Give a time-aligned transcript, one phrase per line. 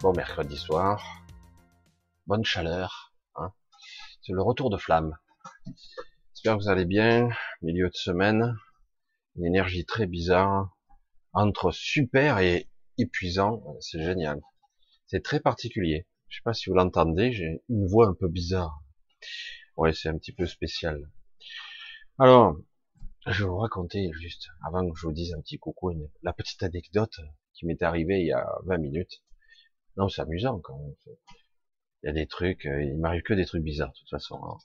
[0.00, 1.24] Bon mercredi soir.
[2.26, 3.14] Bonne chaleur.
[3.36, 3.52] Hein.
[4.20, 5.16] C'est le retour de flamme.
[6.34, 7.28] J'espère que vous allez bien.
[7.62, 8.56] Milieu de semaine.
[9.36, 10.76] Une énergie très bizarre.
[11.32, 13.62] Entre super et épuisant.
[13.78, 14.40] C'est génial.
[15.06, 16.08] C'est très particulier.
[16.26, 17.30] Je sais pas si vous l'entendez.
[17.30, 18.82] J'ai une voix un peu bizarre.
[19.76, 21.12] Ouais, c'est un petit peu spécial.
[22.18, 22.56] Alors,
[23.24, 26.64] je vais vous raconter juste, avant que je vous dise un petit coucou, la petite
[26.64, 27.20] anecdote
[27.62, 29.22] qui m'est arrivée il y a 20 minutes.
[29.96, 30.94] Non, c'est amusant quand même.
[32.02, 34.40] Il y a des trucs, euh, il m'arrive que des trucs bizarres de toute façon.
[34.42, 34.58] Hein.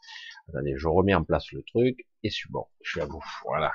[0.49, 3.23] Attendez, je remets en place le truc et je suis bon, je suis à bout.
[3.45, 3.71] Voilà.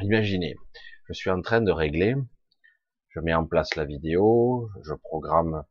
[0.00, 0.54] Imaginez,
[1.08, 2.14] je suis en train de régler,
[3.08, 5.64] je mets en place la vidéo, je programme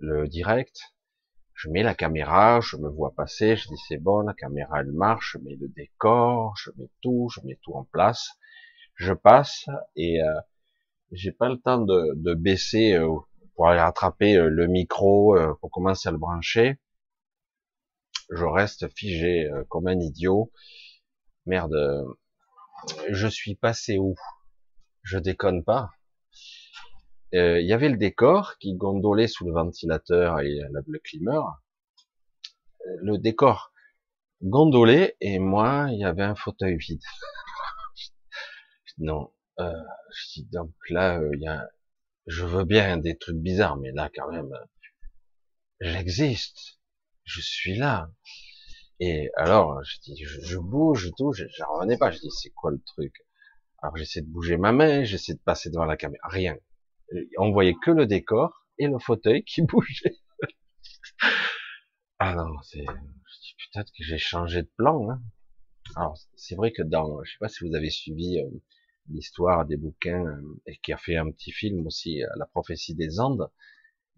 [0.00, 0.76] le direct,
[1.54, 4.90] je mets la caméra, je me vois passer, je dis c'est bon, la caméra elle
[4.90, 8.28] marche, je mets le décor, je mets tout, je mets tout en place,
[8.96, 10.40] je passe et euh,
[11.12, 13.08] j'ai pas le temps de, de baisser euh,
[13.54, 16.78] pour aller rattraper euh, le micro, euh, pour commencer à le brancher.
[18.30, 20.52] Je reste figé comme un idiot.
[21.46, 21.74] Merde,
[23.08, 24.14] je suis passé où?
[25.02, 25.90] Je déconne pas.
[27.32, 31.60] Il y avait le décor qui gondolait sous le ventilateur et le climeur.
[33.02, 33.72] Le décor
[34.42, 37.02] gondolait et moi, il y avait un fauteuil vide.
[38.98, 39.72] non, euh,
[40.12, 41.68] je dis donc là, euh, il y a,
[42.26, 44.50] je veux bien des trucs bizarres, mais là quand même,
[45.80, 46.80] j'existe,
[47.24, 48.10] je suis là.
[49.00, 51.44] Et alors, je dis, je, bouge et tout, je
[51.74, 52.10] revenais pas.
[52.10, 53.14] Je dis, c'est quoi le truc?
[53.82, 56.56] Alors j'essaie de bouger ma main, j'essaie de passer devant la caméra, rien.
[57.38, 60.18] On voyait que le décor et le fauteuil qui bougeait.
[62.18, 65.10] ah non, c'est, je dis peut-être que j'ai changé de plan.
[65.10, 65.22] Hein.
[65.96, 68.48] Alors c'est vrai que dans, je sais pas si vous avez suivi euh,
[69.08, 72.94] l'histoire des bouquins euh, et qui a fait un petit film aussi, euh, La prophétie
[72.94, 73.50] des Andes,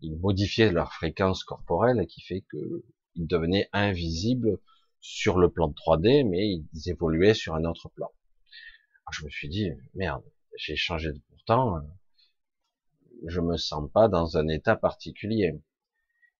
[0.01, 2.85] ils modifiaient leur fréquence corporelle qui fait que
[3.15, 4.59] ils devenaient invisibles
[5.01, 8.11] sur le plan 3D, mais ils évoluaient sur un autre plan.
[9.05, 10.25] Alors je me suis dit, merde,
[10.57, 11.81] j'ai changé de pourtant, euh,
[13.27, 15.61] je me sens pas dans un état particulier.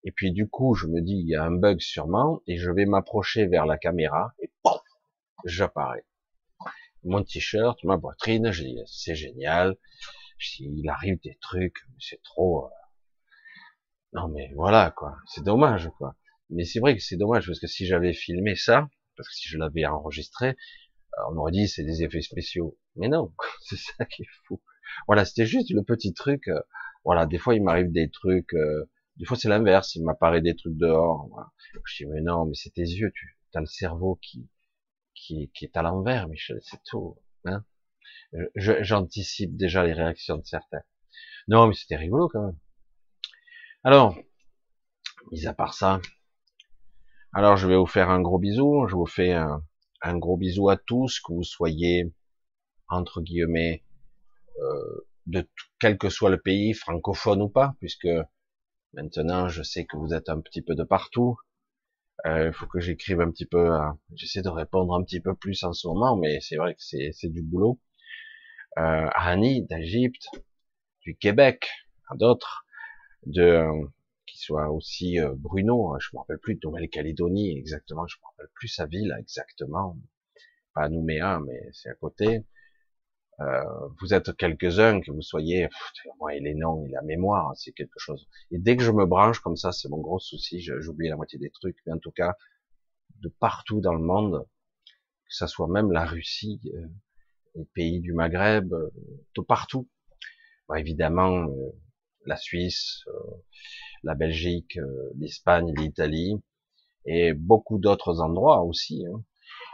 [0.05, 2.71] Et puis du coup, je me dis, il y a un bug sûrement, et je
[2.71, 4.83] vais m'approcher vers la caméra, et pof,
[5.45, 6.05] j'apparais
[7.05, 9.77] mon t-shirt, ma poitrine, je dis c'est génial.
[10.39, 12.67] Je il arrive des trucs, c'est trop.
[12.67, 12.69] Euh,
[14.13, 16.17] non mais voilà quoi, c'est dommage quoi.
[16.51, 19.49] Mais c'est vrai que c'est dommage parce que si j'avais filmé ça, parce que si
[19.49, 22.79] je l'avais enregistré, euh, on aurait dit c'est des effets spéciaux.
[22.97, 24.61] Mais non, c'est ça qui est fou.
[25.07, 26.49] Voilà, c'était juste le petit truc.
[26.49, 26.61] Euh,
[27.05, 28.55] voilà, des fois il m'arrive des trucs.
[29.17, 31.29] des fois c'est l'inverse, il m'apparaît des trucs dehors.
[31.85, 34.49] Je dis mais non, mais c'est tes yeux, tu as le cerveau qui
[35.23, 37.17] qui, est à l'envers, Michel, c'est tout.
[37.45, 37.65] Hein
[38.57, 40.83] J'anticipe déjà les réactions de certains.
[41.49, 42.59] Non, mais c'était rigolo quand même.
[43.85, 44.17] Alors,
[45.31, 46.01] mis à part ça,
[47.33, 48.87] alors je vais vous faire un gros bisou.
[48.89, 49.63] Je vous fais un,
[50.19, 52.13] gros bisou à tous, que vous soyez
[52.89, 53.85] entre guillemets
[54.61, 55.49] euh, de
[55.79, 58.09] quel que soit le pays, francophone ou pas, puisque
[58.93, 61.37] maintenant je sais que vous êtes un petit peu de partout.
[62.25, 63.73] Il euh, faut que j'écrive un petit peu.
[63.73, 63.99] Hein.
[64.15, 67.29] J'essaie de répondre un petit peu plus en ce moment, mais c'est vrai que c'est
[67.29, 67.81] du boulot.
[68.79, 70.29] Euh, Annie d'Égypte,
[71.03, 71.69] du Québec,
[72.15, 72.65] d'autres,
[73.27, 73.67] de
[74.27, 75.93] qui soit aussi euh, Bruno.
[75.93, 78.07] Hein, je me rappelle plus de Nouvelle-Calédonie exactement.
[78.07, 79.99] Je me rappelle plus sa ville exactement.
[80.75, 82.45] Pas Nouméa, mais c'est à côté.
[83.41, 85.69] Euh, vous êtes quelques-uns, que vous soyez,
[86.19, 88.29] moi et les noms et la mémoire, c'est quelque chose.
[88.51, 91.39] Et dès que je me branche comme ça, c'est mon gros souci, j'oublie la moitié
[91.39, 92.35] des trucs, mais en tout cas,
[93.21, 94.47] de partout dans le monde,
[94.85, 96.87] que ça soit même la Russie, euh,
[97.55, 98.91] les pays du Maghreb, euh,
[99.37, 99.89] de partout.
[100.77, 101.49] évidemment,
[102.25, 103.05] la Suisse,
[104.03, 104.79] la Belgique,
[105.19, 106.41] l'Espagne, l'Italie,
[107.05, 109.05] et beaucoup d'autres endroits aussi.
[109.07, 109.23] Hein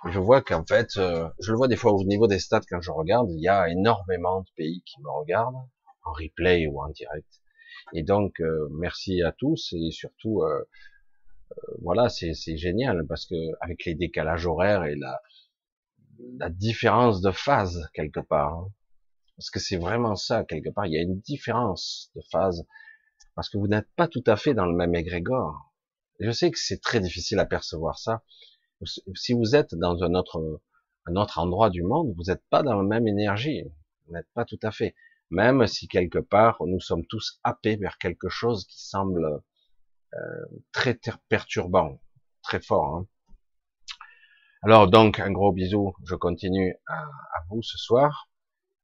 [0.06, 2.80] je vois qu'en fait, euh, je le vois des fois au niveau des stats quand
[2.80, 5.66] je regarde, il y a énormément de pays qui me regardent
[6.04, 7.28] en replay ou en direct.
[7.92, 10.64] Et donc, euh, merci à tous et surtout, euh,
[11.82, 15.20] voilà, c'est génial parce que avec les décalages horaires et la,
[16.38, 18.72] la différence de phase quelque part, hein,
[19.36, 22.66] parce que c'est vraiment ça quelque part, il y a une différence de phase
[23.34, 25.72] parce que vous n'êtes pas tout à fait dans le même égrégore.
[26.20, 28.22] Je sais que c'est très difficile à percevoir ça,
[28.84, 30.60] si vous êtes dans un autre,
[31.06, 33.64] un autre endroit du monde, vous n'êtes pas dans la même énergie.
[34.06, 34.94] Vous n'êtes pas tout à fait.
[35.30, 39.42] Même si quelque part, nous sommes tous happés vers quelque chose qui semble
[40.14, 40.98] euh, très
[41.28, 42.00] perturbant,
[42.42, 42.96] très fort.
[42.96, 43.06] Hein.
[44.62, 45.92] Alors donc, un gros bisou.
[46.04, 47.04] Je continue à,
[47.50, 48.28] vous ce soir.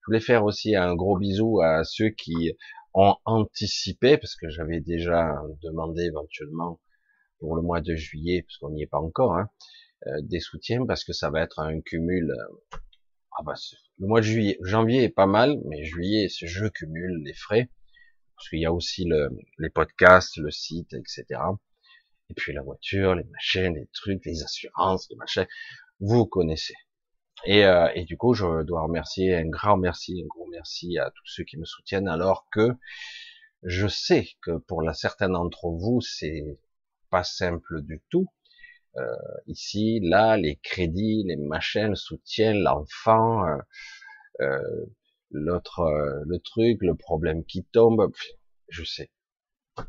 [0.01, 2.53] Je voulais faire aussi un gros bisou à ceux qui
[2.93, 6.81] ont anticipé, parce que j'avais déjà demandé éventuellement
[7.41, 9.49] pour le mois de juillet, parce qu'on n'y est pas encore, hein,
[10.23, 12.31] des soutiens, parce que ça va être un cumul.
[12.31, 12.79] Euh,
[13.39, 13.55] ah bah,
[13.99, 17.69] le mois de juillet, janvier est pas mal, mais juillet, je cumule les frais,
[18.37, 21.25] parce qu'il y a aussi le, les podcasts, le site, etc.
[22.31, 25.47] Et puis la voiture, les machines, les trucs, les assurances, les machins,
[26.01, 26.75] vous connaissez.
[27.47, 31.11] Et, euh, et, du coup, je dois remercier un grand merci, un gros merci à
[31.11, 32.71] tous ceux qui me soutiennent, alors que
[33.63, 36.59] je sais que pour la certaine d'entre vous, c'est
[37.11, 38.29] pas simple du tout.
[38.97, 43.59] Euh, ici, là, les crédits, les machins, le soutien, l'enfant, euh,
[44.41, 44.87] euh
[45.31, 45.83] l'autre,
[46.27, 48.13] le truc, le problème qui tombe,
[48.69, 49.11] je sais,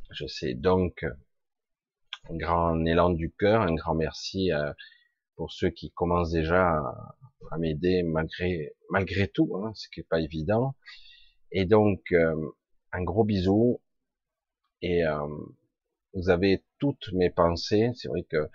[0.10, 0.56] je sais.
[0.56, 1.06] Donc,
[2.30, 4.50] un grand élan du cœur, un grand merci
[5.36, 7.16] pour ceux qui commencent déjà à,
[7.52, 10.76] à m'aider malgré malgré tout, hein, ce qui est pas évident.
[11.52, 12.36] Et donc euh,
[12.92, 13.82] un gros bisou
[14.82, 15.28] et euh,
[16.14, 17.92] vous avez toutes mes pensées.
[17.96, 18.50] C'est vrai que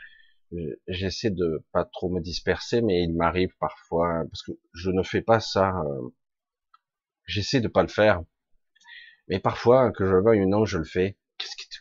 [0.88, 5.22] j'essaie de pas trop me disperser, mais il m'arrive parfois parce que je ne fais
[5.22, 5.70] pas ça.
[5.70, 6.08] Euh,
[7.26, 8.22] j'essaie de pas le faire,
[9.28, 11.16] mais parfois que je veuille ou je le fais.
[11.38, 11.76] Qu'est-ce qui te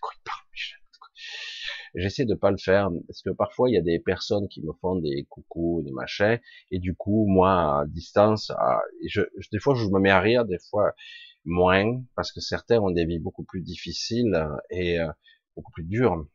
[1.95, 4.73] J'essaie de pas le faire parce que parfois il y a des personnes qui me
[4.73, 6.39] font des coucous, des machins,
[6.71, 8.51] et du coup moi à distance,
[9.07, 9.21] je,
[9.51, 10.93] des fois je me mets à rire, des fois
[11.45, 15.09] moins parce que certains ont des vies beaucoup plus difficiles et euh,
[15.55, 16.25] beaucoup plus dures.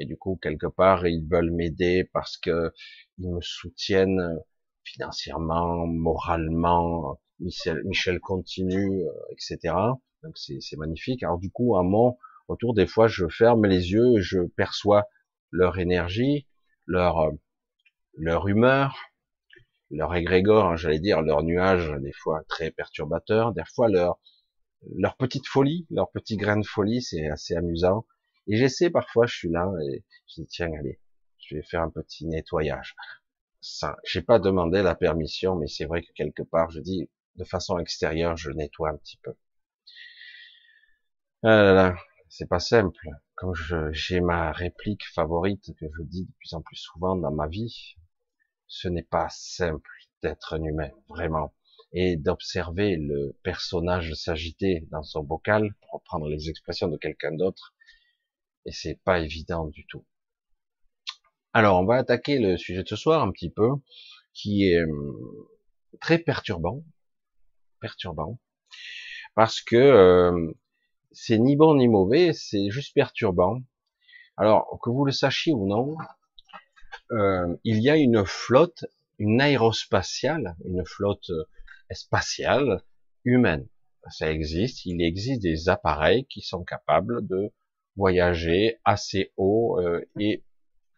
[0.00, 2.72] Et du coup quelque part ils veulent m'aider parce que
[3.18, 4.40] ils me soutiennent
[4.84, 7.20] financièrement, moralement.
[7.38, 9.74] Michel, Michel continue, euh, etc.
[10.22, 11.22] Donc c'est magnifique.
[11.22, 12.16] Alors du coup, à mon
[12.48, 15.04] autour, des fois, je ferme les yeux et je perçois
[15.50, 16.46] leur énergie,
[16.86, 17.30] leur, euh,
[18.18, 18.98] leur humeur,
[19.90, 24.20] leur égrégore, hein, j'allais dire, leur nuage, des fois très perturbateur, des fois leur,
[24.96, 28.06] leur petite folie, leur petit grain de folie, c'est assez amusant.
[28.46, 31.00] Et j'essaie parfois, je suis là et je dis, tiens, allez,
[31.38, 32.94] je vais faire un petit nettoyage.
[33.60, 37.44] Ça, j'ai pas demandé la permission, mais c'est vrai que quelque part, je dis, de
[37.44, 39.34] façon extérieure, je nettoie un petit peu.
[41.42, 41.96] Ah là là,
[42.28, 43.08] c'est pas simple.
[43.34, 43.54] Comme
[43.92, 47.96] j'ai ma réplique favorite que je dis de plus en plus souvent dans ma vie,
[48.66, 49.90] ce n'est pas simple
[50.22, 51.54] d'être un humain, vraiment.
[51.92, 57.74] Et d'observer le personnage s'agiter dans son bocal, pour reprendre les expressions de quelqu'un d'autre,
[58.66, 60.04] et c'est pas évident du tout.
[61.52, 63.70] Alors, on va attaquer le sujet de ce soir un petit peu,
[64.34, 65.46] qui est hum,
[66.00, 66.84] très perturbant,
[67.80, 68.38] perturbant,
[69.34, 70.52] parce que euh,
[71.12, 73.60] c'est ni bon ni mauvais, c'est juste perturbant.
[74.36, 75.96] Alors, que vous le sachiez ou non,
[77.12, 78.84] euh, il y a une flotte,
[79.18, 81.44] une aérospatiale, une flotte euh,
[81.92, 82.84] spatiale
[83.24, 83.66] humaine.
[84.08, 87.52] Ça existe, il existe des appareils qui sont capables de
[88.00, 90.42] voyager assez haut euh, et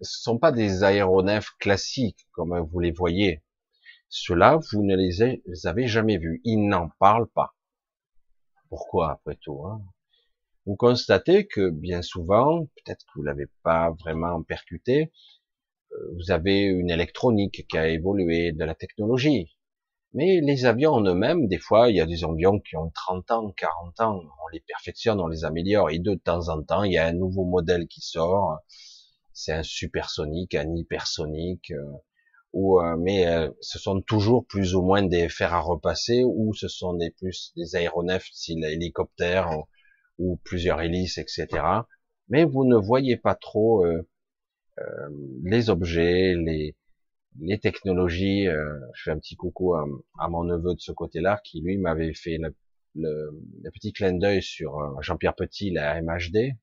[0.00, 3.42] ce sont pas des aéronefs classiques comme vous les voyez.
[4.08, 6.40] Ceux-là, vous ne les avez jamais vus.
[6.44, 7.54] Ils n'en parlent pas.
[8.68, 9.82] Pourquoi après tout hein?
[10.64, 15.10] Vous constatez que bien souvent, peut-être que vous l'avez pas vraiment percuté,
[15.92, 19.56] euh, vous avez une électronique qui a évolué, de la technologie.
[20.14, 23.30] Mais les avions en eux-mêmes, des fois, il y a des avions qui ont 30
[23.30, 26.92] ans, 40 ans, on les perfectionne, on les améliore, et de temps en temps, il
[26.92, 28.58] y a un nouveau modèle qui sort,
[29.32, 31.92] c'est un supersonique, un hypersonique, euh,
[32.52, 33.24] ou euh, mais
[33.62, 37.52] ce sont toujours plus ou moins des fers à repasser, ou ce sont des plus
[37.56, 39.50] des aéronefs, style hélicoptère,
[40.18, 41.48] ou plusieurs hélices, etc.
[42.28, 44.08] Mais vous ne voyez pas trop euh,
[44.78, 45.08] euh,
[45.44, 46.76] les objets, les,
[47.40, 48.48] les technologies.
[48.48, 52.14] Euh, je fais un petit coucou à, mon neveu de ce côté-là, qui lui m'avait
[52.14, 52.54] fait le,
[52.94, 56.56] le, petit clin d'œil sur Jean-Pierre Petit, la MHD.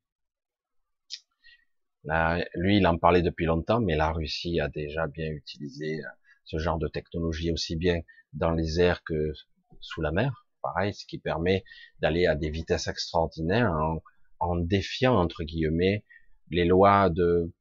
[2.05, 5.99] Là, lui, il en parlait depuis longtemps, mais la Russie a déjà bien utilisé
[6.45, 8.01] ce genre de technologie aussi bien
[8.33, 9.33] dans les airs que
[9.81, 11.63] sous la mer pareil, ce qui permet
[11.99, 13.73] d'aller à des vitesses extraordinaires
[14.39, 16.05] en, défiant entre guillemets
[16.49, 17.51] les lois de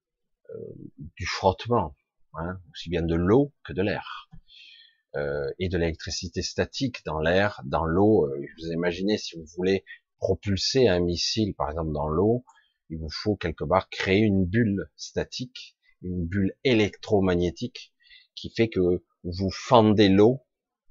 [0.51, 0.75] euh,
[1.17, 1.97] du frottement,
[2.35, 4.29] hein, aussi bien de l'eau que de l'air.
[5.17, 8.27] Euh, et de l'électricité statique dans l'air, dans l'eau.
[8.27, 9.85] Euh, vous imaginez si vous voulez
[10.19, 12.45] propulser un missile, par exemple dans l'eau,
[12.91, 17.93] il vous faut quelque part créer une bulle statique, une bulle électromagnétique
[18.35, 20.43] qui fait que vous fendez l'eau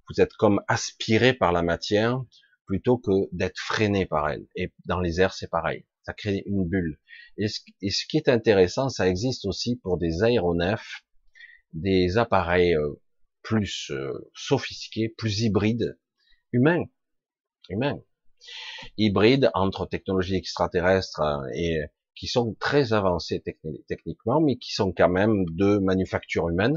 [0.10, 2.24] vous êtes comme aspiré par la matière
[2.65, 4.46] plutôt que d'être freiné par elle.
[4.56, 5.86] Et dans les airs, c'est pareil.
[6.03, 7.00] Ça crée une bulle.
[7.38, 7.60] Et ce,
[8.08, 11.06] qui est intéressant, ça existe aussi pour des aéronefs,
[11.74, 13.02] des appareils euh,
[13.44, 15.98] plus euh, sophistiqués, plus hybrides,
[16.52, 16.84] humains,
[17.70, 18.02] humains.
[18.98, 21.22] hybride entre technologies extraterrestres
[21.56, 21.80] et
[22.16, 23.44] qui sont très avancées
[23.88, 26.76] techniquement, mais qui sont quand même de manufacture humaine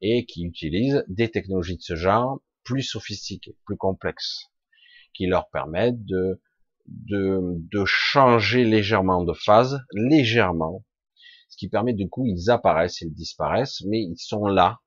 [0.00, 4.50] et qui utilisent des technologies de ce genre plus sophistiquées, plus complexes,
[5.12, 6.40] qui leur permettent de,
[6.86, 7.40] de,
[7.70, 10.84] de changer légèrement de phase, légèrement,
[11.64, 14.80] qui permet du coup ils apparaissent, ils disparaissent, mais ils sont là.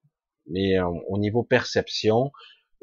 [0.48, 2.32] Mais euh, au niveau perception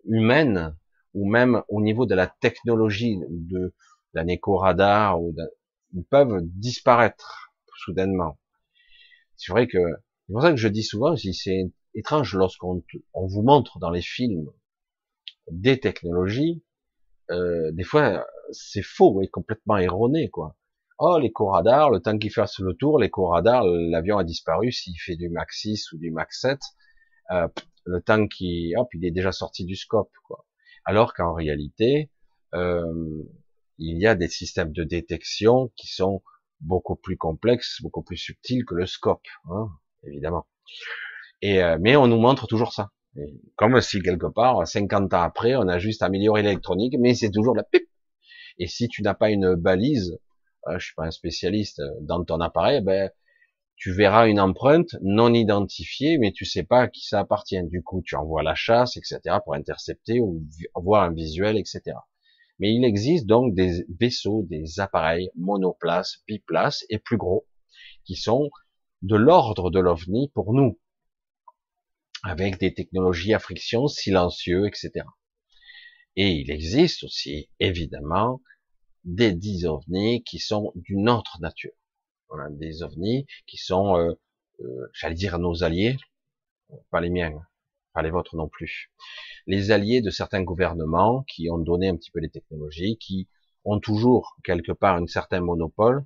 [0.05, 0.77] humaine
[1.15, 3.73] ou même au niveau de la technologie de
[4.15, 5.35] d'un éco-radar ou
[5.93, 7.53] ils peuvent disparaître
[7.85, 8.39] soudainement.
[9.37, 9.79] C'est vrai que
[10.27, 12.83] c'est pour ça que je dis souvent, si c'est étrange lorsqu'on
[13.13, 14.51] on vous montre dans les films
[15.51, 16.65] des technologies,
[17.31, 20.57] euh, des fois c'est faux et complètement erroné quoi.
[20.99, 25.29] Oh, l'éco-radar, le temps qu'il fasse le tour, l'éco-radar, l'avion a disparu s'il fait du
[25.29, 26.61] Max 6 ou du Max 7.
[27.33, 27.49] Euh,
[27.85, 30.47] le temps qui, hop, il est déjà sorti du scope, quoi.
[30.85, 32.11] Alors qu'en réalité,
[32.55, 32.85] euh,
[33.79, 36.23] il y a des systèmes de détection qui sont
[36.61, 39.69] beaucoup plus complexes, beaucoup plus subtils que le scope, hein,
[40.05, 40.47] évidemment.
[41.43, 42.91] Et euh, mais on nous montre toujours ça,
[43.57, 47.57] comme si quelque part, 50 ans après, on a juste amélioré l'électronique, mais c'est toujours
[47.57, 47.89] la pipe.
[48.59, 50.19] Et si tu n'as pas une balise
[50.69, 53.11] euh, je suis pas un spécialiste dans ton appareil, ben
[53.77, 57.63] tu verras une empreinte non identifiée, mais tu sais pas à qui ça appartient.
[57.65, 60.43] Du coup, tu envoies la chasse, etc., pour intercepter ou
[60.77, 61.97] voir un visuel, etc.
[62.61, 67.47] Mais il existe donc des vaisseaux, des appareils monoplace, biplace et plus gros,
[68.05, 68.49] qui sont
[69.03, 70.79] de l'ordre de l'OVNI pour nous,
[72.23, 75.05] avec des technologies à friction, silencieux, etc.
[76.17, 78.41] Et il existe aussi, évidemment,
[79.05, 81.73] des dix ovnis qui sont d'une autre nature.
[82.29, 84.13] Voilà, des ovnis qui sont, euh,
[84.61, 85.97] euh, j'allais dire nos alliés,
[86.91, 87.33] pas les miens,
[87.93, 88.91] pas les vôtres non plus.
[89.47, 93.29] Les alliés de certains gouvernements qui ont donné un petit peu les technologies, qui
[93.65, 96.05] ont toujours quelque part un certain monopole,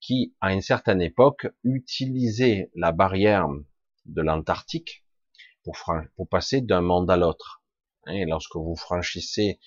[0.00, 3.48] qui à une certaine époque utilisaient la barrière
[4.06, 5.04] de l'Antarctique
[5.62, 5.76] pour,
[6.16, 7.62] pour passer d'un monde à l'autre.
[8.06, 9.60] Et lorsque vous franchissez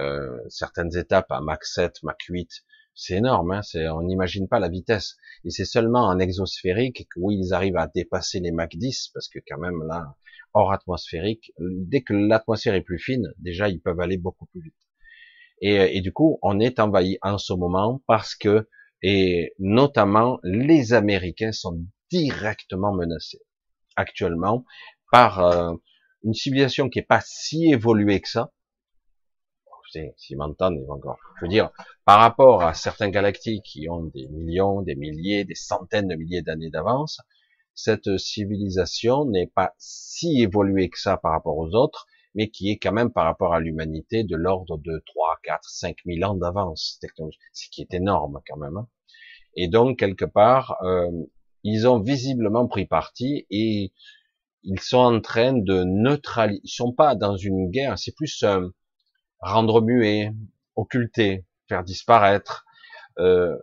[0.00, 2.48] euh, certaines étapes à Mach 7, Mach 8,
[2.94, 3.60] c'est énorme, hein,
[3.94, 5.16] on n'imagine pas la vitesse.
[5.44, 9.38] Et c'est seulement en exosphérique où ils arrivent à dépasser les Mach 10, parce que
[9.46, 10.16] quand même là,
[10.54, 14.74] hors atmosphérique, dès que l'atmosphère est plus fine, déjà ils peuvent aller beaucoup plus vite.
[15.62, 18.68] Et, et, du coup, on est envahi en ce moment parce que,
[19.02, 23.42] et notamment, les Américains sont directement menacés
[23.96, 24.64] actuellement
[25.12, 25.74] par euh,
[26.24, 28.52] une civilisation qui est pas si évoluée que ça,
[30.16, 31.18] s'ils m'entendent, encore.
[31.38, 31.70] Je veux dire,
[32.04, 36.42] par rapport à certains galactiques qui ont des millions, des milliers, des centaines de milliers
[36.42, 37.20] d'années d'avance,
[37.74, 42.78] cette civilisation n'est pas si évoluée que ça par rapport aux autres, mais qui est
[42.78, 46.98] quand même par rapport à l'humanité de l'ordre de 3, 4, 5 000 ans d'avance
[47.00, 48.76] technologique, ce qui est énorme quand même.
[48.76, 48.88] Hein.
[49.56, 51.10] Et donc, quelque part, euh,
[51.64, 53.92] ils ont visiblement pris parti et
[54.62, 58.68] ils sont en train de neutraliser, ils sont pas dans une guerre, c'est plus euh,
[59.40, 60.32] rendre muet,
[60.76, 62.66] occulter, faire disparaître,
[63.18, 63.56] euh,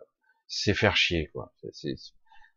[0.47, 1.53] c'est faire chier quoi.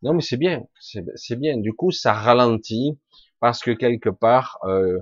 [0.02, 1.58] Non mais c'est bien, c'est bien.
[1.58, 2.98] Du coup, ça ralentit
[3.40, 5.00] parce que quelque part euh,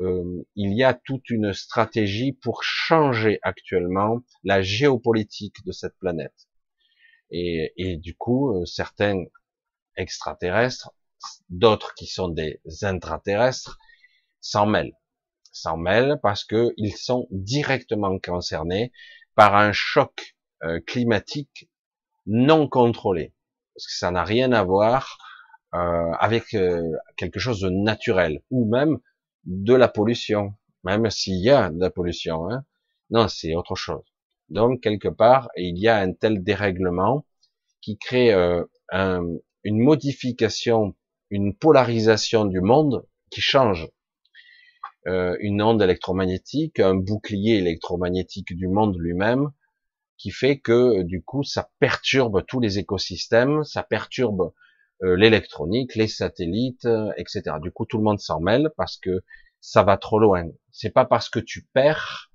[0.00, 6.48] euh, il y a toute une stratégie pour changer actuellement la géopolitique de cette planète.
[7.30, 9.24] Et, du coup, euh, certains
[9.96, 10.92] extraterrestres,
[11.50, 13.78] d'autres qui sont des intraterrestres,
[14.40, 14.96] s'en mêlent
[15.52, 18.92] s'en mêlent parce qu'ils sont directement concernés
[19.34, 21.68] par un choc euh, climatique
[22.26, 23.34] non contrôlé.
[23.74, 25.18] Parce que ça n'a rien à voir
[25.74, 26.82] euh, avec euh,
[27.16, 28.98] quelque chose de naturel ou même
[29.44, 32.50] de la pollution, même s'il y a de la pollution.
[32.50, 32.64] Hein.
[33.10, 34.02] Non, c'est autre chose.
[34.48, 37.24] Donc quelque part, il y a un tel dérèglement
[37.80, 38.32] qui crée
[38.90, 39.24] un,
[39.62, 40.96] une modification,
[41.30, 43.88] une polarisation du monde qui change
[45.06, 49.50] euh, une onde électromagnétique, un bouclier électromagnétique du monde lui-même,
[50.16, 54.52] qui fait que du coup ça perturbe tous les écosystèmes, ça perturbe
[55.04, 57.42] euh, l'électronique, les satellites, euh, etc.
[57.62, 59.22] Du coup tout le monde s'en mêle parce que
[59.60, 60.48] ça va trop loin.
[60.72, 62.32] C'est pas parce que tu perds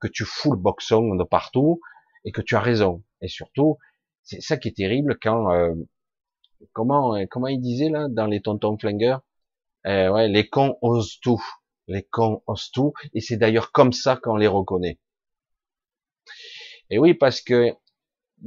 [0.00, 1.80] que tu fous le boxon de partout
[2.24, 3.02] et que tu as raison.
[3.20, 3.78] Et surtout,
[4.22, 5.48] c'est ça qui est terrible quand
[6.72, 9.22] comment comment il disait là dans les tontons flingueurs,
[9.84, 11.42] ouais, les cons osent tout
[11.88, 14.98] les cons osent tout, et c'est d'ailleurs comme ça qu'on les reconnaît.
[16.90, 17.74] Et oui, parce que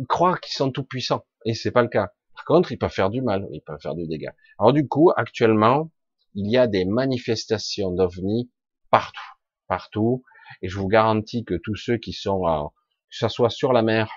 [0.08, 2.12] croient qu'ils sont tout puissants, et c'est pas le cas.
[2.34, 4.34] Par contre, ils peuvent faire du mal, ils peuvent faire du dégât.
[4.58, 5.92] Alors du coup, actuellement,
[6.34, 8.50] il y a des manifestations d'ovnis
[8.90, 9.20] partout,
[9.68, 10.24] partout.
[10.62, 12.42] Et je vous garantis que tous ceux qui sont,
[13.10, 14.12] que ce soit sur la mer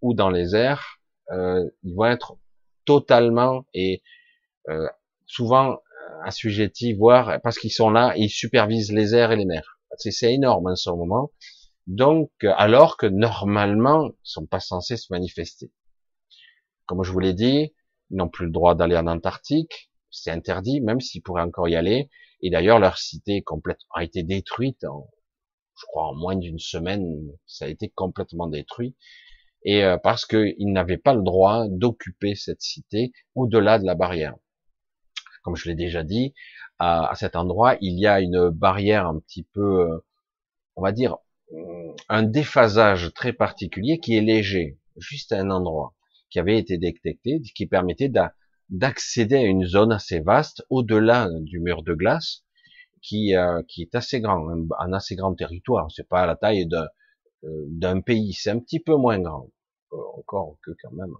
[0.00, 0.98] ou dans les airs,
[1.30, 2.38] euh, ils vont être
[2.84, 4.02] totalement et
[4.68, 4.88] euh,
[5.26, 5.78] souvent
[6.24, 9.78] assujettis, voire parce qu'ils sont là, ils supervisent les airs et les mers.
[9.96, 11.30] C'est énorme en ce moment.
[11.86, 15.72] Donc, alors que normalement, ils sont pas censés se manifester.
[16.86, 17.74] Comme je vous l'ai dit,
[18.10, 21.76] ils n'ont plus le droit d'aller en Antarctique, c'est interdit, même s'ils pourraient encore y
[21.76, 22.10] aller.
[22.42, 25.08] Et d'ailleurs, leur cité complète a été détruite, en,
[25.78, 27.06] je crois en moins d'une semaine,
[27.46, 28.96] ça a été complètement détruit.
[29.64, 34.34] Et euh, parce qu'ils n'avaient pas le droit d'occuper cette cité au-delà de la barrière.
[35.42, 36.34] Comme je l'ai déjà dit,
[36.78, 39.98] à, cet endroit, il y a une barrière un petit peu, euh,
[40.76, 41.16] on va dire,
[42.08, 45.94] un déphasage très particulier qui est léger, juste à un endroit,
[46.30, 48.12] qui avait été détecté, qui permettait
[48.68, 52.44] d'accéder à une zone assez vaste au-delà du mur de glace,
[53.02, 54.48] qui, euh, qui est assez grand,
[54.78, 55.90] un, assez grand territoire.
[55.90, 59.50] C'est pas la taille euh, d'un pays, c'est un petit peu moins grand,
[59.90, 61.14] encore que quand même.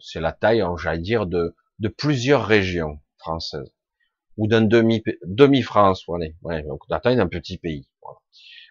[0.00, 3.72] C'est la taille, j'allais dire, de, de plusieurs régions françaises
[4.36, 7.88] ou d'un demi demi France, voilà, ouais, donc taille d'un petit pays.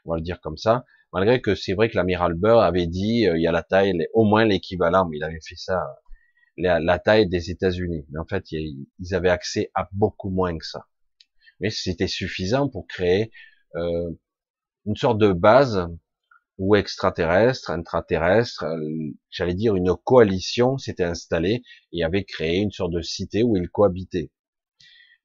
[0.05, 0.85] On va le dire comme ça.
[1.13, 4.23] Malgré que c'est vrai que l'amiral Burr avait dit il y a la taille, au
[4.23, 5.81] moins l'équivalent, mais il avait fait ça
[6.57, 8.05] la, taille des États-Unis.
[8.09, 10.85] Mais en fait, ils avaient accès à beaucoup moins que ça.
[11.59, 13.31] Mais c'était suffisant pour créer
[13.75, 14.11] euh,
[14.85, 15.87] une sorte de base
[16.57, 22.93] ou extraterrestre, intraterrestre, euh, j'allais dire une coalition s'était installée et avait créé une sorte
[22.93, 24.31] de cité où ils cohabitaient.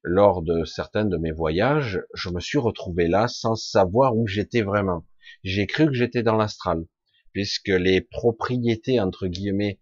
[0.03, 4.61] Lors de certains de mes voyages, je me suis retrouvé là sans savoir où j'étais
[4.61, 5.05] vraiment.
[5.43, 6.85] J'ai cru que j'étais dans l'astral,
[7.31, 9.79] puisque les propriétés entre guillemets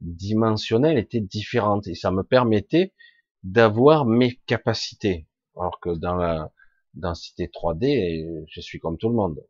[0.00, 2.94] dimensionnelles étaient différentes et ça me permettait
[3.42, 5.26] d'avoir mes capacités.
[5.56, 6.52] Alors que dans la
[6.94, 9.44] densité 3D, je suis comme tout le monde.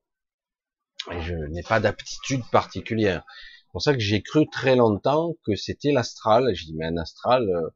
[1.12, 3.24] Et je n'ai pas d'aptitude particulière.
[3.28, 6.54] C'est pour ça que j'ai cru très longtemps que c'était l'astral.
[6.54, 7.68] Je dis, mais un astral euh,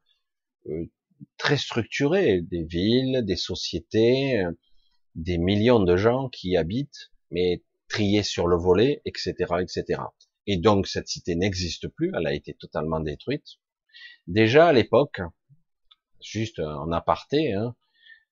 [0.69, 0.85] euh,
[1.37, 4.51] très structuré, des villes, des sociétés, euh,
[5.15, 10.01] des millions de gens qui y habitent, mais triés sur le volet, etc., etc.
[10.47, 13.59] Et donc cette cité n'existe plus, elle a été totalement détruite.
[14.27, 15.21] Déjà à l'époque,
[16.21, 17.75] juste en aparté, hein,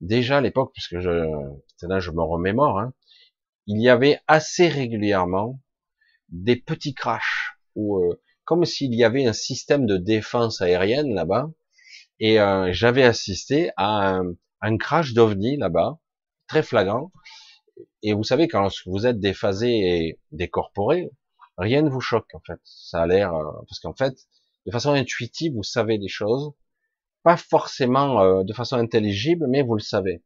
[0.01, 1.09] déjà à l'époque, puisque je,
[1.83, 2.93] là je me remémore, hein,
[3.67, 5.59] il y avait assez régulièrement
[6.29, 11.51] des petits crashs, ou euh, comme s'il y avait un système de défense aérienne là-bas,
[12.21, 15.99] et euh, j'avais assisté à un, un crash d'ovni là-bas,
[16.47, 17.11] très flagrant,
[18.03, 21.09] et vous savez, quand vous êtes déphasé et décorporé,
[21.57, 22.59] rien ne vous choque, en fait.
[22.63, 24.15] Ça a l'air, euh, parce qu'en fait,
[24.65, 26.53] de façon intuitive, vous savez des choses,
[27.23, 30.23] pas forcément euh, de façon intelligible, mais vous le savez.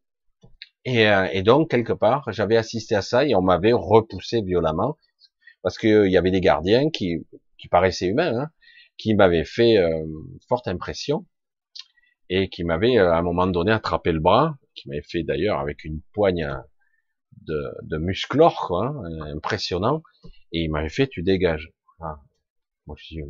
[0.86, 4.97] Et, euh, et donc, quelque part, j'avais assisté à ça et on m'avait repoussé violemment,
[5.62, 7.25] parce qu'il y avait des gardiens qui,
[7.58, 8.49] qui paraissaient humains, hein,
[8.97, 9.77] qui m'avaient fait
[10.47, 11.25] forte impression,
[12.29, 15.83] et qui m'avaient à un moment donné attrapé le bras, qui m'avait fait d'ailleurs avec
[15.83, 16.47] une poigne
[17.41, 20.03] de, de musclor, quoi, hein, impressionnant,
[20.51, 21.71] et il m'avait fait, tu dégages.
[21.99, 22.19] Ah.
[22.88, 23.23] Moi, je suis,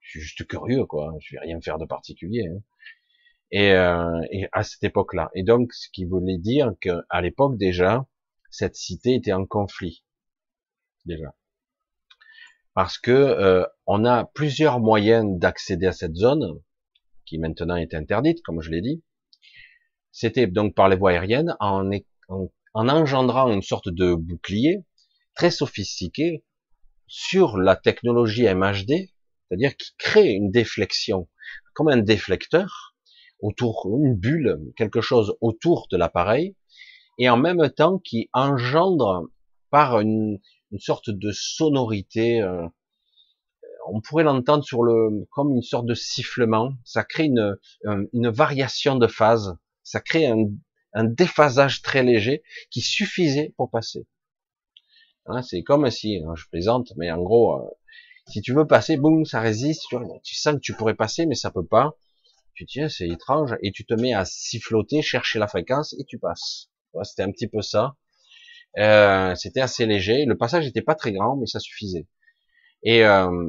[0.00, 2.46] je suis, juste curieux, quoi, je vais rien faire de particulier.
[2.48, 2.60] Hein.
[3.50, 5.30] Et, euh, et, à cette époque-là.
[5.34, 8.06] Et donc, ce qui voulait dire qu'à l'époque déjà,
[8.50, 10.04] cette cité était en conflit,
[11.04, 11.34] déjà.
[12.74, 16.58] Parce que euh, on a plusieurs moyens d'accéder à cette zone,
[17.32, 19.02] qui maintenant est interdite, comme je l'ai dit.
[20.10, 21.90] C'était donc par les voies aériennes, en,
[22.28, 24.84] en en engendrant une sorte de bouclier
[25.34, 26.44] très sophistiqué
[27.06, 29.10] sur la technologie MHD,
[29.48, 31.28] c'est-à-dire qui crée une déflexion,
[31.74, 32.94] comme un déflecteur,
[33.40, 36.56] autour, une bulle, quelque chose autour de l'appareil,
[37.18, 39.28] et en même temps qui engendre
[39.70, 40.38] par une,
[40.78, 42.66] sorte de sonorité, euh,
[43.88, 47.56] on pourrait l'entendre sur le, comme une sorte de sifflement, ça crée une,
[48.12, 50.46] une variation de phase, ça crée un,
[50.92, 54.06] un déphasage très léger qui suffisait pour passer.
[55.26, 57.68] Hein, c'est comme si, hein, je plaisante, mais en gros, euh,
[58.28, 59.86] si tu veux passer, boum, ça résiste,
[60.22, 61.96] tu, sens que tu pourrais passer, mais ça peut pas.
[62.54, 66.18] Tu tiens, c'est étrange, et tu te mets à siffloter, chercher la fréquence, et tu
[66.18, 66.70] passes.
[67.04, 67.96] C'était un petit peu ça.
[68.78, 70.24] Euh, c'était assez léger.
[70.26, 72.06] Le passage n'était pas très grand, mais ça suffisait.
[72.82, 73.48] Et euh,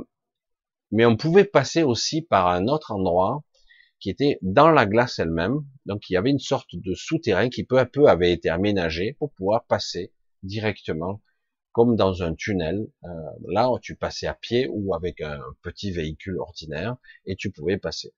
[0.93, 3.43] mais on pouvait passer aussi par un autre endroit
[3.99, 5.65] qui était dans la glace elle-même.
[5.88, 9.13] Donc il y avait une sorte de souterrain qui peu à peu avait été aménagé
[9.13, 11.19] pour pouvoir passer directement
[11.71, 12.88] comme dans un tunnel.
[13.06, 13.08] Euh,
[13.47, 18.13] là, tu passais à pied ou avec un petit véhicule ordinaire et tu pouvais passer.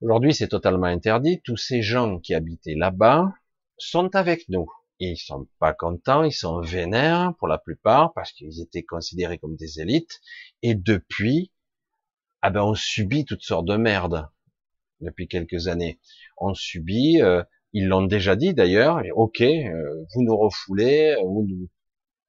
[0.00, 1.40] Aujourd'hui, c'est totalement interdit.
[1.42, 3.32] Tous ces gens qui habitaient là-bas
[3.76, 4.68] sont avec nous.
[5.00, 9.56] Ils sont pas contents, ils sont vénères pour la plupart parce qu'ils étaient considérés comme
[9.56, 10.20] des élites.
[10.62, 11.52] Et depuis,
[12.42, 14.28] ah ben on subit toutes sortes de merdes
[15.00, 16.00] depuis quelques années.
[16.36, 21.46] On subit, euh, ils l'ont déjà dit d'ailleurs, ok, euh, vous nous refoulez, vous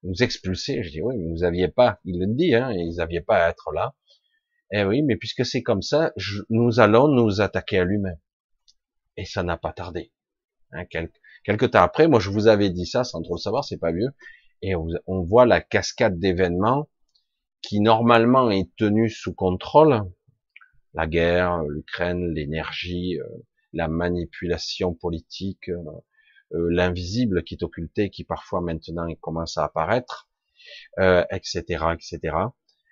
[0.03, 0.83] nous, expulsez.
[0.83, 3.49] Je dis oui, mais vous aviez pas, il le dit, hein, ils n'aviez pas à
[3.49, 3.95] être là.
[4.71, 6.13] Eh oui, mais puisque c'est comme ça,
[6.49, 8.15] nous allons nous attaquer à l'humain.
[9.17, 10.11] Et ça n'a pas tardé.
[10.71, 10.85] Hein,
[11.57, 14.09] temps après, moi je vous avais dit ça sans trop savoir, c'est pas mieux.
[14.61, 16.89] Et on, voit la cascade d'événements
[17.61, 20.01] qui normalement est tenue sous contrôle.
[20.93, 23.25] La guerre, l'Ukraine, l'énergie, euh,
[23.73, 25.77] la manipulation politique, euh,
[26.53, 30.27] euh, l'invisible qui est occulté, qui parfois maintenant commence à apparaître,
[31.31, 32.49] etc., etc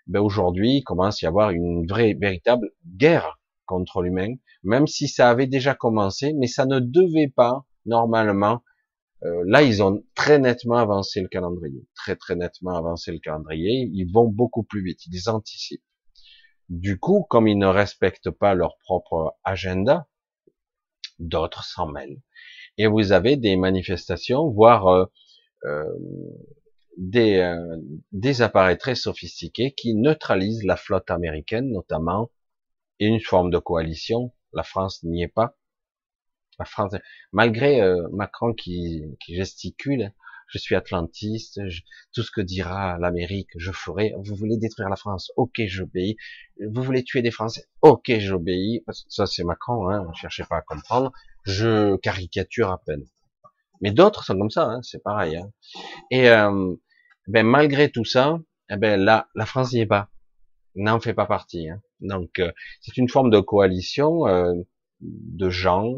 [0.08, 5.08] ben aujourd'hui, il commence à y avoir une vraie, véritable guerre contre l'humain, même si
[5.08, 8.64] ça avait déjà commencé, mais ça ne devait pas, normalement,
[9.24, 13.90] euh, là, ils ont très nettement avancé le calendrier, très très nettement avancé le calendrier,
[13.92, 15.84] ils vont beaucoup plus vite, ils anticipent.
[16.70, 20.08] Du coup, comme ils ne respectent pas leur propre agenda,
[21.20, 22.22] d'autres s'en mêlent.
[22.78, 25.06] Et vous avez des manifestations, voire euh,
[25.66, 25.86] euh,
[26.98, 27.78] des, euh,
[28.12, 32.32] des appareils très sophistiqués qui neutralisent la flotte américaine notamment
[33.00, 34.34] et une forme de coalition.
[34.54, 35.57] La France n'y est pas.
[36.60, 36.96] La France,
[37.32, 40.12] malgré euh, Macron qui, qui, gesticule,
[40.48, 41.60] je suis atlantiste,
[42.14, 44.14] tout ce que dira l'Amérique, je ferai.
[44.24, 46.18] Vous voulez détruire la France, ok, j'obéis.
[46.66, 48.84] Vous voulez tuer des Français, ok, j'obéis.
[49.10, 51.12] Ça c'est Macron, hein, ne cherchez pas à comprendre.
[51.44, 53.06] Je caricature à peine.
[53.82, 55.38] Mais d'autres sont comme ça, hein, c'est pareil.
[55.38, 55.52] Hein.
[56.12, 56.74] Et euh,
[57.28, 58.40] ben malgré tout ça,
[58.70, 60.10] eh ben là, la France n'y est pas,
[60.76, 61.70] n'en fait pas partie.
[61.70, 61.82] Hein.
[62.00, 64.54] Donc euh, c'est une forme de coalition euh,
[65.02, 65.94] de gens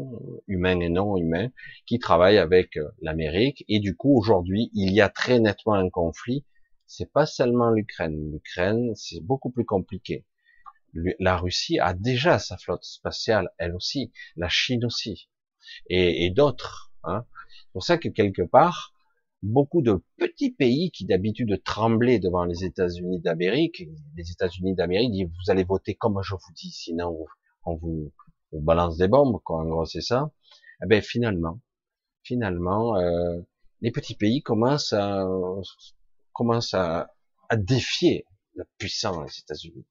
[0.46, 1.50] humains et non humains
[1.86, 3.64] qui travaillent avec euh, l'Amérique.
[3.68, 6.44] Et du coup aujourd'hui, il y a très nettement un conflit.
[6.86, 8.32] C'est pas seulement l'Ukraine.
[8.32, 10.26] L'Ukraine, c'est beaucoup plus compliqué.
[11.20, 14.12] La Russie a déjà sa flotte spatiale, elle aussi.
[14.36, 15.30] La Chine aussi,
[15.88, 16.92] et, d'autres.
[17.04, 17.24] Hein.
[17.48, 18.92] C'est pour ça que quelque part,
[19.42, 23.84] beaucoup de petits pays qui d'habitude tremblaient devant les États-Unis d'Amérique,
[24.16, 27.24] les États-Unis d'Amérique disent vous allez voter comme je vous dis, sinon
[27.64, 28.12] on vous,
[28.52, 29.60] balance des bombes, quoi.
[29.62, 30.30] En gros, c'est ça.
[30.82, 31.60] Eh ben finalement,
[32.22, 33.40] finalement, euh,
[33.80, 35.26] les petits pays commencent à
[36.32, 37.10] commencent à,
[37.48, 39.86] à défier la puissance des États-Unis.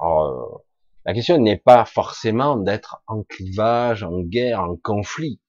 [0.00, 0.64] Alors, euh,
[1.04, 5.40] la question n'est pas forcément d'être en clivage, en guerre, en conflit.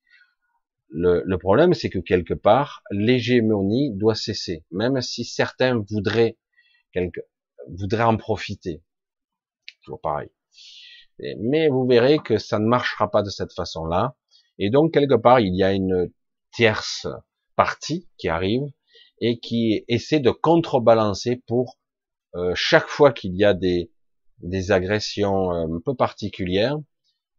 [0.91, 6.37] Le, problème, c'est que quelque part, l'hégémonie doit cesser, même si certains voudraient,
[6.93, 7.21] quelque,
[7.67, 8.81] voudraient en profiter.
[9.83, 10.29] Toujours pareil.
[11.39, 14.15] Mais vous verrez que ça ne marchera pas de cette façon-là.
[14.57, 16.11] Et donc, quelque part, il y a une
[16.51, 17.07] tierce
[17.55, 18.63] partie qui arrive
[19.21, 21.77] et qui essaie de contrebalancer pour
[22.35, 23.91] euh, chaque fois qu'il y a des,
[24.39, 26.77] des agressions euh, un peu particulières,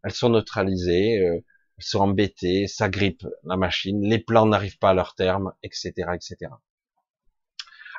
[0.03, 1.19] elles sont neutralisées.
[1.19, 1.39] Euh,
[1.81, 5.91] ils sont embêtés, ça grippe la machine, les plans n'arrivent pas à leur terme, etc.,
[6.13, 6.51] etc.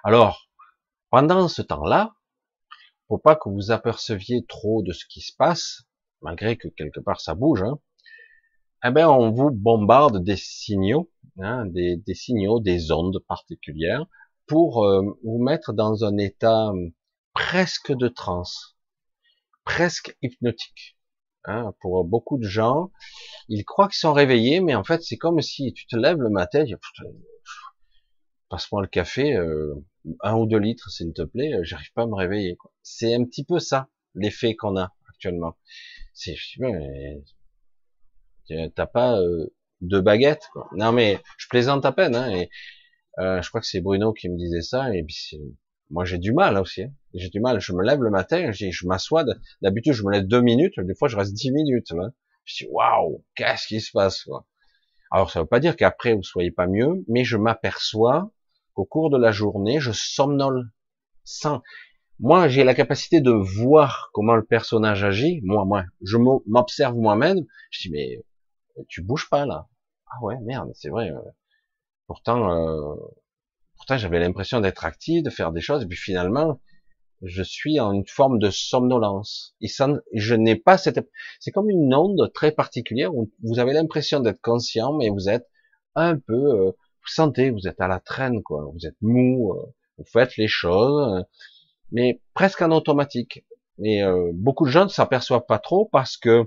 [0.04, 0.48] Alors,
[1.10, 2.14] pendant ce temps-là,
[3.12, 5.82] faut pas que vous aperceviez trop de ce qui se passe,
[6.22, 7.78] malgré que quelque part ça bouge, hein,
[8.86, 14.06] eh ben on vous bombarde des signaux, hein, des, signaux, des ondes particulières,
[14.46, 16.92] pour euh, vous mettre dans un état hum,
[17.34, 18.78] presque de transe,
[19.64, 20.96] presque hypnotique.
[21.44, 22.92] Hein, pour beaucoup de gens,
[23.48, 26.30] ils croient qu'ils sont réveillés, mais en fait, c'est comme si tu te lèves le
[26.30, 26.64] matin,
[28.48, 29.74] passe-moi le café, euh,
[30.22, 32.56] un ou deux litres, s'il te plaît, euh, j'arrive pas à me réveiller.
[32.82, 35.56] C'est un petit peu ça, l'effet qu'on a actuellement.
[36.14, 36.36] C'est,
[38.74, 40.68] t'as pas euh, deux baguettes, quoi.
[40.74, 42.50] Non, mais je plaisante à peine, hein, et
[43.18, 45.38] je crois que c'est Bruno qui me disait ça, et puis
[45.92, 46.82] moi j'ai du mal aussi.
[46.82, 46.92] Hein.
[47.14, 47.60] J'ai du mal.
[47.60, 49.24] Je me lève le matin, je, je m'assois.
[49.60, 51.92] D'habitude je me lève deux minutes, des fois je reste dix minutes.
[51.92, 52.10] Là.
[52.44, 54.46] Je dis waouh, qu'est-ce qui se passe quoi
[55.10, 58.32] Alors ça veut pas dire qu'après vous soyez pas mieux, mais je m'aperçois
[58.74, 60.70] qu'au cours de la journée je somnole
[61.24, 61.62] sans.
[62.18, 65.40] Moi j'ai la capacité de voir comment le personnage agit.
[65.44, 67.44] Moi, moi, je m'observe moi-même.
[67.70, 68.24] Je dis mais
[68.88, 69.68] tu bouges pas là.
[70.06, 71.10] Ah ouais merde, c'est vrai.
[71.10, 71.20] Euh.
[72.06, 72.50] Pourtant.
[72.50, 72.94] Euh
[73.82, 76.60] Pourtant, j'avais l'impression d'être actif, de faire des choses, et puis finalement,
[77.20, 79.56] je suis en une forme de somnolence.
[79.60, 79.66] Et
[80.14, 81.00] je n'ai pas cette,
[81.40, 85.48] c'est comme une onde très particulière où vous avez l'impression d'être conscient, mais vous êtes
[85.96, 86.70] un peu, euh,
[87.02, 88.70] vous sentez, vous êtes à la traîne, quoi.
[88.72, 89.66] Vous êtes mou, euh,
[89.98, 91.22] vous faites les choses, euh,
[91.92, 93.44] mais presque en automatique.
[93.84, 94.02] Et
[94.34, 96.44] beaucoup de gens ne s'aperçoivent pas trop parce que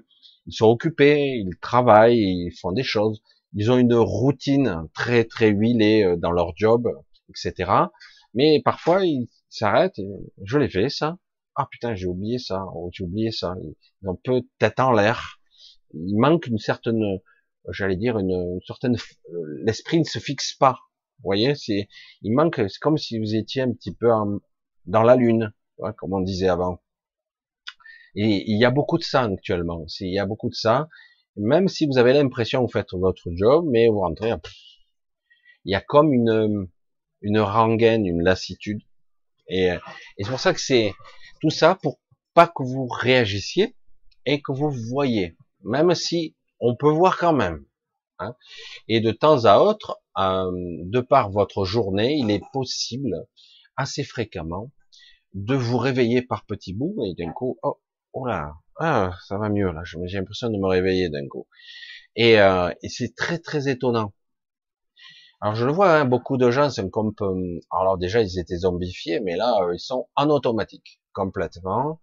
[0.48, 3.22] ils sont occupés, ils travaillent, ils font des choses,
[3.54, 6.88] ils ont une routine très très huilée euh, dans leur job,
[7.30, 7.72] etc.
[8.34, 10.00] Mais parfois ils s'arrêtent.
[10.44, 11.18] Je l'ai fait ça.
[11.56, 12.66] Ah putain, j'ai oublié ça.
[12.76, 13.56] Oh, j'ai oublié ça.
[14.02, 15.40] Ils ont peu tête en l'air.
[15.94, 17.20] Il manque une certaine,
[17.70, 18.98] j'allais dire une, certaine,
[19.64, 20.80] l'esprit ne se fixe pas.
[21.20, 21.88] Vous voyez, c'est,
[22.22, 22.56] il manque.
[22.58, 24.10] C'est comme si vous étiez un petit peu
[24.86, 25.54] dans la lune,
[25.98, 26.82] comme on disait avant.
[28.16, 29.86] Et il y a beaucoup de ça actuellement.
[30.00, 30.88] Il y a beaucoup de ça.
[31.38, 34.32] Même si vous avez l'impression que vous faites votre job, mais vous rentrez,
[35.66, 36.68] il y a comme une,
[37.22, 38.82] une rengaine, une lassitude.
[39.48, 40.94] Et, et c'est pour ça que c'est
[41.42, 42.00] tout ça pour
[42.34, 43.76] pas que vous réagissiez
[44.26, 47.66] et que vous voyez, même si on peut voir quand même.
[48.20, 48.36] Hein.
[48.88, 53.16] Et de temps à autre, euh, de par votre journée, il est possible
[53.76, 54.72] assez fréquemment
[55.34, 57.80] de vous réveiller par petits bouts et d'un coup, oh,
[58.14, 61.48] oh là, ah, ça va mieux là, j'ai l'impression de me réveiller d'un coup.
[62.16, 64.14] Et, euh, c'est très très étonnant.
[65.42, 68.58] Alors je le vois, hein, beaucoup de gens sont comme, euh, alors déjà ils étaient
[68.58, 72.00] zombifiés, mais là euh, ils sont en automatique complètement.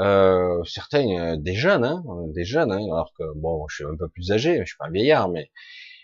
[0.00, 2.02] Euh, certains euh, des jeunes, hein,
[2.34, 4.90] des jeunes, hein, alors que bon, je suis un peu plus âgé, je suis pas
[4.90, 5.52] vieillard, mais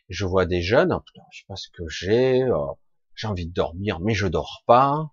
[0.09, 2.79] je vois des jeunes, oh, putain, je sais pas ce que j'ai, oh,
[3.17, 5.11] j'ai envie de dormir, mais je dors pas.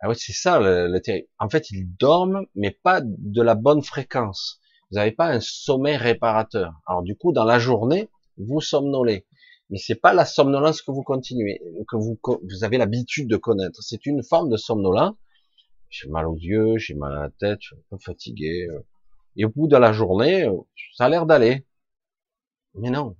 [0.00, 1.00] Ah oui, c'est ça le, le
[1.38, 4.60] En fait, ils dorment, mais pas de la bonne fréquence.
[4.90, 6.72] Vous n'avez pas un sommeil réparateur.
[6.86, 9.26] Alors du coup, dans la journée, vous somnolez.
[9.70, 13.82] Mais c'est pas la somnolence que vous continuez, que vous, vous avez l'habitude de connaître.
[13.82, 15.14] C'est une forme de somnolence.
[15.94, 18.66] J'ai mal aux yeux, j'ai mal à la tête, je suis un peu fatigué.
[18.68, 18.84] Euh.
[19.36, 20.56] Et au bout de la journée, euh,
[20.96, 21.64] ça a l'air d'aller.
[22.74, 23.16] Mais non,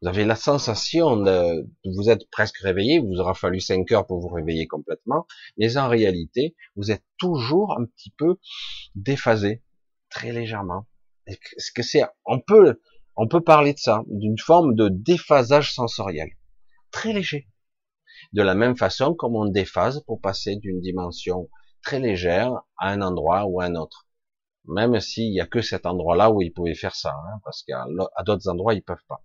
[0.00, 4.20] vous avez la sensation de, vous êtes presque réveillé, vous aura fallu 5 heures pour
[4.20, 8.36] vous réveiller complètement, mais en réalité, vous êtes toujours un petit peu
[8.94, 9.64] déphasé,
[10.08, 10.86] très légèrement.
[11.26, 12.80] Est-ce que c'est, on peut,
[13.16, 16.30] on peut parler de ça, d'une forme de déphasage sensoriel,
[16.92, 17.48] très léger.
[18.32, 21.50] De la même façon comme on déphase pour passer d'une dimension
[21.82, 24.06] très légère à un endroit ou à un autre.
[24.66, 27.86] Même s'il n'y a que cet endroit-là où ils pouvaient faire ça, hein, parce qu'à
[28.24, 29.24] d'autres endroits ils peuvent pas.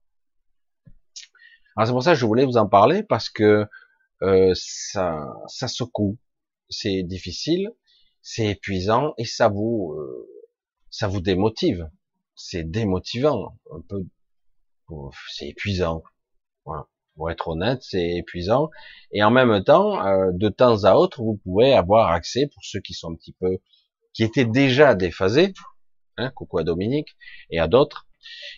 [1.75, 3.67] Alors c'est pour ça que je voulais vous en parler parce que
[4.21, 6.17] euh, ça, ça secoue,
[6.69, 7.71] c'est difficile,
[8.21, 10.29] c'est épuisant et ça vous, euh,
[10.89, 11.89] ça vous démotive.
[12.35, 14.05] C'est démotivant, un peu,
[15.29, 16.03] c'est épuisant.
[16.65, 16.87] Voilà.
[17.15, 18.69] Pour être honnête, c'est épuisant.
[19.11, 22.79] Et en même temps, euh, de temps à autre, vous pouvez avoir accès, pour ceux
[22.79, 23.59] qui sont un petit peu,
[24.13, 25.53] qui étaient déjà déphasés,
[26.17, 27.15] hein, coucou à Dominique,
[27.49, 28.07] et à d'autres,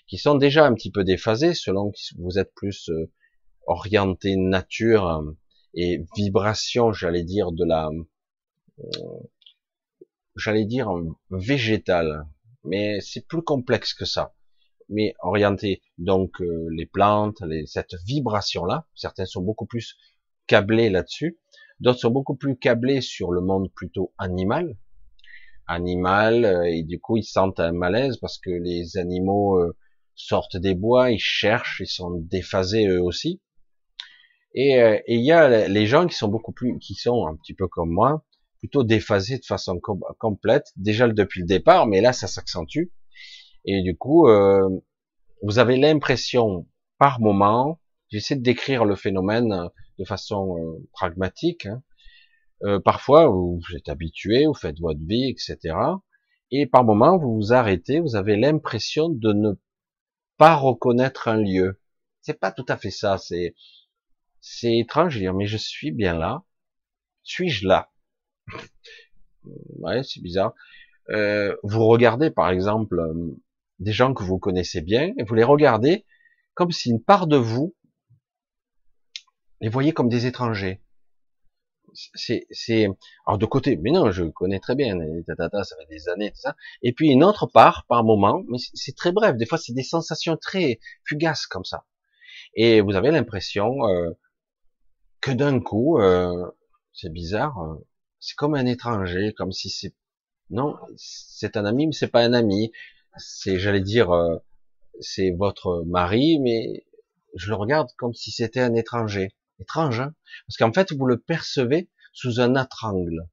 [0.08, 3.12] qui sont déjà un petit peu déphasés selon que vous êtes plus euh,
[3.68, 5.32] orienté nature euh,
[5.74, 7.90] et vibration, j'allais dire de la,
[8.80, 9.20] euh,
[10.36, 10.90] j'allais dire
[11.30, 12.26] végétale,
[12.64, 14.35] mais c'est plus complexe que ça.
[14.90, 19.98] Mais orienté donc les plantes, les, cette vibration là, certains sont beaucoup plus
[20.48, 21.40] câblés là-dessus,
[21.80, 24.78] d'autres sont beaucoup plus câblés sur le monde plutôt animal,
[25.68, 29.76] animal euh, et du coup ils sentent un malaise parce que les animaux euh,
[30.16, 33.42] sortent des bois, ils cherchent, ils sont déphasés eux aussi.
[34.54, 37.54] Et euh, il y a les gens qui sont beaucoup plus, qui sont un petit
[37.54, 38.24] peu comme moi,
[38.60, 39.80] plutôt déphasés de façon
[40.18, 42.86] complète, déjà depuis le départ, mais là ça s'accentue.
[43.66, 44.28] Et du coup,
[45.42, 51.82] vous avez l'impression par moment, j'essaie de décrire le phénomène de façon pragmatique, hein,
[52.64, 55.76] euh, parfois, vous êtes habitué, vous faites votre vie, etc.
[56.52, 59.54] Et par moment, vous vous arrêtez, vous avez l'impression de ne
[60.38, 61.80] pas reconnaître un lieu.
[62.22, 63.18] C'est pas tout à fait ça.
[63.18, 63.56] C'est
[64.42, 66.44] c'est étrange dire, mais je suis bien là.
[67.24, 67.92] Suis-je là?
[69.78, 70.56] Ouais, c'est bizarre.
[71.12, 73.38] Euh, vous regardez, par exemple, euh,
[73.80, 76.06] des gens que vous connaissez bien, et vous les regardez
[76.54, 77.76] comme si une part de vous
[79.62, 80.82] les voyait comme des étrangers
[82.14, 82.88] c'est, c'est,
[83.26, 86.40] alors de côté, mais non, je connais très bien, tata, ça fait des années, tout
[86.40, 86.56] ça.
[86.82, 89.36] Et puis une autre part, par moment, mais c'est très bref.
[89.38, 91.86] Des fois, c'est des sensations très fugaces comme ça.
[92.56, 94.12] Et vous avez l'impression euh,
[95.22, 96.52] que d'un coup, euh,
[96.94, 97.88] c'est bizarre, euh,
[98.20, 99.94] c'est comme un étranger, comme si c'est,
[100.50, 102.72] non, c'est un ami, mais c'est pas un ami.
[103.18, 104.12] C'est, j'allais dire,
[105.00, 106.86] c'est votre mari, mais
[107.36, 109.36] je le regarde comme si c'était un étranger.
[109.60, 110.14] Étrange, hein?
[110.48, 113.30] Parce qu'en fait, vous le percevez sous un autre angle.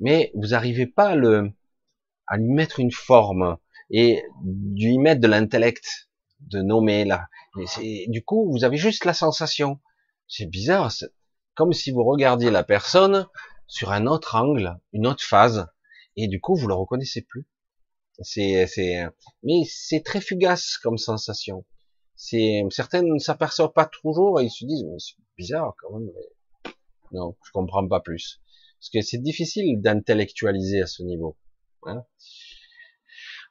[0.00, 1.52] Mais vous n'arrivez pas à, le,
[2.32, 3.56] lui mettre une forme
[3.90, 6.08] et lui mettre de l'intellect,
[6.40, 7.28] de nommer là.
[8.08, 9.80] Du coup, vous avez juste la sensation.
[10.26, 10.90] C'est bizarre,
[11.54, 13.28] comme si vous regardiez la personne
[13.68, 15.68] sur un autre angle, une autre phase,
[16.16, 17.46] et du coup, vous le reconnaissez plus.
[18.20, 19.04] C'est, c'est,
[19.42, 21.64] mais c'est très fugace comme sensation
[22.22, 26.08] c'est certains ne s'aperçoivent pas toujours et ils se disent mais c'est bizarre quand même.
[27.10, 28.40] Non, je comprends pas plus.
[28.78, 31.36] Parce que c'est difficile d'intellectualiser à ce niveau.
[31.82, 32.04] Hein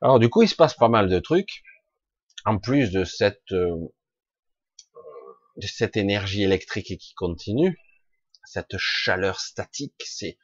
[0.02, 1.64] Alors du coup, il se passe pas mal de trucs.
[2.46, 3.76] En plus de cette euh,
[5.58, 7.78] de cette énergie électrique qui continue,
[8.46, 10.38] cette chaleur statique, c'est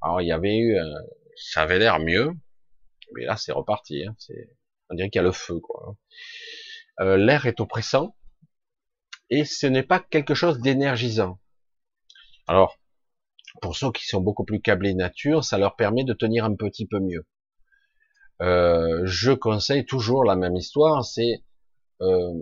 [0.00, 0.94] alors il y avait eu, euh,
[1.36, 2.30] ça avait l'air mieux,
[3.14, 4.04] mais là c'est reparti.
[4.04, 4.14] Hein,
[4.90, 5.60] on dirait qu'il y a le feu.
[7.00, 8.14] Euh, l'air est oppressant
[9.30, 11.40] et ce n'est pas quelque chose d'énergisant.
[12.46, 12.78] Alors,
[13.62, 16.86] pour ceux qui sont beaucoup plus câblés nature, ça leur permet de tenir un petit
[16.86, 17.26] peu mieux.
[18.42, 21.42] Euh, je conseille toujours la même histoire, c'est
[22.00, 22.32] euh,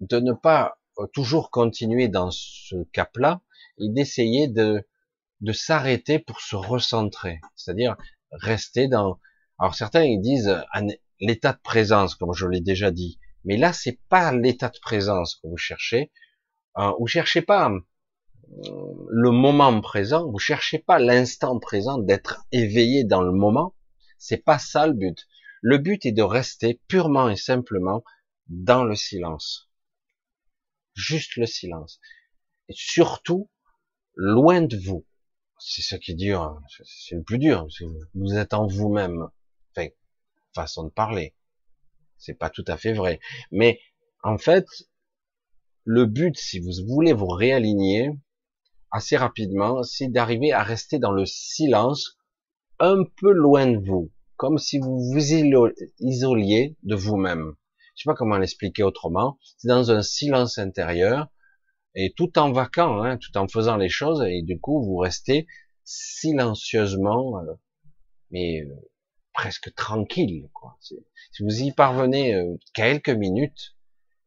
[0.00, 0.78] de ne pas
[1.12, 3.40] toujours continuer dans ce cap-là
[3.78, 4.86] et d'essayer de,
[5.40, 7.96] de s'arrêter pour se recentrer, c'est-à-dire
[8.32, 9.18] rester dans.
[9.58, 10.56] Alors certains ils disent
[11.20, 15.36] l'état de présence, comme je l'ai déjà dit, mais là, c'est pas l'état de présence
[15.36, 16.10] que vous cherchez.
[16.78, 17.80] Euh, vous cherchez pas euh,
[19.08, 23.74] le moment présent, vous cherchez pas l'instant présent, d'être éveillé dans le moment.
[24.18, 25.26] C'est pas ça le but.
[25.60, 28.02] Le but est de rester purement et simplement
[28.48, 29.70] dans le silence.
[30.94, 32.00] Juste le silence.
[32.68, 33.50] Et surtout,
[34.14, 35.06] loin de vous.
[35.58, 36.60] C'est ce qui est dur.
[36.84, 37.66] C'est le plus dur.
[38.14, 39.28] Vous êtes en vous-même.
[40.54, 41.34] Façon de parler.
[42.16, 43.20] C'est pas tout à fait vrai.
[43.50, 43.80] Mais
[44.22, 44.66] en fait,
[45.84, 48.10] le but, si vous voulez vous réaligner
[48.90, 52.16] assez rapidement, c'est d'arriver à rester dans le silence
[52.78, 55.32] un peu loin de vous, comme si vous vous
[56.00, 57.54] isoliez de vous-même.
[57.94, 59.38] Je sais pas comment l'expliquer autrement.
[59.58, 61.28] C'est dans un silence intérieur
[61.94, 65.46] et tout en vacant, hein, tout en faisant les choses et du coup vous restez
[65.84, 67.54] silencieusement, euh,
[68.30, 68.74] mais euh,
[69.34, 70.48] presque tranquille.
[70.54, 70.78] Quoi.
[70.80, 73.76] Si vous y parvenez euh, quelques minutes,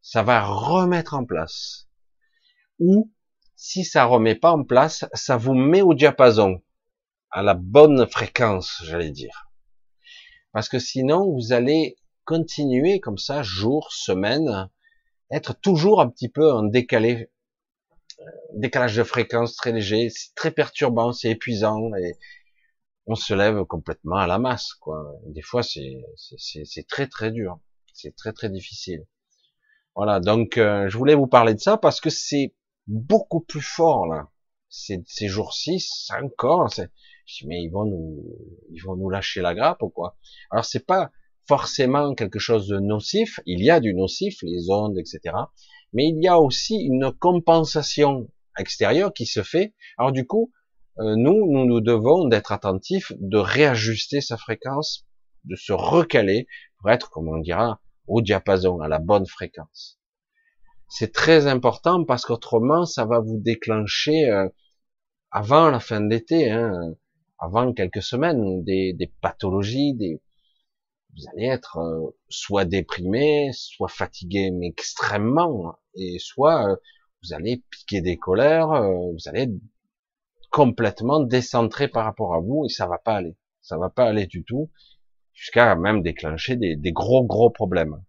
[0.02, 1.88] ça va remettre en place.
[2.80, 3.12] Ou
[3.56, 6.62] si ça remet pas en place, ça vous met au diapason,
[7.32, 9.52] à la bonne fréquence, j'allais dire.
[10.52, 14.70] Parce que sinon, vous allez continuer comme ça, jour, semaine,
[15.32, 17.32] être toujours un petit peu en décalé,
[18.20, 22.14] euh, décalage de fréquence très léger, c'est très perturbant, c'est épuisant, et
[23.08, 25.02] on se lève complètement à la masse, quoi.
[25.28, 27.60] Des fois, c'est c'est très très dur,
[27.94, 29.06] c'est très très difficile.
[29.96, 32.54] Voilà, donc euh, je voulais vous parler de ça parce que c'est
[32.86, 34.30] beaucoup plus fort là.
[34.70, 35.84] Ces, ces jours-ci,
[36.22, 36.70] encore.
[36.70, 36.84] Je
[37.40, 38.24] dis mais ils vont nous,
[38.72, 40.18] ils vont nous lâcher la grappe ou quoi?
[40.52, 41.12] Alors c'est pas
[41.48, 43.40] forcément quelque chose de nocif.
[43.46, 45.36] Il y a du nocif, les ondes, etc.
[45.94, 48.30] Mais il y a aussi une compensation
[48.60, 49.74] extérieure qui se fait.
[49.98, 50.52] Alors du coup,
[51.00, 55.06] nous, nous nous devons d'être attentifs, de réajuster sa fréquence,
[55.44, 56.48] de se recaler
[56.80, 60.00] pour être, comme on dira, au diapason, à la bonne fréquence.
[60.90, 64.48] C'est très important parce qu'autrement, ça va vous déclencher euh,
[65.32, 66.96] avant la fin d'été, hein,
[67.40, 70.22] avant quelques semaines, des, des, pathologies, des...
[71.16, 76.78] vous allez être euh, soit déprimé, soit fatigué, mais extrêmement, et soit
[77.24, 78.68] vous allez piquer des colères,
[79.12, 79.50] vous allez
[80.50, 83.38] complètement décentré par rapport à vous et ça va pas aller.
[83.62, 84.72] Ça va pas aller du tout
[85.34, 88.04] jusqu'à même déclencher des, des gros gros problèmes.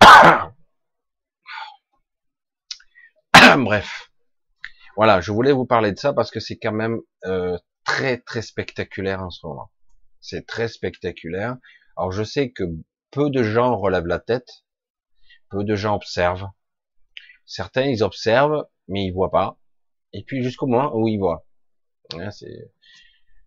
[3.58, 4.10] Bref,
[4.96, 8.42] voilà, je voulais vous parler de ça parce que c'est quand même euh, très très
[8.42, 9.70] spectaculaire en ce moment.
[10.20, 11.56] C'est très spectaculaire.
[11.96, 12.64] Alors je sais que
[13.10, 14.64] peu de gens relèvent la tête,
[15.50, 16.50] peu de gens observent.
[17.46, 19.58] Certains ils observent mais ils voient pas
[20.12, 21.46] et puis jusqu'au moment où il voit.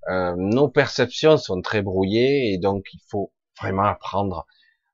[0.09, 4.47] Euh, nos perceptions sont très brouillées et donc il faut vraiment apprendre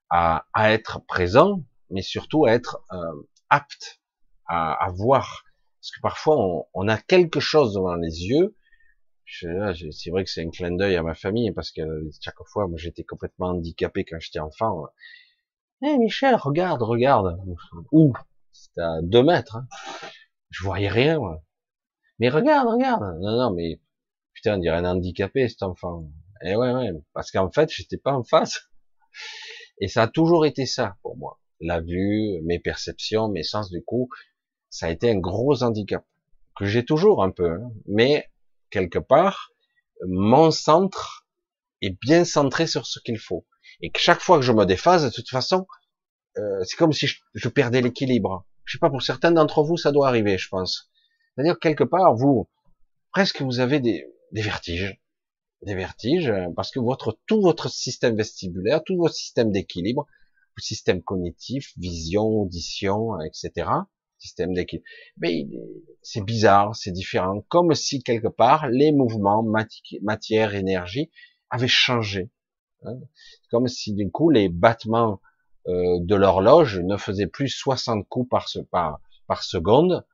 [0.09, 4.01] à, à être présent, mais surtout à être euh, apte
[4.47, 5.45] à, à, voir.
[5.79, 8.55] Parce que parfois on, on, a quelque chose devant les yeux.
[9.25, 11.81] C'est vrai que c'est un clin d'œil à ma famille parce que
[12.21, 14.87] chaque fois, moi j'étais complètement handicapé quand j'étais enfant.
[15.83, 17.37] Eh Michel, regarde, regarde.
[17.91, 18.13] Où
[18.51, 19.57] C'était à deux mètres.
[19.57, 19.67] Hein.
[20.49, 21.19] Je voyais rien.
[21.19, 21.41] Moi.
[22.19, 23.19] Mais regarde, regarde.
[23.19, 23.79] Non, non, mais
[24.33, 26.09] putain, on dirait un handicapé cet enfant.
[26.43, 28.69] Et eh ouais, ouais, parce qu'en fait, j'étais pas en face.
[29.79, 31.39] Et ça a toujours été ça pour moi.
[31.59, 34.09] La vue, mes perceptions, mes sens du coup,
[34.69, 36.05] ça a été un gros handicap
[36.55, 37.51] que j'ai toujours un peu.
[37.51, 37.71] Hein.
[37.87, 38.29] Mais
[38.69, 39.51] quelque part,
[40.05, 41.27] mon centre
[41.81, 43.45] est bien centré sur ce qu'il faut.
[43.81, 45.67] Et que chaque fois que je me déphase, de toute façon,
[46.37, 48.45] euh, c'est comme si je, je perdais l'équilibre.
[48.65, 50.91] Je sais pas, pour certains d'entre vous, ça doit arriver, je pense.
[51.37, 52.49] C'est-à-dire quelque part, vous,
[53.11, 54.99] presque vous avez des, des vertiges,
[55.61, 60.07] des vertiges, parce que votre tout votre système vestibulaire, tout votre système d'équilibre
[60.61, 63.69] système cognitif, vision, audition, etc.
[64.19, 64.87] Système d'équilibre.
[65.17, 65.47] Mais
[66.01, 67.43] c'est bizarre, c'est différent.
[67.49, 69.43] Comme si quelque part les mouvements,
[70.01, 71.11] matière, énergie
[71.49, 72.31] avaient changé.
[72.83, 72.95] Hein.
[73.51, 75.21] Comme si du coup les battements
[75.67, 80.05] euh, de l'horloge ne faisaient plus 60 coups par seconde,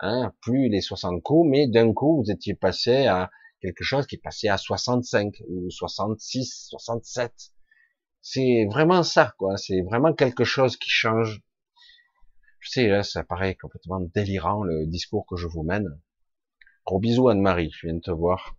[0.00, 3.30] hein, plus les 60 coups, mais d'un coup vous étiez passé à
[3.60, 7.52] quelque chose qui passait à 65 ou 66, 67.
[8.20, 9.56] C'est vraiment ça, quoi.
[9.56, 11.40] C'est vraiment quelque chose qui change.
[12.60, 16.00] Je sais, là, ça paraît complètement délirant, le discours que je vous mène.
[16.84, 17.70] Gros bisous, Anne-Marie.
[17.70, 18.56] Je viens de te voir.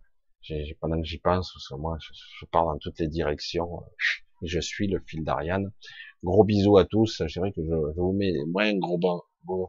[0.80, 3.82] Pendant que j'y pense, moi, je, pars dans toutes les directions.
[4.42, 5.70] Je suis le fil d'Ariane.
[6.24, 7.22] Gros bisous à tous.
[7.28, 9.68] C'est vrai que je, vous mets moins gros bon, bon,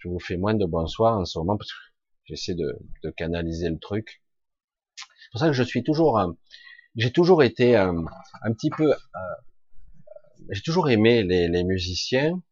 [0.00, 1.78] je vous fais moins de bonsoir en ce moment parce que
[2.24, 4.22] j'essaie de, de canaliser le truc.
[4.96, 6.20] C'est pour ça que je suis toujours,
[6.96, 8.04] j'ai toujours été un,
[8.52, 8.96] petit peu, euh,
[10.50, 12.42] j'ai toujours aimé les, les, musiciens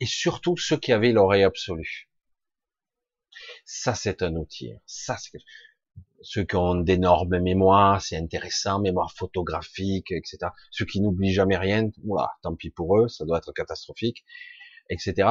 [0.00, 2.08] et surtout ceux qui avaient l'oreille absolue.
[3.64, 4.72] Ça, c'est un outil.
[4.86, 5.38] Ça, c'est
[6.22, 10.38] ceux qui ont d'énormes mémoires, c'est intéressant, mémoire photographique, etc.
[10.70, 14.24] Ceux qui n'oublient jamais rien, voilà, tant pis pour eux, ça doit être catastrophique,
[14.88, 15.28] etc.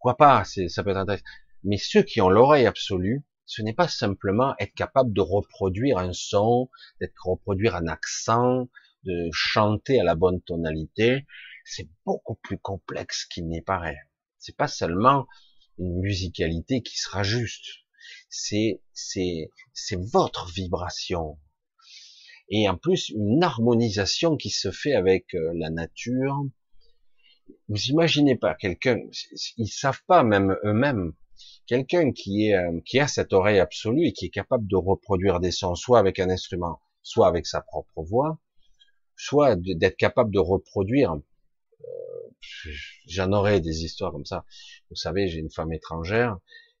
[0.00, 1.24] Pourquoi pas, ça peut être intéressant.
[1.62, 6.14] Mais ceux qui ont l'oreille absolue, ce n'est pas simplement être capable de reproduire un
[6.14, 6.70] son,
[7.00, 8.70] d'être reproduire un accent,
[9.04, 11.26] de chanter à la bonne tonalité.
[11.66, 13.98] C'est beaucoup plus complexe qu'il n'y paraît.
[14.38, 15.26] C'est pas seulement
[15.76, 17.66] une musicalité qui sera juste.
[18.30, 21.38] C'est, c'est, c'est votre vibration.
[22.48, 26.42] Et en plus, une harmonisation qui se fait avec euh, la nature.
[27.68, 28.98] Vous imaginez pas quelqu'un,
[29.56, 31.12] ils savent pas même eux-mêmes
[31.70, 35.38] quelqu'un qui est euh, qui a cette oreille absolue et qui est capable de reproduire
[35.38, 38.40] des sons, soit avec un instrument, soit avec sa propre voix,
[39.16, 41.12] soit d'être capable de reproduire.
[41.12, 42.70] Euh,
[43.06, 44.44] j'en aurais des histoires comme ça.
[44.90, 46.38] Vous savez, j'ai une femme étrangère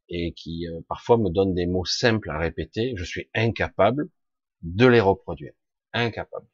[0.08, 2.94] et qui euh, parfois me donne des mots simples à répéter.
[2.96, 4.08] Je suis incapable
[4.62, 5.52] de les reproduire,
[5.92, 6.46] incapable.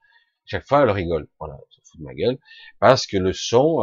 [0.46, 1.28] Chaque fois, elle rigole.
[1.38, 2.38] Voilà, se fout de ma gueule
[2.80, 3.82] parce que le son,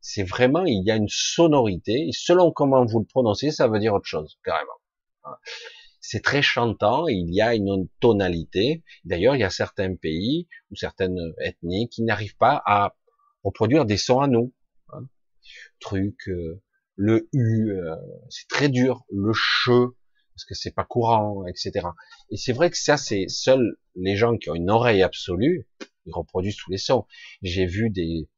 [0.00, 3.78] c'est vraiment, il y a une sonorité, et selon comment vous le prononcez, ça veut
[3.78, 4.72] dire autre chose, carrément.
[6.00, 8.82] C'est très chantant, il y a une tonalité.
[9.04, 12.96] D'ailleurs, il y a certains pays ou certaines ethnies qui n'arrivent pas à
[13.44, 14.52] reproduire des sons à nous.
[14.92, 15.02] Hein.
[15.78, 16.62] Truc, euh,
[16.96, 17.96] le U, euh,
[18.30, 19.92] c'est très dur, le che,
[20.34, 21.88] parce que c'est pas courant, etc.
[22.30, 25.66] Et c'est vrai que ça, c'est seuls les gens qui ont une oreille absolue,
[26.06, 27.06] ils reproduisent tous les sons.
[27.42, 28.28] J'ai vu des,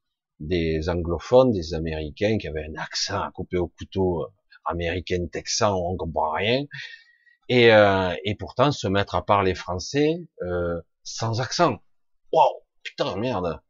[0.41, 4.27] des anglophones, des américains qui avaient un accent à couper au couteau euh,
[4.65, 6.65] américain, texan, on comprend rien,
[7.49, 11.79] et, euh, et pourtant se mettre à parler français euh, sans accent.
[12.33, 13.61] Wow, putain merde.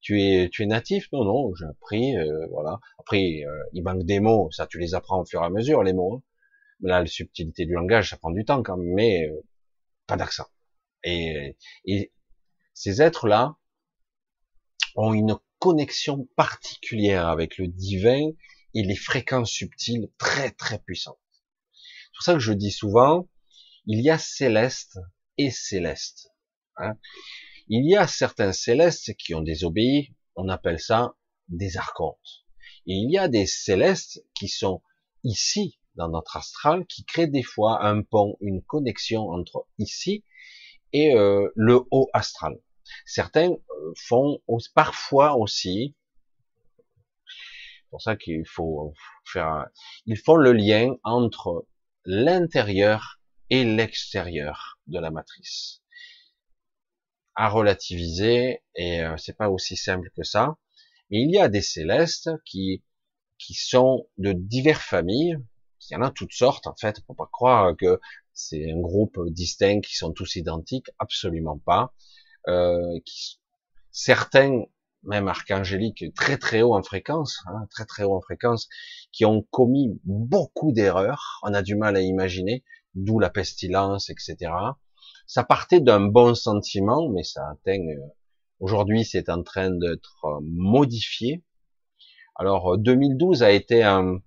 [0.00, 1.08] Tu es, tu es natif?
[1.12, 2.80] Non, non, j'ai appris, euh, voilà.
[2.98, 5.82] Après, euh, il manque des mots, ça tu les apprends au fur et à mesure,
[5.84, 6.16] les mots.
[6.16, 6.22] Hein.
[6.82, 9.30] Là, la subtilité du langage, ça prend du temps quand même, mais
[10.06, 10.46] pas d'accent.
[11.04, 12.12] Et, et
[12.74, 13.56] ces êtres-là
[14.96, 18.30] ont une connexion particulière avec le divin
[18.74, 21.18] et les fréquences subtiles très très puissantes.
[21.72, 23.28] C'est pour ça que je dis souvent,
[23.86, 24.98] il y a céleste
[25.38, 26.32] et céleste.
[26.76, 26.96] Hein.
[27.68, 31.14] Il y a certains célestes qui ont désobéi, on appelle ça
[31.48, 32.44] des archontes.
[32.86, 34.82] Et il y a des célestes qui sont
[35.24, 40.24] ici, dans notre astral, qui créent des fois un pont, une connexion entre ici
[40.92, 42.58] et euh, le haut astral.
[43.06, 44.40] Certains euh, font
[44.74, 45.94] parfois aussi,
[47.26, 49.66] c'est pour ça qu'il faut faire,
[50.06, 51.66] ils font le lien entre
[52.04, 53.20] l'intérieur
[53.50, 55.82] et l'extérieur de la matrice.
[57.34, 60.56] À relativiser, et euh, c'est pas aussi simple que ça,
[61.10, 62.82] mais il y a des célestes qui,
[63.38, 65.38] qui sont de diverses familles,
[65.90, 68.00] il y en a toutes sortes en fait, faut pas croire que
[68.32, 71.92] c'est un groupe distinct qui sont tous identiques, absolument pas
[72.48, 73.40] euh, qui,
[73.90, 74.62] certains,
[75.04, 78.68] même archangéliques, très très haut en fréquence, hein, très très haut en fréquence,
[79.12, 82.64] qui ont commis beaucoup d'erreurs, on a du mal à imaginer,
[82.94, 84.52] d'où la pestilence, etc.
[85.26, 88.06] Ça partait d'un bon sentiment, mais ça atteint, euh,
[88.60, 91.44] aujourd'hui c'est en train d'être euh, modifié.
[92.34, 94.18] Alors 2012 a été un,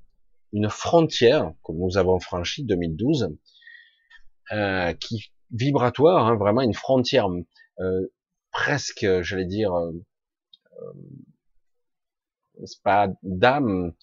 [0.56, 3.36] une frontière que nous avons franchie, 2012,
[4.54, 7.28] euh, qui vibratoire, hein, vraiment une frontière
[7.80, 8.14] euh,
[8.52, 9.92] presque, j'allais dire, euh,
[10.82, 10.94] euh,
[12.66, 13.94] c'est pas d'âme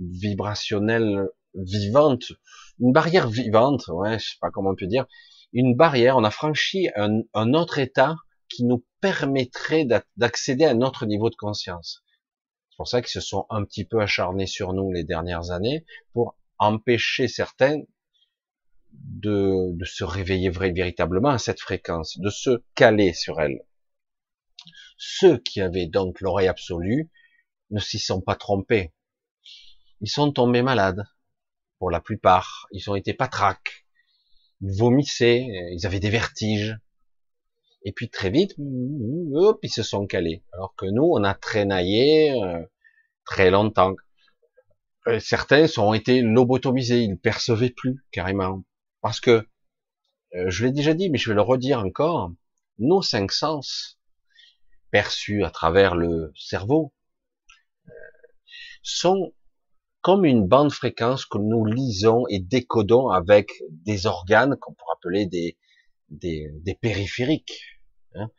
[0.00, 2.32] vibrationnelle vivante,
[2.80, 5.06] une barrière vivante, ouais, je sais pas comment on peut dire,
[5.52, 8.16] une barrière, on a franchi un, autre état
[8.48, 9.86] qui nous permettrait
[10.16, 12.01] d'accéder à un autre niveau de conscience.
[12.72, 15.84] C'est pour ça qu'ils se sont un petit peu acharnés sur nous les dernières années
[16.14, 17.82] pour empêcher certains
[18.92, 23.60] de, se réveiller véritablement à cette fréquence, de se caler sur elle.
[24.96, 27.10] Ceux qui avaient donc l'oreille absolue
[27.70, 28.94] ne s'y sont pas trompés.
[30.00, 31.04] Ils sont tombés malades,
[31.78, 32.68] pour la plupart.
[32.72, 33.84] Ils ont été patraques.
[34.62, 36.78] Ils vomissaient, ils avaient des vertiges.
[37.84, 40.44] Et puis très vite, ils se sont calés.
[40.52, 42.62] Alors que nous, on a traînaillé euh,
[43.24, 43.94] très longtemps.
[45.08, 48.62] Euh, certains ont été lobotomisés, ils ne percevaient plus carrément.
[49.00, 49.48] Parce que,
[50.34, 52.32] euh, je l'ai déjà dit, mais je vais le redire encore,
[52.78, 53.98] nos cinq sens,
[54.90, 56.92] perçus à travers le cerveau,
[58.82, 59.32] sont
[60.00, 65.26] comme une bande fréquence que nous lisons et décodons avec des organes qu'on pourrait appeler
[65.26, 65.56] des,
[66.12, 67.80] des, des périphériques.
[68.14, 68.30] Hein.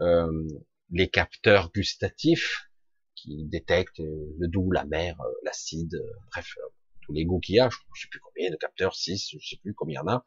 [0.00, 0.48] Euh,
[0.90, 2.70] les capteurs gustatifs
[3.14, 6.54] qui détectent le doux, la mer, l'acide, bref,
[7.02, 9.56] tous les goûts qu'il y a, je sais plus combien de capteurs, 6, je sais
[9.56, 10.24] plus combien il y en a.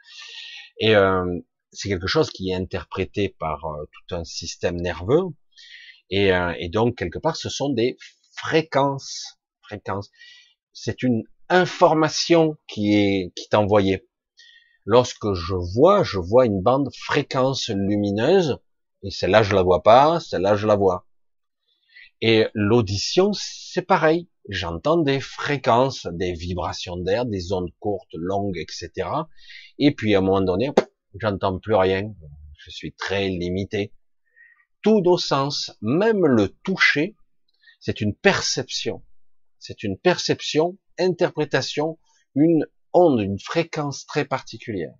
[0.79, 1.39] Et euh,
[1.71, 5.23] c'est quelque chose qui est interprété par euh, tout un système nerveux.
[6.09, 7.97] Et, euh, et donc, quelque part, ce sont des
[8.35, 9.39] fréquences.
[9.61, 10.09] fréquences
[10.73, 14.07] c'est une information qui est, qui est envoyée.
[14.85, 18.59] Lorsque je vois, je vois une bande fréquence lumineuse,
[19.01, 21.07] et celle-là je la vois pas, celle-là je la vois.
[22.21, 24.29] Et l'audition, c'est pareil.
[24.49, 29.07] J'entends des fréquences, des vibrations d'air, des ondes courtes, longues, etc.
[29.77, 30.71] Et puis à un moment donné,
[31.19, 32.13] j'entends plus rien.
[32.57, 33.93] Je suis très limité.
[34.81, 37.15] Tous nos sens, même le toucher,
[37.79, 39.03] c'est une perception.
[39.59, 41.99] C'est une perception, interprétation,
[42.35, 44.93] une onde, une fréquence très particulière,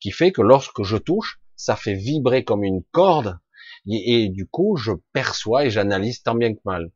[0.00, 3.38] qui fait que lorsque je touche, ça fait vibrer comme une corde,
[3.86, 6.92] et, du coup, je perçois et j'analyse tant bien que mal.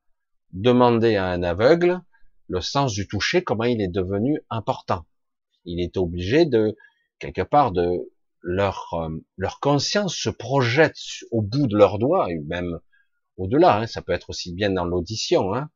[0.53, 2.01] Demandez à un aveugle
[2.49, 5.05] le sens du toucher, comment il est devenu important.
[5.65, 6.77] Il est obligé de,
[7.19, 10.97] quelque part, de leur, euh, leur conscience se projette
[11.33, 12.79] au bout de leurs doigts, et même
[13.37, 15.69] au-delà, hein, ça peut être aussi bien dans l'audition, hein,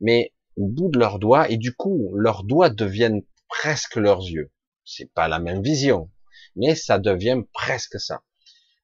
[0.00, 3.22] mais au bout de leurs doigts, et du coup, leurs doigts deviennent
[3.58, 4.52] presque leurs yeux.
[4.84, 6.10] C'est pas la même vision,
[6.56, 8.22] mais ça devient presque ça.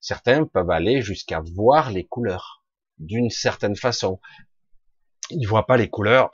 [0.00, 2.64] Certains peuvent aller jusqu'à voir les couleurs
[2.98, 4.20] d'une certaine façon.
[5.30, 6.30] Ils ne voient pas les couleurs,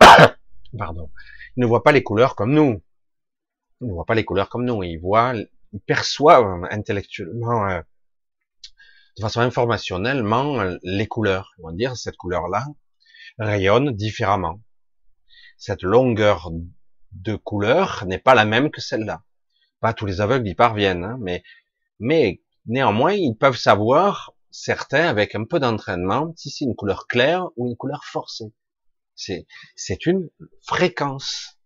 [0.78, 1.10] pardon,
[1.56, 2.82] ils ne voient pas les couleurs comme nous.
[3.80, 4.82] Ils ne voient pas les couleurs comme nous.
[4.82, 7.82] Ils voient, ils perçoivent intellectuellement, euh,
[9.16, 11.52] de façon informationnellement, les couleurs.
[11.58, 12.64] Ils vont dire cette couleur-là
[13.38, 14.60] rayonne différemment
[15.56, 16.50] cette longueur
[17.22, 19.22] de couleur n'est pas la même que celle-là.
[19.80, 21.42] Pas tous les aveugles y parviennent, hein, mais,
[21.98, 27.46] mais néanmoins, ils peuvent savoir, certains, avec un peu d'entraînement, si c'est une couleur claire
[27.56, 28.52] ou une couleur forcée.
[29.14, 30.28] C'est, c'est une
[30.62, 31.58] fréquence.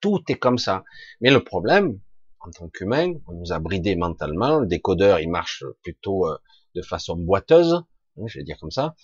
[0.00, 0.84] Tout est comme ça.
[1.20, 2.00] Mais le problème,
[2.40, 6.38] en tant qu'humain, on nous a bridé mentalement, le décodeur, il marche plutôt euh,
[6.74, 8.94] de façon boiteuse, hein, je vais dire comme ça.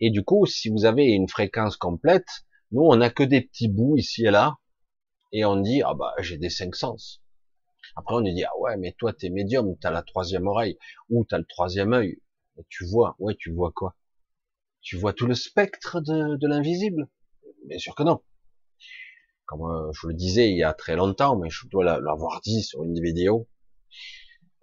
[0.00, 3.68] Et du coup, si vous avez une fréquence complète, nous, on n'a que des petits
[3.68, 4.58] bouts ici et là,
[5.32, 7.22] et on dit, ah bah, j'ai des cinq sens.
[7.96, 11.38] Après, on dit, ah ouais, mais toi, t'es médium, t'as la troisième oreille, ou t'as
[11.38, 12.20] le troisième œil.
[12.58, 13.96] Et tu vois, ouais, tu vois quoi?
[14.82, 17.08] Tu vois tout le spectre de, de l'invisible?
[17.66, 18.22] Bien sûr que non.
[19.46, 22.62] Comme euh, je le disais il y a très longtemps, mais je dois l'avoir dit
[22.62, 23.48] sur une vidéo,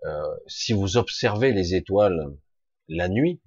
[0.06, 2.36] euh, si vous observez les étoiles
[2.88, 3.42] la nuit,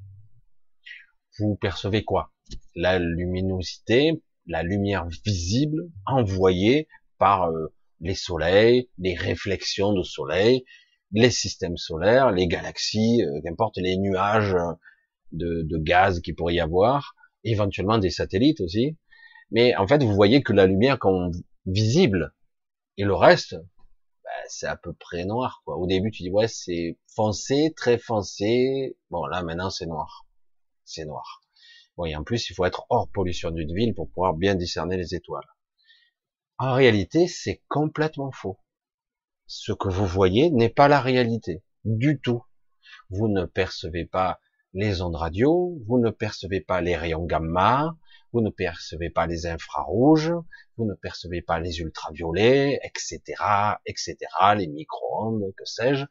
[1.39, 2.33] vous percevez quoi?
[2.75, 6.89] La luminosité la lumière visible envoyée
[7.19, 10.65] par euh, les soleils, les réflexions de soleil,
[11.13, 14.57] les systèmes solaires, les galaxies, euh, qu'importe les nuages
[15.33, 18.97] de, de gaz qu'il pourrait y avoir, éventuellement des satellites aussi.
[19.53, 21.31] Mais en fait, vous voyez que la lumière comme
[21.67, 22.35] visible
[22.97, 25.63] et le reste, ben, c'est à peu près noir.
[25.65, 25.77] Quoi.
[25.77, 28.97] Au début, tu dis ouais, c'est foncé, très foncé.
[29.11, 30.27] Bon, là maintenant, c'est noir.
[30.85, 31.40] C'est noir.
[31.97, 35.15] Bon, en plus, il faut être hors pollution d'une ville pour pouvoir bien discerner les
[35.15, 35.47] étoiles.
[36.59, 38.59] En réalité, c'est complètement faux.
[39.47, 41.63] Ce que vous voyez n'est pas la réalité.
[41.85, 42.45] Du tout.
[43.09, 44.41] Vous ne percevez pas
[44.73, 47.97] les ondes radio, vous ne percevez pas les rayons gamma,
[48.33, 50.33] vous ne percevez pas les infrarouges,
[50.77, 53.21] vous ne percevez pas les ultraviolets, etc.,
[53.87, 54.17] etc.,
[54.57, 56.05] les micro-ondes, que sais-je.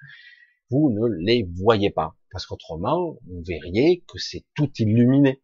[0.69, 2.15] Vous ne les voyez pas.
[2.31, 5.41] Parce qu'autrement, vous verriez que c'est tout illuminé.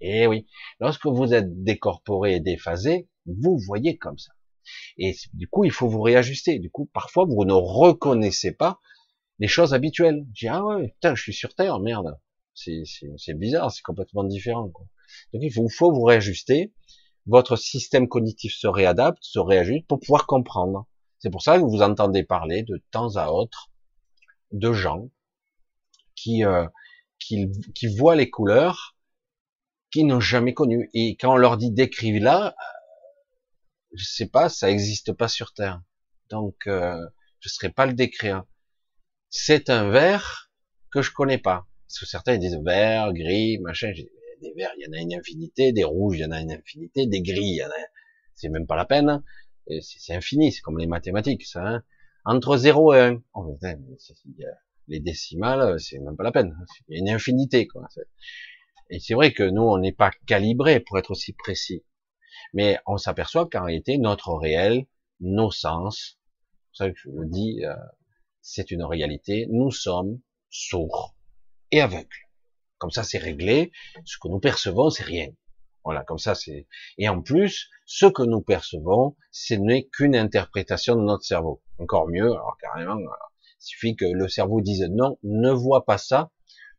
[0.00, 0.46] Eh oui,
[0.80, 4.32] lorsque vous êtes décorporé et déphasé, vous voyez comme ça.
[4.96, 6.58] Et du coup, il faut vous réajuster.
[6.58, 8.80] Du coup, parfois, vous ne reconnaissez pas
[9.38, 10.26] les choses habituelles.
[10.34, 12.18] Je dis, ah ouais, putain, je suis sur Terre, merde.
[12.54, 14.68] C'est bizarre, c'est complètement différent.
[14.68, 14.86] Quoi.
[15.32, 16.72] Donc il faut, faut vous réajuster.
[17.26, 20.86] Votre système cognitif se réadapte, se réajuste pour pouvoir comprendre.
[21.18, 23.70] C'est pour ça que vous entendez parler de temps à autre
[24.50, 25.10] de gens
[26.14, 26.66] qui, euh,
[27.18, 28.96] qui, qui voient les couleurs
[29.90, 30.90] qu'ils n'ont jamais connues.
[30.94, 32.54] Et quand on leur dit décrivez-la,
[33.92, 35.82] je sais pas, ça n'existe pas sur Terre.
[36.30, 37.06] Donc, euh,
[37.40, 38.44] je ne serais pas le décrire.
[39.30, 40.50] C'est un vert
[40.90, 41.66] que je connais pas.
[41.86, 43.92] Parce que certains disent vert, gris, machin.
[44.42, 45.72] Des verts, il y en a une infinité.
[45.72, 47.06] Des rouges, il y en a une infinité.
[47.06, 47.86] Des gris, il y en a.
[48.34, 49.22] C'est même pas la peine.
[49.80, 50.52] C'est infini.
[50.52, 51.66] C'est comme les mathématiques, ça.
[51.66, 51.82] Hein.
[52.24, 53.22] Entre 0 et 1.
[53.34, 53.58] Oh,
[54.88, 56.56] les décimales, c'est même pas la peine.
[56.88, 57.88] Il y a une infinité, quoi.
[58.90, 61.84] Et c'est vrai que nous, on n'est pas calibré pour être aussi précis.
[62.54, 64.86] Mais on s'aperçoit qu'en réalité, notre réel,
[65.20, 66.18] nos sens,
[66.72, 67.74] c'est ça que je le dis, euh,
[68.40, 71.14] c'est une réalité, nous sommes sourds
[71.70, 72.08] et aveugles.
[72.78, 73.72] Comme ça, c'est réglé.
[74.04, 75.28] Ce que nous percevons, c'est rien.
[75.84, 76.66] Voilà, comme ça, c'est.
[76.96, 81.62] Et en plus, ce que nous percevons, ce n'est qu'une interprétation de notre cerveau.
[81.78, 83.06] Encore mieux, alors carrément, il
[83.58, 86.30] suffit que le cerveau dise non, ne vois pas ça,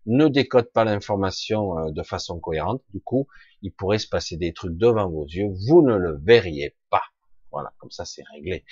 [0.09, 2.83] ne décode pas l'information euh, de façon cohérente.
[2.93, 3.27] Du coup,
[3.61, 7.03] il pourrait se passer des trucs devant vos yeux, vous ne le verriez pas.
[7.51, 8.65] Voilà, comme ça c'est réglé.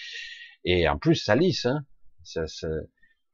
[0.65, 1.65] Et en plus, ça lisse.
[1.65, 1.85] Hein.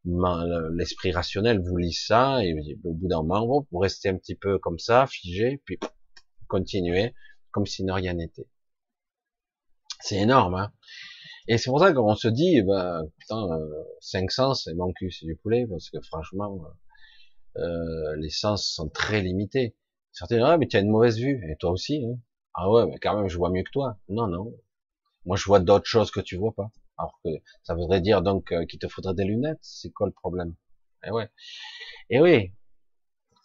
[0.05, 4.59] L'esprit rationnel vous lisse ça, et au bout d'un moment, vous restez un petit peu
[4.59, 5.79] comme ça, figé, puis
[6.47, 7.13] continuez,
[7.51, 8.47] comme si ne rien n'était.
[10.01, 10.55] C'est énorme.
[10.55, 10.73] Hein
[11.47, 15.25] et c'est pour ça qu'on se dit, ben, putain, euh, 500, c'est mon cul, c'est
[15.25, 16.61] du poulet, parce que franchement,
[17.57, 19.75] euh, les sens sont très limités.
[20.11, 22.05] Certains disent, ah, mais tu as une mauvaise vue, et toi aussi.
[22.05, 22.19] Hein.
[22.53, 23.97] Ah ouais, mais quand même, je vois mieux que toi.
[24.09, 24.53] Non, non.
[25.25, 26.71] Moi, je vois d'autres choses que tu vois pas.
[26.97, 27.29] Alors que
[27.63, 29.59] ça voudrait dire donc euh, qu'il te faudrait des lunettes.
[29.61, 30.53] C'est quoi le problème?
[31.05, 31.29] Eh ouais.
[32.09, 32.53] Eh oui,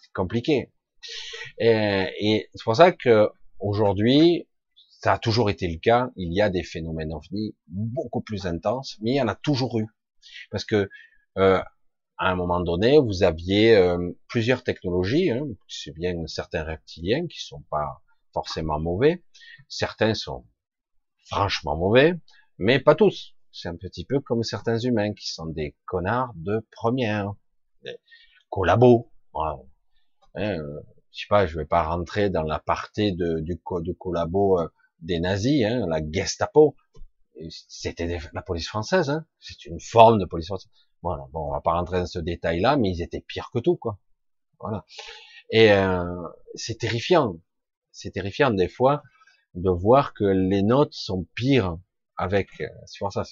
[0.01, 0.73] c'est compliqué.
[1.59, 4.49] Et, et c'est pour ça que aujourd'hui,
[5.01, 6.11] ça a toujours été le cas.
[6.17, 9.79] Il y a des phénomènes ovnis beaucoup plus intenses, mais il y en a toujours
[9.79, 9.87] eu.
[10.51, 10.91] Parce que
[11.39, 11.63] euh,
[12.19, 15.31] à un moment donné, vous aviez euh, plusieurs technologies.
[15.31, 18.03] Hein, c'est bien certains reptiliens qui sont pas
[18.33, 19.23] forcément mauvais.
[19.69, 20.45] Certains sont
[21.27, 22.15] franchement mauvais,
[22.59, 23.35] mais pas tous.
[23.53, 27.35] C'est un petit peu comme certains humains qui sont des connards de première,
[27.85, 27.97] des
[28.51, 29.11] collabos.
[29.35, 29.59] Hein,
[30.37, 30.81] euh,
[31.13, 34.69] je sais pas, je vais pas rentrer dans l'aparté de, du de collabo euh,
[35.01, 36.77] des nazis, hein, la Gestapo.
[37.69, 40.71] C'était la police française, hein, c'est une forme de police française.
[41.03, 43.77] Voilà, bon, on va pas rentrer dans ce détail-là, mais ils étaient pires que tout,
[43.77, 43.99] quoi.
[44.61, 44.85] Voilà.
[45.51, 46.05] Et euh,
[46.55, 47.37] c'est terrifiant,
[47.93, 49.03] c'est terrifiant des fois
[49.55, 51.79] de voir que les notes sont pires
[52.17, 52.49] avec.
[52.61, 53.25] Euh, c'est pour ça.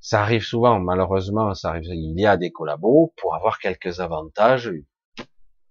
[0.00, 1.84] Ça arrive souvent, malheureusement, ça arrive.
[1.84, 4.72] Il y a des collabos pour avoir quelques avantages.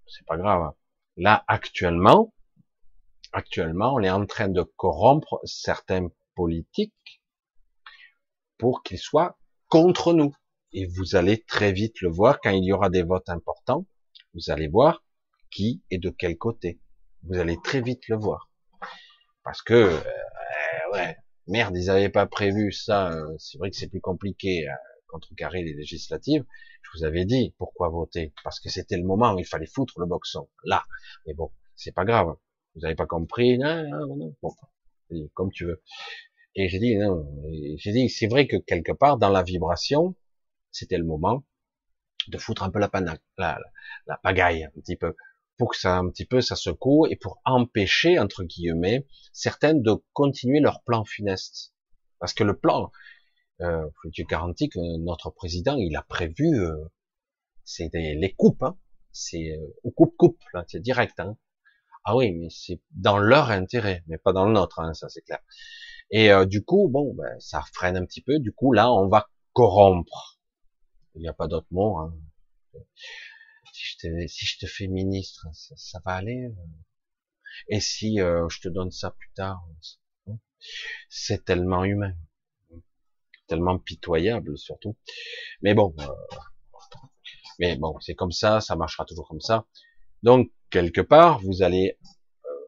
[0.06, 0.72] C'est pas grave.
[1.16, 2.34] Là, actuellement,
[3.34, 7.24] actuellement, on est en train de corrompre certains politiques
[8.58, 9.38] pour qu'ils soient
[9.70, 10.34] contre nous.
[10.74, 13.86] Et vous allez très vite le voir quand il y aura des votes importants.
[14.34, 15.04] Vous allez voir
[15.52, 16.80] qui est de quel côté.
[17.24, 18.50] Vous allez très vite le voir.
[19.44, 20.02] Parce que, euh,
[20.94, 21.16] ouais,
[21.48, 23.12] merde, ils n'avaient pas prévu ça.
[23.12, 26.46] Euh, c'est vrai que c'est plus compliqué à euh, contrecarrer les législatives.
[26.82, 28.34] Je vous avais dit pourquoi voter.
[28.44, 30.50] Parce que c'était le moment où il fallait foutre le boxon.
[30.64, 30.84] Là.
[31.26, 32.36] Mais bon, c'est pas grave.
[32.76, 33.58] Vous n'avez pas compris.
[33.58, 34.36] Non, non, non.
[34.42, 34.54] Bon,
[35.34, 35.82] comme tu veux.
[36.58, 37.24] Et j'ai dit, non,
[37.78, 40.16] j'ai dit, c'est vrai que quelque part, dans la vibration,
[40.72, 41.46] c'était le moment
[42.30, 43.60] de foutre un peu la, panaque, la,
[44.08, 45.16] la, pagaille, un petit peu,
[45.58, 49.94] pour que ça, un petit peu, ça secoue, et pour empêcher, entre guillemets, certaines de
[50.14, 51.74] continuer leur plan funeste.
[52.20, 52.92] Parce que le plan,
[53.62, 56.76] euh, je garantis que notre président, il a prévu, euh,
[57.64, 58.80] c'est les coupes, hein,
[59.12, 61.20] c'est euh, coupe-coupe, là, c'est direct.
[61.20, 61.38] Hein.
[62.04, 65.22] Ah oui, mais c'est dans leur intérêt, mais pas dans le nôtre, hein, ça c'est
[65.22, 65.40] clair.
[66.12, 68.40] Et euh, du coup, bon, ben, ça freine un petit peu.
[68.40, 70.40] Du coup, là, on va corrompre.
[71.16, 71.98] Il n'y a pas d'autre mot.
[71.98, 72.14] Hein.
[73.74, 76.46] Si, je te, fais ministre, ça, va aller.
[76.46, 76.54] Euh.
[77.70, 79.64] Et si euh, je te donne ça plus tard,
[80.28, 80.38] hein.
[81.10, 82.14] c'est tellement humain,
[83.48, 84.96] tellement pitoyable surtout.
[85.62, 85.96] Mais bon,
[87.60, 89.66] mais bon, c'est comme ça, ça marchera toujours comme ça.
[90.24, 91.98] Donc quelque part, vous allez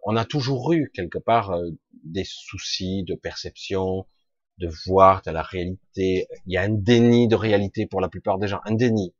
[0.04, 1.70] on a toujours eu quelque part euh,
[2.04, 4.06] des soucis de perception,
[4.60, 6.28] de voir de la réalité.
[6.45, 9.14] Il y a un déni de réalité pour la plupart des gens, un déni.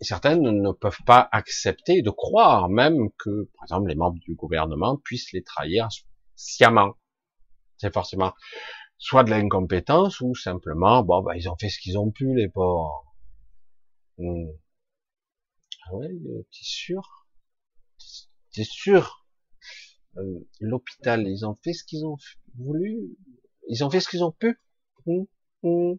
[0.00, 4.96] certains ne peuvent pas accepter de croire même que, par exemple, les membres du gouvernement
[4.96, 5.88] puissent les trahir
[6.36, 6.94] sciemment.
[7.78, 8.32] C'est forcément
[8.98, 12.48] soit de l'incompétence ou simplement, bon, bah, ils ont fait ce qu'ils ont pu, les
[12.48, 13.04] pauvres.
[14.18, 14.46] Hmm.
[15.86, 17.23] Ah ouais, t'es sûr?
[18.54, 19.26] C'est sûr.
[20.16, 22.16] Euh, l'hôpital, ils ont fait ce qu'ils ont
[22.56, 23.16] voulu,
[23.68, 24.60] ils ont fait ce qu'ils ont pu.
[25.06, 25.26] Hum,
[25.64, 25.98] hum.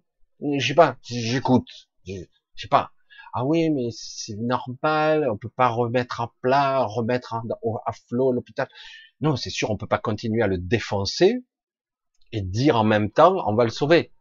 [0.58, 1.68] Je sais pas, j'écoute,
[2.06, 2.14] je
[2.56, 2.92] sais pas.
[3.34, 8.70] Ah oui, mais c'est normal, on peut pas remettre à plat, remettre à flot l'hôpital.
[9.22, 11.44] Non, c'est sûr, on peut pas continuer à le défoncer
[12.32, 14.14] et dire en même temps, on va le sauver.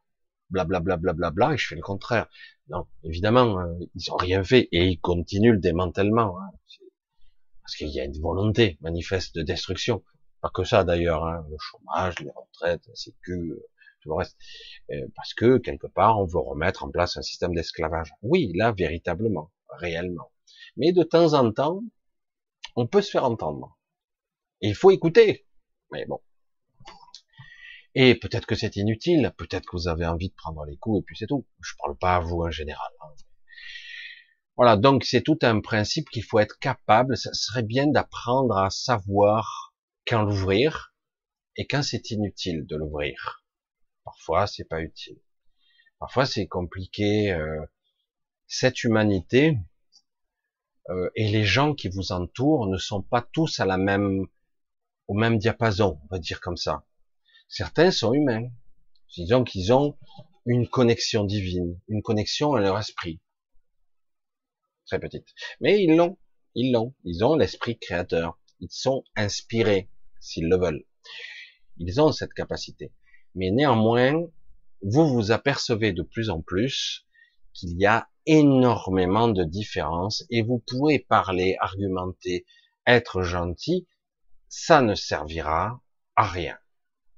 [0.50, 2.26] Blablabla, bla, bla, bla, bla, et je fais le contraire.
[2.68, 6.40] Non, évidemment, euh, ils ont rien fait et ils continuent le démantèlement.
[6.40, 6.50] Hein.
[7.64, 10.04] Parce qu'il y a une volonté manifeste de destruction.
[10.40, 11.46] Pas que ça d'ailleurs, hein.
[11.50, 13.64] le chômage, les retraites, c'est que
[14.00, 14.36] tout le reste.
[14.90, 18.10] Euh, parce que quelque part, on veut remettre en place un système d'esclavage.
[18.22, 20.30] Oui, là, véritablement, réellement.
[20.76, 21.82] Mais de temps en temps,
[22.76, 23.78] on peut se faire entendre.
[24.60, 25.46] Il faut écouter.
[25.90, 26.20] Mais bon.
[27.94, 31.04] Et peut-être que c'est inutile, peut-être que vous avez envie de prendre les coups et
[31.04, 31.46] puis c'est tout.
[31.62, 32.90] Je parle pas à vous en général.
[33.00, 33.14] Hein.
[34.56, 37.16] Voilà, donc c'est tout un principe qu'il faut être capable.
[37.16, 39.74] Ça serait bien d'apprendre à savoir
[40.06, 40.94] quand l'ouvrir
[41.56, 43.44] et quand c'est inutile de l'ouvrir.
[44.04, 45.18] Parfois, c'est pas utile.
[45.98, 47.32] Parfois, c'est compliqué.
[47.32, 47.64] Euh,
[48.46, 49.58] cette humanité
[50.90, 54.26] euh, et les gens qui vous entourent ne sont pas tous à la même,
[55.08, 56.86] au même diapason, on va dire comme ça.
[57.48, 58.48] Certains sont humains.
[59.16, 59.96] Disons qu'ils ont
[60.46, 63.20] une connexion divine, une connexion à leur esprit.
[64.86, 65.28] Très petite.
[65.60, 66.18] Mais ils l'ont.
[66.54, 66.94] Ils l'ont.
[67.04, 68.38] Ils ont l'esprit créateur.
[68.60, 69.88] Ils sont inspirés,
[70.20, 70.84] s'ils le veulent.
[71.78, 72.92] Ils ont cette capacité.
[73.34, 74.22] Mais néanmoins,
[74.82, 77.06] vous vous apercevez de plus en plus
[77.52, 82.46] qu'il y a énormément de différences et vous pouvez parler, argumenter,
[82.86, 83.86] être gentil,
[84.48, 85.80] ça ne servira
[86.16, 86.58] à rien.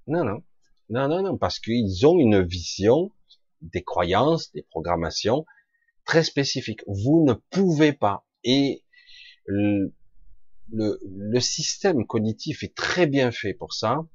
[0.06, 0.42] Non, non,
[0.88, 3.12] non, non, non, parce qu'ils ont une vision
[3.60, 5.44] des croyances, des programmations
[6.06, 6.82] très spécifiques.
[6.86, 8.26] Vous ne pouvez pas.
[8.44, 8.82] Et
[9.46, 9.92] le,
[11.40, 14.06] système cognitif est très bien fait pour ça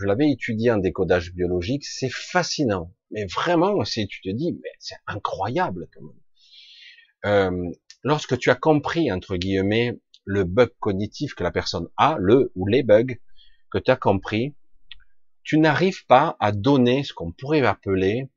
[0.00, 2.92] je l'avais étudié en décodage biologique, c'est fascinant.
[3.10, 6.20] Mais vraiment, c'est, tu te dis, mais c'est incroyable quand même.
[7.26, 7.72] Euh,
[8.02, 12.66] lorsque tu as compris, entre guillemets, le bug cognitif que la personne a, le ou
[12.66, 13.14] les bugs
[13.70, 14.54] que tu as compris,
[15.42, 18.28] tu n'arrives pas à donner ce qu'on pourrait appeler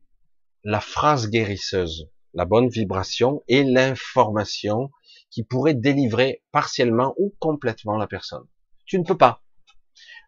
[0.64, 4.92] la phrase guérisseuse, la bonne vibration et l'information
[5.32, 8.46] qui pourrait délivrer partiellement ou complètement la personne.
[8.86, 9.42] Tu ne peux pas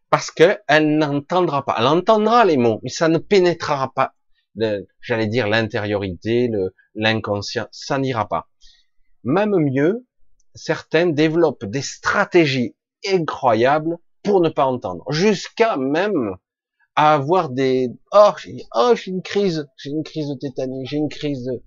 [0.10, 1.76] parce qu'elle n'entendra pas.
[1.78, 4.16] Elle entendra les mots, mais ça ne pénétrera pas,
[5.02, 6.50] j'allais dire l'intériorité,
[6.96, 8.50] l'inconscient, ça n'ira pas.
[9.24, 10.08] Même mieux,
[10.56, 12.76] certains développent des stratégies
[13.08, 16.36] incroyables pour ne pas entendre, jusqu'à même
[16.96, 21.08] avoir des oh j'ai oh j'ai une crise, j'ai une crise de tétanie, j'ai une
[21.08, 21.64] crise de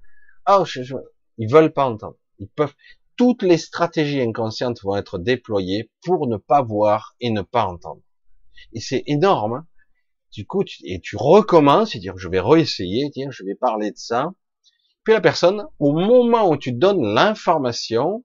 [0.49, 0.95] oh je, je...
[1.38, 2.16] ils veulent pas entendre.
[2.38, 2.74] Ils peuvent
[3.16, 8.03] toutes les stratégies inconscientes vont être déployées pour ne pas voir et ne pas entendre
[8.72, 9.55] et c'est énorme.
[9.55, 9.66] Hein.
[10.32, 13.90] Du coup, tu, et tu recommences, et dire je vais réessayer, tiens, je vais parler
[13.90, 14.32] de ça.
[15.05, 18.24] Puis la personne, au moment où tu donnes l'information,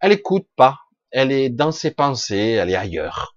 [0.00, 0.78] elle écoute pas,
[1.10, 3.36] elle est dans ses pensées, elle est ailleurs.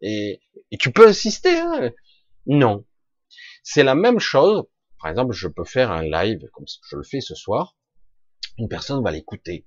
[0.00, 1.90] Et, et tu peux insister, hein
[2.46, 2.84] non.
[3.62, 4.64] C'est la même chose.
[5.00, 7.76] Par exemple, je peux faire un live comme je le fais ce soir.
[8.58, 9.66] Une personne va l'écouter.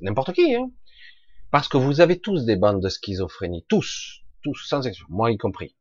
[0.00, 0.70] N'importe qui, hein.
[1.50, 5.38] Parce que vous avez tous des bandes de schizophrénie, tous tous sans exception, moi y
[5.38, 5.76] compris.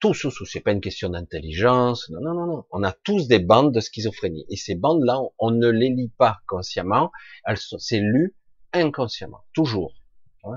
[0.00, 2.64] Tous, tous, tous, c'est pas une question d'intelligence, non, non, non, non.
[2.70, 4.44] On a tous des bandes de schizophrénie.
[4.48, 7.10] Et ces bandes-là, on, ne les lit pas consciemment,
[7.46, 8.36] elles sont, c'est lu
[8.72, 9.94] inconsciemment, toujours.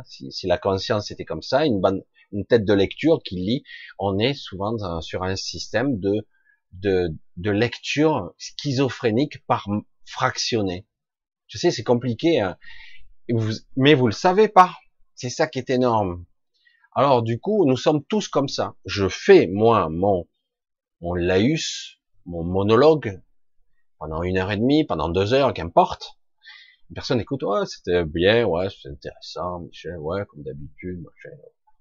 [0.05, 2.03] Si, si, la conscience était comme ça, une bande,
[2.33, 3.63] une tête de lecture qui lit,
[3.99, 6.27] on est souvent sur un système de,
[6.71, 9.67] de, de lecture schizophrénique par
[10.05, 10.85] fractionné.
[11.47, 12.57] Je sais, c'est compliqué, hein.
[13.75, 14.75] mais vous le savez pas.
[15.15, 16.25] C'est ça qui est énorme.
[16.93, 18.75] Alors du coup, nous sommes tous comme ça.
[18.85, 20.27] Je fais moi mon
[21.01, 23.21] mon laïus, mon monologue
[23.99, 26.17] pendant une heure et demie, pendant deux heures, qu'importe.
[26.89, 31.03] Une personne écoute, ouais, c'était bien, ouais, c'est intéressant, Michel, ouais, comme d'habitude,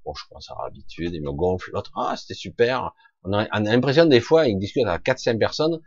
[0.04, 2.92] bon, je pense à l'habitude, il me gonfle, l'autre, ah, c'était super.
[3.26, 5.80] On a, on a l'impression des fois, il discute à quatre, cinq personnes,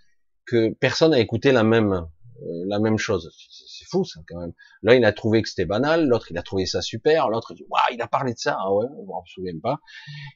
[0.46, 3.32] que personne n'a écouté la même, euh, la même chose.
[3.50, 4.54] C'est fou ça quand même.
[4.84, 7.66] Là, il a trouvé que c'était banal, l'autre il a trouvé ça super, l'autre il
[7.94, 9.80] il a parlé de ça, ah ouais, on se souvient pas.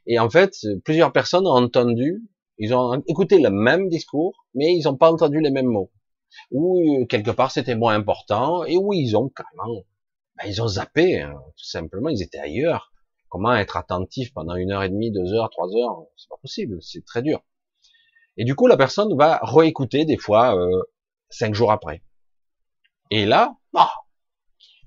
[0.08, 0.54] Et en fait,
[0.86, 2.24] plusieurs personnes ont entendu,
[2.58, 5.91] ils ont écouté le même discours, mais ils n'ont pas entendu les mêmes mots.
[6.51, 9.82] Ou euh, quelque part c'était moins important, et oui, ils ont carrément,
[10.38, 12.93] ben, ils ont zappé, hein, tout simplement, ils étaient ailleurs.
[13.34, 16.77] Comment être attentif pendant une heure et demie, deux heures, trois heures, c'est pas possible,
[16.84, 17.41] c'est très dur.
[18.38, 20.84] Et du coup, la personne va réécouter des fois euh,
[21.31, 22.03] cinq jours après.
[23.09, 23.91] Et là, ah,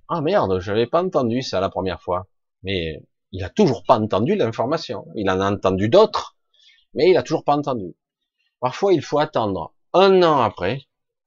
[0.07, 2.29] ah merde, j'avais pas entendu ça la première fois.
[2.63, 5.09] Mais il a toujours pas entendu l'information.
[5.17, 6.37] Il en a entendu d'autres,
[6.95, 7.97] mais il a toujours pas entendu.
[8.61, 10.83] Parfois, il faut attendre un an après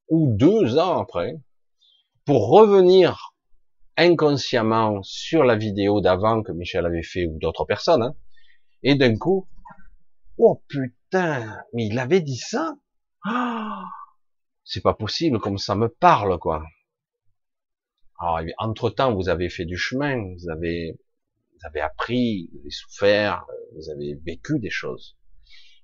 [0.07, 1.36] ou deux ans après
[2.24, 3.34] pour revenir
[4.00, 8.16] inconsciemment sur la vidéo d'avant que Michel avait fait ou d'autres personnes, hein,
[8.84, 9.47] et d'un coup,
[10.38, 12.76] oh putain, mais il avait dit ça?
[13.26, 13.84] Ah,
[14.64, 16.64] C'est pas possible, comme ça me parle, quoi.
[18.20, 20.97] Alors, entre temps, vous avez fait du chemin, vous avez,
[21.54, 23.45] vous avez appris, vous avez souffert,
[23.76, 25.18] vous avez vécu des choses.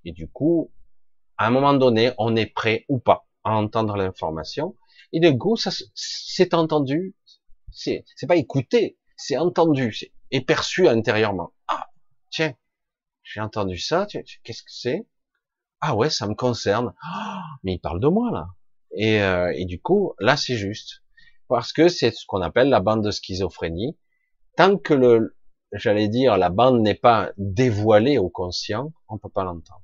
[0.06, 0.72] Et du coup,
[1.38, 4.76] à un moment donné, on est prêt ou pas à entendre l'information.
[5.14, 7.16] Et d'un coup, ça c'est entendu,
[7.72, 11.54] c'est, c'est pas écouté, c'est entendu, c'est perçu intérieurement.
[11.68, 11.90] Ah,
[12.30, 12.56] tiens,
[13.24, 15.08] j'ai entendu ça, qu'est-ce que c'est?
[15.82, 16.94] Ah ouais, ça me concerne.
[17.02, 18.48] Ah, mais il parle de moi là.
[18.92, 21.04] Et, euh, et du coup, là c'est juste.
[21.48, 23.98] Parce que c'est ce qu'on appelle la bande de schizophrénie.
[24.56, 25.36] Tant que le,
[25.74, 29.84] j'allais dire, la bande n'est pas dévoilée au conscient, on peut pas l'entendre.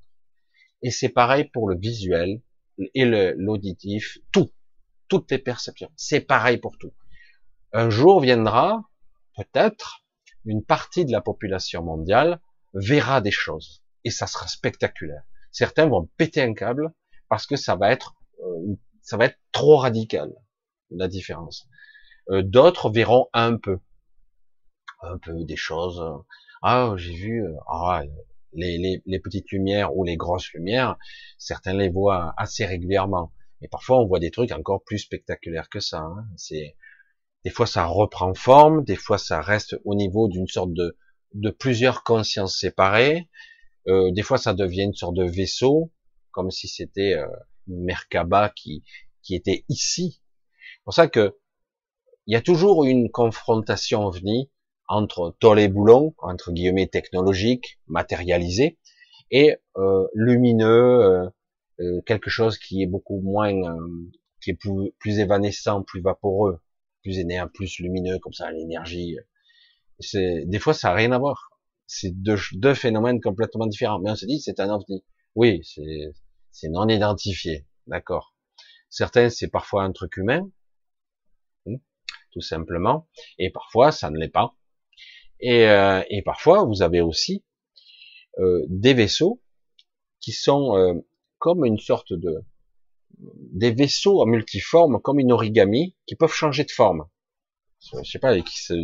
[0.82, 2.42] Et c'est pareil pour le visuel
[2.94, 4.50] et l'auditif, tout,
[5.08, 5.90] toutes les perceptions.
[5.96, 6.92] C'est pareil pour tout.
[7.72, 8.84] Un jour viendra,
[9.36, 10.04] peut-être,
[10.44, 12.40] une partie de la population mondiale
[12.74, 15.22] verra des choses et ça sera spectaculaire.
[15.52, 16.92] Certains vont péter un câble
[17.28, 18.14] parce que ça va être,
[18.44, 20.30] euh, ça va être trop radical
[20.90, 21.66] la différence.
[22.30, 23.78] Euh, d'autres verront un peu,
[25.00, 26.02] un peu des choses.
[26.60, 28.02] Ah, j'ai vu, euh, ah,
[28.52, 30.98] les, les, petites lumières ou les grosses lumières,
[31.38, 33.32] certains les voient assez régulièrement.
[33.62, 36.00] Et parfois, on voit des trucs encore plus spectaculaires que ça.
[36.00, 36.26] Hein.
[36.36, 36.76] C'est
[37.44, 40.96] des fois, ça reprend forme, des fois, ça reste au niveau d'une sorte de,
[41.34, 43.28] de plusieurs consciences séparées.
[43.88, 45.90] Euh, des fois, ça devient une sorte de vaisseau,
[46.30, 47.26] comme si c'était euh,
[47.66, 48.84] Merkaba qui,
[49.22, 50.20] qui était ici.
[50.76, 51.36] C'est pour ça que
[52.26, 54.50] il y a toujours une confrontation ovni
[54.86, 58.78] entre tol et boulon, entre guillemets technologique, matérialisé,
[59.30, 61.28] et euh, lumineux, euh,
[61.80, 63.52] euh, quelque chose qui est beaucoup moins,
[64.42, 66.60] qui est plus, plus, évanescent, plus vaporeux,
[67.02, 69.16] plus énervé, plus lumineux, comme ça, l'énergie.
[70.00, 71.50] C'est des fois ça n'a rien à voir.
[71.86, 74.00] C'est deux, deux, phénomènes complètement différents.
[74.00, 75.04] Mais on se dit c'est un ovni.
[75.34, 76.12] Oui, c'est
[76.50, 78.34] c'est non identifié, d'accord.
[78.90, 80.50] Certains c'est parfois un truc humain,
[81.66, 81.76] hein,
[82.32, 84.56] tout simplement, et parfois ça ne l'est pas.
[85.42, 87.44] Et, euh, et parfois, vous avez aussi
[88.38, 89.42] euh, des vaisseaux
[90.20, 90.94] qui sont euh,
[91.38, 92.44] comme une sorte de
[93.52, 97.06] des vaisseaux en multiforme, comme une origami, qui peuvent changer de forme.
[98.02, 98.74] Je sais pas, qui se,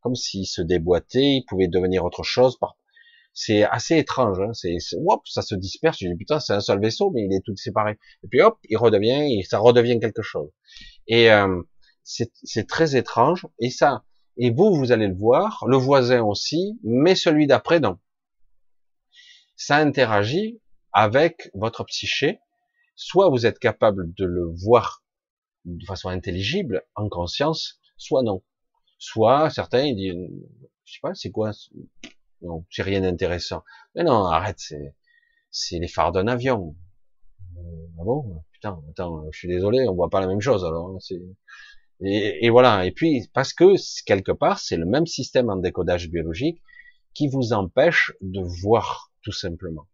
[0.00, 2.58] comme s'ils se déboîtaient, ils pouvaient devenir autre chose.
[3.34, 4.38] C'est assez étrange.
[4.40, 4.52] Hein.
[4.52, 4.76] C'est,
[5.06, 5.98] hop, ça se disperse.
[6.00, 7.98] Je dis putain, c'est un seul vaisseau, mais il est tout séparé.
[8.22, 10.50] Et puis hop, il redevient, et ça redevient quelque chose.
[11.06, 11.62] Et euh,
[12.02, 13.46] c'est très étrange.
[13.58, 14.04] Et ça,
[14.36, 17.98] et vous, vous allez le voir, le voisin aussi, mais celui d'après, non.
[19.56, 20.60] Ça interagit
[20.92, 22.40] avec votre psyché.
[22.94, 25.02] Soit vous êtes capable de le voir
[25.64, 28.42] de façon intelligible, en conscience, soit non.
[28.98, 30.30] Soit certains ils disent,
[30.84, 31.52] je sais pas, c'est quoi
[32.42, 33.64] Non, j'ai rien d'intéressant.
[33.94, 34.94] Mais non, arrête, c'est
[35.50, 36.74] c'est les phares d'un avion.
[37.58, 37.60] Euh,
[38.00, 38.42] ah bon?
[38.52, 40.90] Putain, attends, je suis désolé, on voit pas la même chose alors.
[40.90, 41.20] Hein, c'est
[42.04, 42.84] et, voilà.
[42.84, 43.74] Et puis, parce que
[44.04, 46.60] quelque part, c'est le même système en décodage biologique
[47.14, 49.86] qui vous empêche de voir, tout simplement.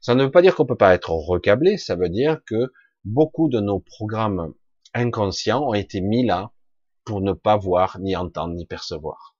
[0.00, 2.72] Ça ne veut pas dire qu'on peut pas être recablé, ça veut dire que
[3.04, 4.54] beaucoup de nos programmes
[4.94, 6.52] inconscients ont été mis là
[7.04, 9.36] pour ne pas voir, ni entendre, ni percevoir.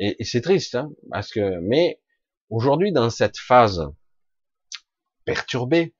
[0.00, 2.00] Et, c'est triste, hein, parce que, mais
[2.50, 3.82] aujourd'hui, dans cette phase
[5.24, 5.94] perturbée,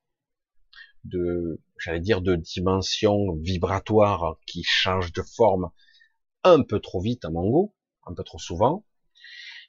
[1.05, 5.71] de, j'allais dire, de dimension vibratoire qui change de forme
[6.45, 7.75] un peu trop vite à mon goût,
[8.07, 8.85] un peu trop souvent.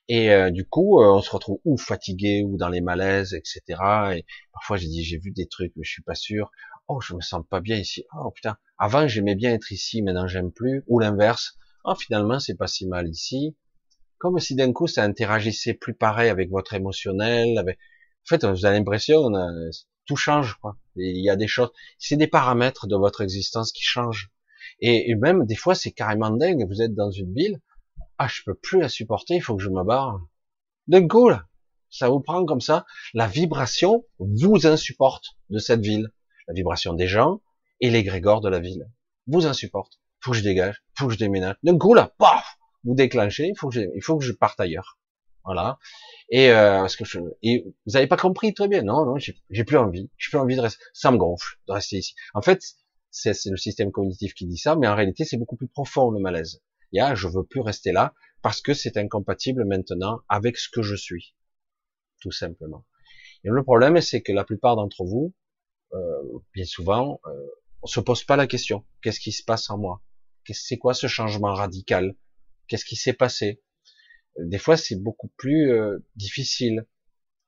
[0.10, 3.62] Et euh, du coup, euh, on se retrouve ou fatigué ou dans les malaises, etc.
[4.16, 6.52] Et parfois, j'ai dit, j'ai vu des trucs, mais je suis pas sûr.
[6.88, 8.06] Oh, je me sens pas bien ici.
[8.20, 10.84] Oh putain, avant j'aimais bien être ici, maintenant j'aime plus.
[10.88, 11.56] Ou l'inverse.
[11.86, 13.56] Oh, finalement, c'est pas si mal ici.
[14.18, 17.58] Comme si d'un coup, ça interagissait plus pareil avec votre émotionnel.
[17.60, 17.78] Avec...
[17.78, 19.30] En fait, vous avez l'impression,
[20.08, 20.56] tout change.
[20.62, 20.78] Quoi.
[20.96, 24.32] il y a des choses, c'est des paramètres de votre existence qui changent.
[24.82, 26.66] Et, même des fois, c'est carrément dingue.
[26.68, 27.60] Vous êtes dans une ville,
[28.20, 30.20] ah, je peux plus la supporter, il faut que je me barre.
[30.88, 31.48] D'un coup, là,
[31.90, 32.86] ça vous prend comme ça.
[33.14, 36.12] La vibration vous insupporte de cette ville,
[36.48, 37.42] la vibration des gens
[37.80, 38.86] et l'égrégore de la ville
[39.28, 40.00] vous insupporte.
[40.20, 41.56] Faut que je dégage, faut que je déménage.
[41.64, 44.60] D'un coup, là, paf, vous déclenchez, il faut que je, il faut que je parte
[44.60, 45.00] ailleurs.
[45.46, 45.80] Voilà.
[46.30, 48.84] Et euh, que je, et vous avez pas compris très bien.
[48.84, 50.12] Non, non, j'ai plus envie.
[50.18, 50.84] J'ai plus envie de rester.
[50.94, 52.16] Ça me gonfle de rester ici.
[52.34, 52.62] En fait,
[53.12, 56.20] c'est le système cognitif qui dit ça, mais en réalité, c'est beaucoup plus profond le
[56.20, 56.62] malaise.
[56.92, 58.14] Il y a, je veux plus rester là.
[58.42, 61.36] parce que c'est incompatible maintenant avec ce que je suis,
[62.22, 62.86] tout simplement.
[63.44, 65.34] Et le problème, c'est que la plupart d'entre vous,
[65.94, 67.48] euh, bien souvent, euh,
[67.82, 70.02] on se pose pas la question qu'est-ce qui se passe en moi?
[70.52, 72.16] C'est quoi ce changement radical?
[72.68, 73.62] Qu'est-ce qui s'est passé?
[74.40, 76.88] Des fois, c'est beaucoup plus euh, difficile.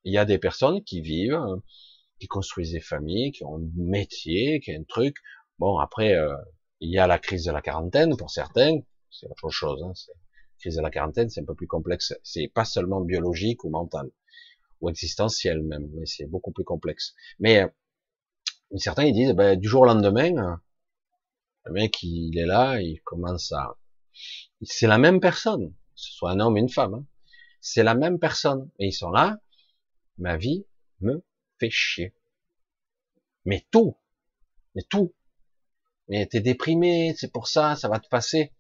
[0.03, 1.39] Il y a des personnes qui vivent,
[2.19, 5.17] qui construisent des familles, qui ont un métier, qui ont un truc.
[5.57, 6.35] Bon, après, euh,
[6.79, 8.79] il y a la crise de la quarantaine pour certains,
[9.12, 9.84] c'est autre chose.
[9.84, 10.14] Hein, la
[10.59, 12.14] crise de la quarantaine, c'est un peu plus complexe.
[12.24, 14.09] C'est pas seulement biologique ou mental
[14.82, 17.14] ou existentiel même, mais c'est beaucoup plus complexe.
[17.39, 17.66] Mais
[18.78, 20.59] certains ils disent, ben, du jour au lendemain,
[21.66, 23.78] le mec il est là, il commence à,
[24.62, 27.05] c'est la même personne, que ce soit un homme ou une femme, hein.
[27.62, 29.39] c'est la même personne, et ils sont là,
[30.18, 30.66] ma vie
[30.99, 31.24] me
[31.59, 32.14] fait chier.
[33.45, 33.95] Mais tout,
[34.76, 35.14] mais tout.
[36.07, 38.51] Mais t'es déprimé, c'est pour ça, ça va te passer.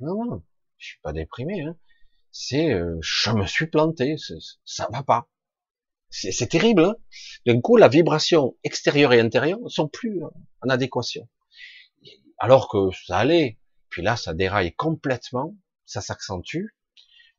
[0.00, 0.42] Non, non,
[0.76, 1.62] je suis pas déprimé.
[1.62, 1.76] Hein.
[2.30, 4.16] C'est, euh, je me suis planté,
[4.64, 5.28] ça va pas.
[6.10, 6.84] C'est terrible.
[6.84, 6.96] Hein
[7.46, 10.22] D'un coup, la vibration extérieure et intérieure ne sont plus
[10.62, 11.28] en adéquation.
[12.38, 13.58] Alors que ça allait.
[13.90, 16.66] Puis là, ça déraille complètement, ça s'accentue.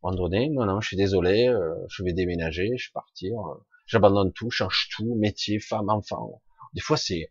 [0.04, 3.34] À un moment non, non, je suis désolé, euh, je vais déménager, je vais partir,
[3.38, 6.42] euh, j'abandonne tout, change tout, métier, femme, enfant.
[6.74, 7.30] Des fois, c'est,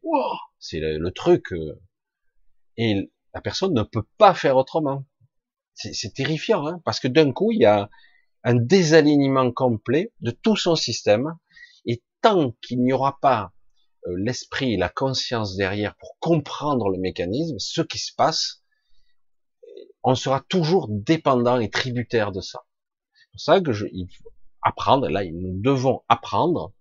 [0.58, 1.52] c'est le, truc.
[1.52, 1.80] Euh,
[2.76, 5.04] et la personne ne peut pas faire autrement.
[5.80, 7.88] C'est terrifiant, hein parce que d'un coup, il y a,
[8.44, 11.36] un désalignement complet de tout son système.
[11.84, 13.52] Et tant qu'il n'y aura pas
[14.06, 18.62] euh, l'esprit, la conscience derrière pour comprendre le mécanisme, ce qui se passe,
[20.02, 22.60] on sera toujours dépendant et tributaire de ça.
[23.12, 26.72] C'est pour ça que je, il faut apprendre, là, nous devons apprendre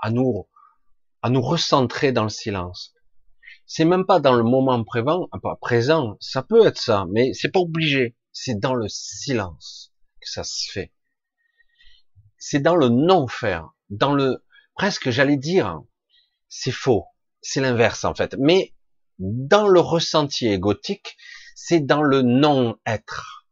[0.00, 0.48] à nous,
[1.22, 2.93] à nous recentrer dans le silence.
[3.66, 8.16] C'est même pas dans le moment présent, ça peut être ça, mais c'est pas obligé.
[8.32, 9.94] C'est dans le silence
[10.26, 10.92] ça se fait.
[12.38, 14.44] C'est dans le non-faire, dans le
[14.74, 15.80] presque, j'allais dire,
[16.48, 17.06] c'est faux,
[17.40, 18.36] c'est l'inverse en fait.
[18.38, 18.74] Mais
[19.18, 21.16] dans le ressenti égotique,
[21.54, 23.46] c'est dans le non-être.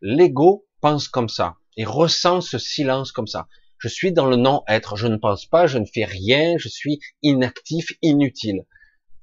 [0.00, 3.48] L'ego pense comme ça et ressent ce silence comme ça.
[3.78, 7.00] Je suis dans le non-être, je ne pense pas, je ne fais rien, je suis
[7.22, 8.64] inactif, inutile.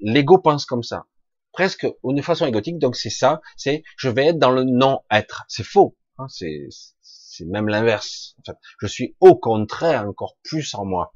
[0.07, 1.07] L'ego pense comme ça,
[1.51, 2.77] presque d'une façon égotique.
[2.77, 5.45] Donc c'est ça, c'est je vais être dans le non-être.
[5.47, 5.97] C'est faux.
[6.19, 8.35] Hein, c'est même l'inverse.
[8.39, 11.15] En fait, je suis au contraire encore plus en moi.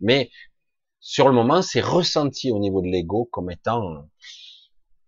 [0.00, 0.30] Mais
[0.98, 4.08] sur le moment, c'est ressenti au niveau de l'ego comme étant,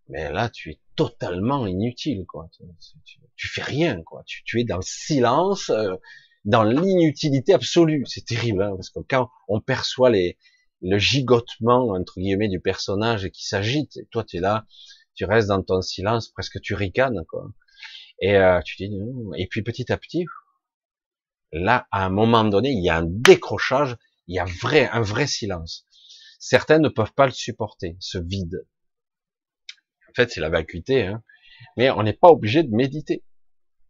[0.09, 2.51] mais là, tu es totalement inutile, quoi.
[2.53, 4.23] Tu, tu, fais rien, quoi.
[4.27, 5.97] Tu, tu, es dans le silence, euh,
[6.45, 8.05] dans l'inutilité absolue.
[8.07, 10.37] C'est terrible, hein, parce que quand on perçoit les,
[10.85, 14.67] le gigotement entre guillemets du personnage qui s'agite, et toi, tu es là,
[15.15, 17.49] tu restes dans ton silence, presque tu ricanes, quoi.
[18.21, 18.95] Et euh, tu dis,
[19.37, 20.27] et puis petit à petit,
[21.53, 25.01] là, à un moment donné, il y a un décrochage, il y a vrai, un
[25.01, 25.87] vrai silence.
[26.39, 28.67] Certains ne peuvent pas le supporter, ce vide.
[30.11, 31.23] En fait, c'est la vacuité, hein.
[31.79, 33.25] mais on n'est pas obligé de méditer.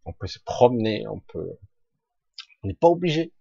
[0.05, 1.57] On peut se promener, on peut,
[2.63, 3.33] on n'est pas obligé.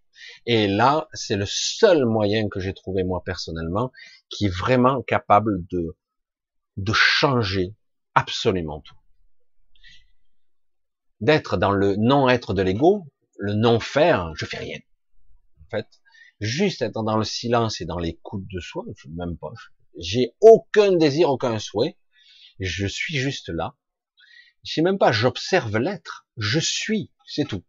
[0.46, 3.92] Et là, c'est le seul moyen que j'ai trouvé moi personnellement
[4.28, 5.96] qui est vraiment capable de
[6.76, 7.74] de changer
[8.14, 8.96] absolument tout
[11.24, 13.06] d'être dans le non-être de l'ego,
[13.38, 14.78] le non-faire, je fais rien.
[15.66, 15.88] En fait,
[16.40, 19.52] juste être dans le silence et dans l'écoute de soi, je, même pas,
[19.98, 21.96] j'ai aucun désir, aucun souhait,
[22.60, 23.74] je suis juste là.
[24.64, 27.64] Je sais même pas, j'observe l'être, je suis, c'est tout.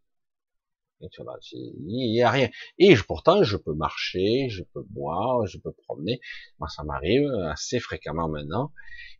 [1.01, 2.49] Il y a rien.
[2.77, 6.19] Et pourtant, je peux marcher, je peux boire, je peux promener.
[6.59, 8.71] Moi, ça m'arrive assez fréquemment maintenant.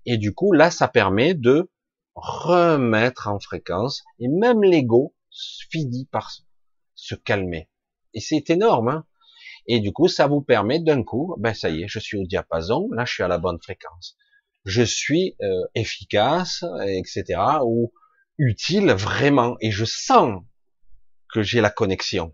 [0.06, 1.70] Et du coup, là, ça permet de
[2.16, 5.14] remettre en fréquence, et même l'ego
[5.70, 6.32] finit par
[6.96, 7.70] se calmer.
[8.14, 9.06] Et c'est énorme, hein
[9.68, 12.24] et du coup, ça vous permet d'un coup, ben ça y est, je suis au
[12.24, 14.16] diapason, là je suis à la bonne fréquence.
[14.64, 17.40] Je suis euh, efficace, etc.
[17.64, 17.92] ou
[18.38, 20.44] utile vraiment, et je sens
[21.36, 22.34] que j'ai la connexion.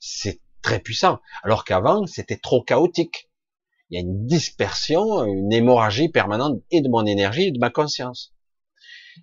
[0.00, 1.20] C'est très puissant.
[1.42, 3.30] Alors qu'avant, c'était trop chaotique.
[3.90, 7.70] Il y a une dispersion, une hémorragie permanente et de mon énergie et de ma
[7.70, 8.34] conscience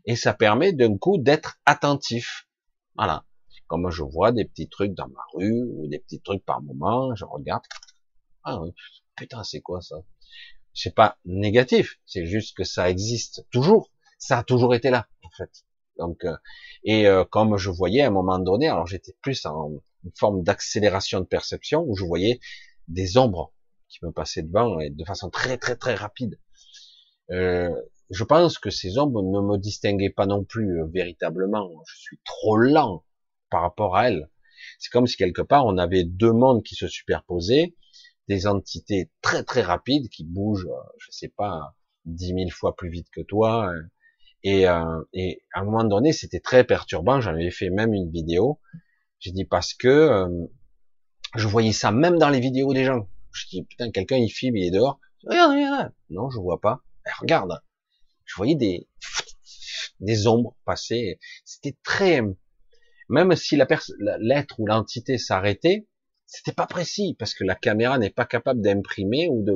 [0.05, 2.47] et ça permet d'un coup d'être attentif.
[2.95, 3.25] Voilà.
[3.67, 7.15] Comme je vois des petits trucs dans ma rue ou des petits trucs par moment,
[7.15, 7.63] je regarde.
[8.43, 8.59] Ah
[9.15, 9.97] putain, c'est quoi ça?
[10.73, 13.91] C'est pas négatif, c'est juste que ça existe toujours.
[14.17, 15.65] Ça a toujours été là, en fait.
[15.97, 16.35] Donc, euh,
[16.83, 19.71] et euh, comme je voyais à un moment donné, alors j'étais plus en
[20.03, 22.39] une forme d'accélération de perception où je voyais
[22.87, 23.53] des ombres
[23.87, 26.39] qui me passaient devant et de façon très très très rapide.
[27.31, 27.69] Euh,
[28.09, 31.69] je pense que ces ombres ne me distinguaient pas non plus euh, véritablement.
[31.87, 33.05] Je suis trop lent
[33.49, 34.29] par rapport à elles.
[34.79, 37.75] C'est comme si quelque part on avait deux mondes qui se superposaient,
[38.27, 41.75] des entités très très rapides qui bougent, euh, je sais pas,
[42.05, 43.69] dix mille fois plus vite que toi.
[43.69, 43.81] Euh,
[44.43, 44.65] et,
[45.13, 47.21] et à un moment donné, c'était très perturbant.
[47.21, 48.59] J'en avais fait même une vidéo.
[49.19, 50.27] J'ai dit parce que
[51.35, 53.07] je voyais ça même dans les vidéos des gens.
[53.33, 54.99] Je dis putain, quelqu'un il filme, il est dehors.
[55.23, 55.91] Regarde, regarde.
[56.09, 56.81] Non, je vois pas.
[57.05, 57.61] Eh, regarde
[58.31, 58.87] je voyais des
[59.99, 61.19] des ombres passer.
[61.45, 62.21] C'était très,
[63.09, 63.67] même si la
[64.19, 65.87] l'être ou l'entité s'arrêtait,
[66.25, 69.53] c'était pas précis parce que la caméra n'est pas capable d'imprimer ou de,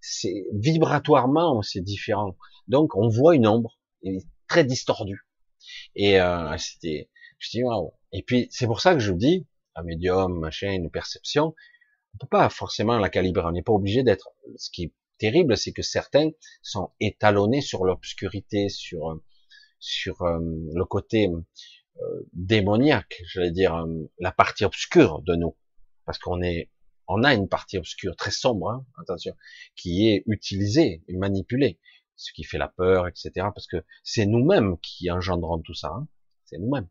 [0.00, 2.36] c'est vibratoirement c'est différent.
[2.68, 3.79] Donc on voit une ombre
[4.48, 5.26] très distordue.
[5.94, 7.92] Et euh, c'était, je dis waouh.
[8.12, 11.54] Et puis c'est pour ça que je dis un médium, machin, une perception,
[12.14, 13.44] on peut pas forcément la calibrer.
[13.46, 14.30] On n'est pas obligé d'être.
[14.56, 16.30] Ce qui terrible, c'est que certains
[16.62, 19.20] sont étalonnés sur l'obscurité, sur
[19.80, 25.56] sur euh, le côté euh, démoniaque, j'allais dire euh, la partie obscure de nous,
[26.04, 26.70] parce qu'on est
[27.08, 29.34] on a une partie obscure très sombre, hein, attention,
[29.74, 31.80] qui est utilisée et manipulée,
[32.20, 33.30] ce qui fait la peur, etc.
[33.54, 36.06] Parce que c'est nous-mêmes qui engendrons tout ça, hein,
[36.44, 36.88] c'est nous-mêmes.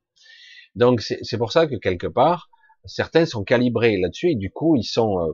[0.76, 2.50] Donc c'est pour ça que quelque part,
[2.86, 5.34] certains sont calibrés là-dessus et du coup ils sont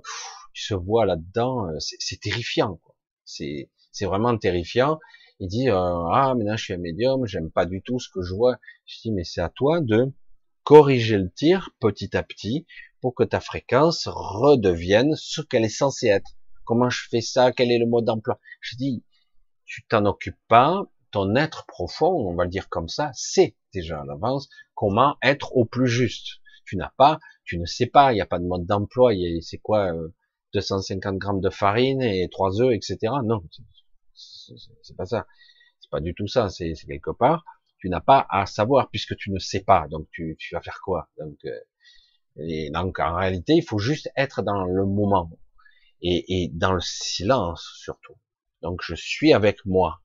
[0.53, 2.79] tu se vois là-dedans, euh, c'est terrifiant.
[3.25, 3.69] C'est
[4.01, 4.99] vraiment terrifiant.
[5.39, 8.21] Il dit euh, ah maintenant je suis un médium, j'aime pas du tout ce que
[8.21, 8.57] je vois.
[8.85, 10.13] Je dis mais c'est à toi de
[10.63, 12.65] corriger le tir petit à petit
[13.01, 16.31] pour que ta fréquence redevienne ce qu'elle est censée être.
[16.63, 17.51] Comment je fais ça?
[17.51, 19.03] Quel est le mode d'emploi Je dis
[19.65, 20.85] tu t'en occupes pas.
[21.11, 25.55] Ton être profond, on va le dire comme ça, c'est déjà à l'avance comment être
[25.55, 26.41] au plus juste.
[26.65, 29.13] Tu n'as pas, tu ne sais pas, il n'y a pas de mode d'emploi.
[29.41, 30.13] C'est quoi euh,
[30.53, 33.13] 250 grammes de farine et trois œufs, etc.
[33.23, 33.43] Non,
[34.13, 35.25] c'est pas ça.
[35.79, 36.49] C'est pas du tout ça.
[36.49, 37.45] C'est quelque part,
[37.77, 39.87] tu n'as pas à savoir puisque tu ne sais pas.
[39.89, 41.09] Donc tu, vas faire quoi?
[41.17, 41.59] Donc, euh,
[42.37, 45.29] et donc en réalité, il faut juste être dans le moment
[46.01, 48.15] et dans le silence surtout.
[48.65, 50.01] Donc je suis avec moi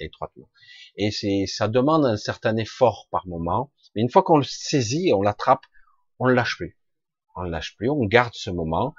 [0.00, 0.50] étroitement.
[0.96, 3.72] Et c'est, ça demande un certain effort par moment.
[3.94, 5.64] Mais une fois qu'on le saisit, on l'attrape,
[6.18, 6.76] on ne lâche plus.
[7.36, 8.96] On ne lâche plus, on garde ce moment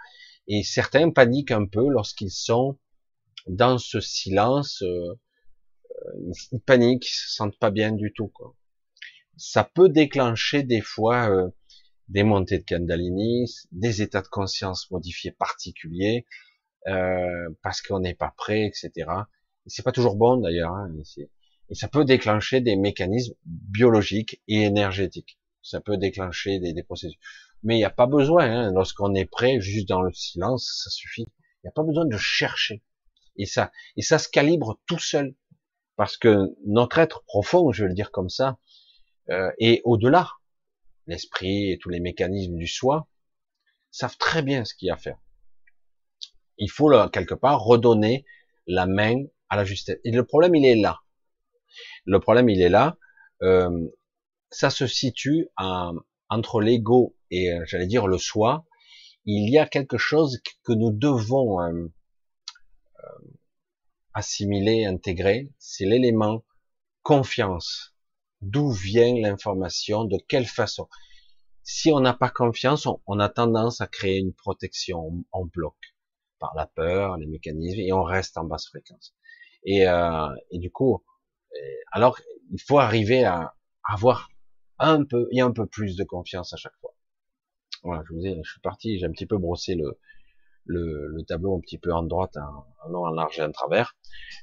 [0.47, 2.79] et certains paniquent un peu lorsqu'ils sont
[3.45, 4.81] dans ce silence.
[4.83, 5.19] Euh,
[6.53, 8.29] ils paniquent, ils se sentent pas bien du tout.
[8.29, 8.55] Quoi.
[9.35, 11.49] Ça peut déclencher des fois euh,
[12.07, 16.25] des montées de Kundalini, des états de conscience modifiés particuliers,
[16.87, 18.91] euh, parce qu'on n'est pas prêt, etc.
[19.65, 20.71] Et c'est pas toujours bon d'ailleurs.
[20.71, 20.91] Hein,
[21.69, 25.39] et ça peut déclencher des mécanismes biologiques et énergétiques.
[25.61, 27.17] Ça peut déclencher des, des processus.
[27.63, 30.89] Mais il n'y a pas besoin, hein, lorsqu'on est prêt, juste dans le silence, ça
[30.89, 31.31] suffit.
[31.63, 32.83] Il n'y a pas besoin de chercher.
[33.37, 35.35] Et ça, et ça se calibre tout seul.
[35.95, 38.57] Parce que notre être profond, je vais le dire comme ça,
[39.29, 40.29] euh, est au-delà.
[41.07, 43.07] L'esprit et tous les mécanismes du soi
[43.91, 45.17] savent très bien ce qu'il y a à faire.
[46.57, 48.25] Il faut quelque part redonner
[48.67, 49.99] la main à la justesse.
[50.03, 50.99] Et le problème, il est là.
[52.05, 52.97] Le problème, il est là.
[53.41, 53.87] Euh,
[54.51, 55.95] ça se situe en,
[56.29, 58.65] entre l'ego et euh, j'allais dire le soi,
[59.25, 61.87] il y a quelque chose que nous devons euh,
[63.03, 63.19] euh,
[64.13, 66.43] assimiler, intégrer, c'est l'élément
[67.01, 67.95] confiance.
[68.41, 70.89] D'où vient l'information, de quelle façon?
[71.63, 75.75] Si on n'a pas confiance, on, a tendance à créer une protection en bloc
[76.43, 79.15] par la peur, les mécanismes, et on reste en basse fréquence.
[79.63, 79.85] Et,
[80.51, 81.01] et du coup,
[81.93, 82.19] alors
[82.51, 83.55] il faut arriver à
[83.87, 84.29] avoir
[84.77, 86.93] un peu, a un peu plus de confiance à chaque fois.
[87.83, 89.97] Voilà, je vous ai, je suis parti, j'ai un petit peu brossé le,
[90.65, 93.95] le, le, tableau un petit peu en droite, en, en en large et en travers.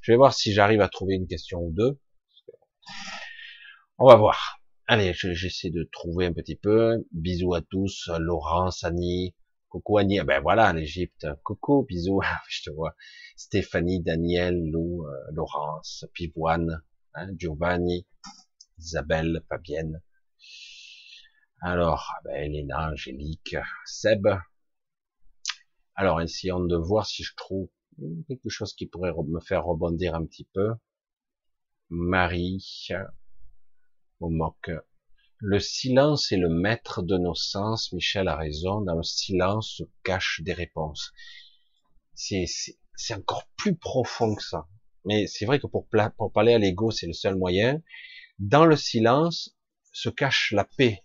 [0.02, 1.98] Je vais voir si j'arrive à trouver une question ou deux.
[3.98, 4.60] On va voir.
[4.86, 7.06] Allez, j'essaie de trouver un petit peu.
[7.12, 9.34] Bisous à tous, Laurence, Annie,
[9.70, 12.20] coucou Annie, ah ben voilà l'Égypte, coucou, bisous,
[12.50, 12.94] je te vois.
[13.36, 16.82] Stéphanie, Daniel, Lou, euh, Laurence, Pivoine,
[17.14, 18.06] hein, Giovanni,
[18.78, 20.02] Isabelle, Fabienne,
[21.62, 24.26] alors, ah ben, Elena, Angélique, Seb.
[25.94, 27.68] Alors, essayons de voir si je trouve
[28.26, 30.72] quelque chose qui pourrait me faire rebondir un petit peu.
[31.90, 32.88] Marie,
[34.20, 34.70] au moque.
[35.40, 37.92] Le silence est le maître de nos sens.
[37.92, 38.80] Michel a raison.
[38.80, 41.12] Dans le silence se cachent des réponses.
[42.14, 42.46] C'est
[43.14, 44.68] encore plus profond que ça.
[45.04, 45.88] Mais c'est vrai que pour,
[46.32, 47.82] parler à l'ego, c'est le seul moyen.
[48.38, 49.56] Dans le silence
[49.92, 51.02] se cache la paix,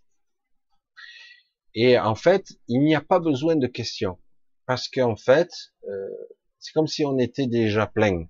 [1.75, 4.17] et en fait, il n'y a pas besoin de questions.
[4.65, 5.51] Parce qu'en fait,
[5.87, 6.09] euh,
[6.59, 8.25] c'est comme si on était déjà plein.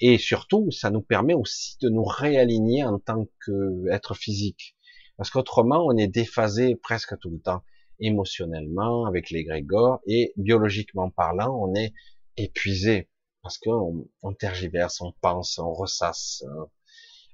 [0.00, 4.76] Et surtout, ça nous permet aussi de nous réaligner en tant qu'être physique.
[5.20, 7.62] Parce qu'autrement, on est déphasé presque tout le temps,
[7.98, 11.92] émotionnellement, avec les grégores, et biologiquement parlant, on est
[12.38, 13.10] épuisé.
[13.42, 16.42] Parce qu'on on tergiverse, on pense, on ressasse.
[16.48, 16.68] Hein.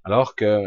[0.03, 0.65] Alors que,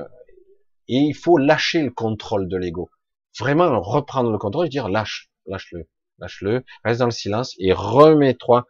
[0.87, 2.89] et il faut lâcher le contrôle de l'ego.
[3.37, 5.89] Vraiment reprendre le contrôle et dire lâche, lâche-le,
[6.19, 8.65] lâche-le, reste dans le silence et remets-toi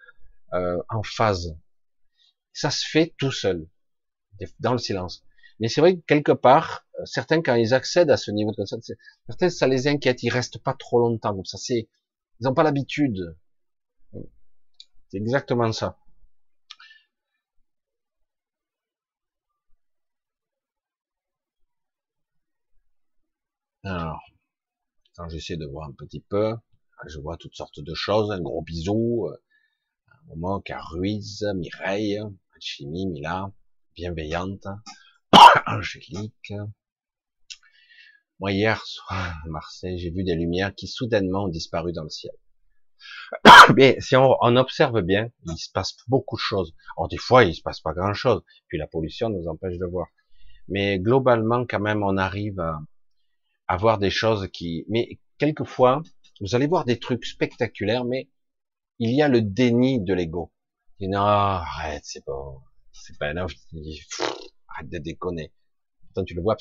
[0.54, 1.56] euh, en phase.
[2.52, 3.68] Ça se fait tout seul,
[4.60, 5.24] dans le silence.
[5.60, 8.58] Mais c'est vrai que quelque part, euh, certains quand ils accèdent à ce niveau de
[8.58, 8.92] conscience,
[9.28, 11.58] certains ça les inquiète, ils restent pas trop longtemps ça.
[11.58, 11.88] C'est,
[12.40, 13.36] ils n'ont pas l'habitude.
[15.10, 15.98] C'est exactement ça.
[23.84, 24.22] Alors,
[25.16, 26.56] quand j'essaie de voir un petit peu,
[27.08, 29.38] je vois toutes sortes de choses, un gros bisou, euh,
[30.12, 32.20] un moment, Car Ruiz, Mireille,
[32.56, 33.52] Alchimie, Mila,
[33.96, 34.68] bienveillante,
[35.68, 36.54] angélique.
[38.40, 42.10] Moi, hier soir, à Marseille, j'ai vu des lumières qui soudainement ont disparu dans le
[42.10, 42.34] ciel.
[43.76, 46.74] Mais si on, observe bien, il se passe beaucoup de choses.
[46.98, 48.42] Alors des fois, il se passe pas grand chose.
[48.68, 50.08] Puis la pollution nous empêche de voir.
[50.68, 52.60] Mais globalement, quand même, on arrive
[53.68, 56.02] à, voir des choses qui, mais quelquefois,
[56.42, 58.30] vous allez voir des trucs spectaculaires, mais
[59.00, 60.52] il y a le déni de l'ego.
[61.02, 62.56] Non, arrête, c'est pas,
[62.92, 63.48] c'est pas un.
[64.84, 65.54] De déconner.
[66.16, 66.56] Quand tu le vois,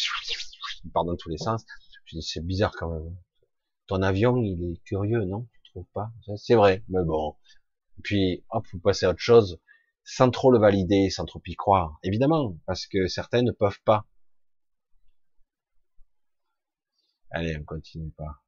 [0.85, 1.65] il part dans tous les sens.
[2.05, 3.17] Je dis, c'est bizarre quand même.
[3.87, 5.49] Ton avion, il est curieux, non?
[5.53, 6.11] Tu trouves pas?
[6.37, 7.37] C'est vrai, mais bon.
[8.03, 9.61] puis, hop, vous passez à autre chose,
[10.05, 11.99] sans trop le valider, sans trop y croire.
[12.03, 14.07] Évidemment, parce que certains ne peuvent pas.
[17.31, 18.43] Allez, on continue pas.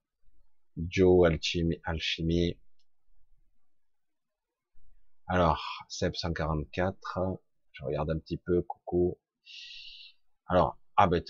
[0.77, 2.59] Joe, alchimie, alchimie.
[5.27, 7.39] Alors, Seb 144,
[7.73, 9.19] je regarde un petit peu, coucou.
[10.47, 11.23] Alors, ah ben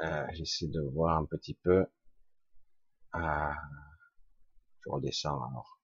[0.00, 1.86] euh, j'essaie de voir un petit peu.
[3.14, 3.52] Euh,
[4.84, 5.78] je redescends alors.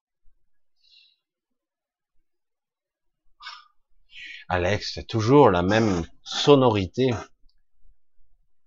[4.49, 7.11] Alex, toujours la même sonorité.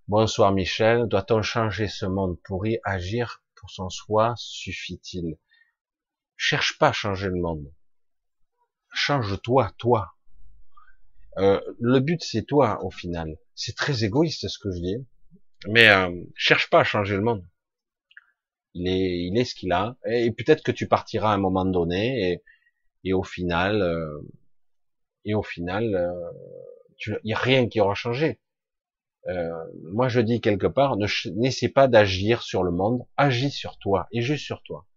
[0.08, 3.44] Bonsoir Michel, doit-on changer ce monde pourri, agir?
[3.56, 5.38] Pour son soi suffit-il?
[6.36, 7.74] Cherche pas à changer le monde.
[8.94, 10.16] Change-toi, toi.
[11.38, 13.38] Euh, le but c'est toi au final.
[13.56, 14.98] C'est très égoïste ce que je dis,
[15.68, 17.46] mais euh, cherche pas à changer le monde.
[18.74, 21.66] Il est, il est ce qu'il a, et peut-être que tu partiras à un moment
[21.66, 22.44] donné, et,
[23.04, 24.22] et au final, euh,
[25.26, 25.84] et au final,
[27.08, 28.40] il n'y a rien qui aura changé.
[29.28, 29.52] Euh,
[29.92, 31.06] moi je dis quelque part, ne
[31.36, 34.88] n'essaie pas d'agir sur le monde, agis sur toi et juste sur toi.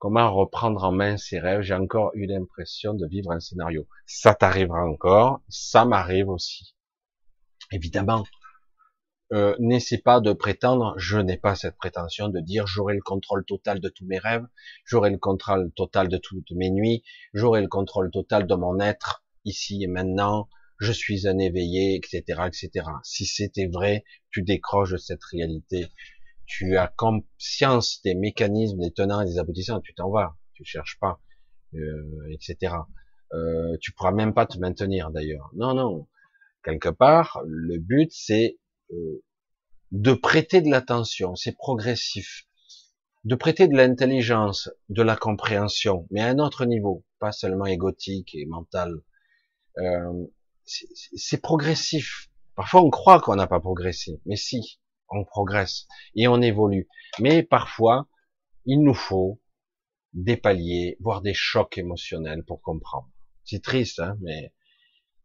[0.00, 1.60] Comment reprendre en main ses rêves?
[1.60, 3.86] J'ai encore eu l'impression de vivre un scénario.
[4.06, 6.74] Ça t'arrivera encore, ça m'arrive aussi.
[7.70, 8.24] Évidemment,
[9.34, 13.44] euh, n'essaie pas de prétendre, je n'ai pas cette prétention de dire j'aurai le contrôle
[13.44, 14.46] total de tous mes rêves,
[14.86, 17.02] j'aurai le contrôle total de toutes mes nuits,
[17.34, 20.48] j'aurai le contrôle total de mon être ici et maintenant,
[20.78, 22.86] je suis un éveillé, etc., etc.
[23.02, 25.88] Si c'était vrai, tu décroches de cette réalité.
[26.50, 30.98] Tu as conscience des mécanismes, des tenants et des aboutissants, tu t'en vas, tu cherches
[30.98, 31.20] pas,
[31.74, 32.74] euh, etc.
[33.32, 35.48] Euh, tu pourras même pas te maintenir d'ailleurs.
[35.54, 36.08] Non, non.
[36.64, 38.58] Quelque part, le but c'est
[38.92, 39.22] euh,
[39.92, 42.48] de prêter de l'attention, c'est progressif,
[43.22, 48.34] de prêter de l'intelligence, de la compréhension, mais à un autre niveau, pas seulement égotique
[48.34, 48.92] et mental.
[49.78, 50.26] Euh,
[50.64, 52.28] c'est progressif.
[52.56, 54.79] Parfois, on croit qu'on n'a pas progressé, mais si,
[55.10, 56.88] on progresse et on évolue.
[57.18, 58.08] Mais parfois,
[58.66, 59.40] il nous faut
[60.12, 63.10] des paliers, voire des chocs émotionnels pour comprendre.
[63.44, 64.52] C'est triste, hein, mais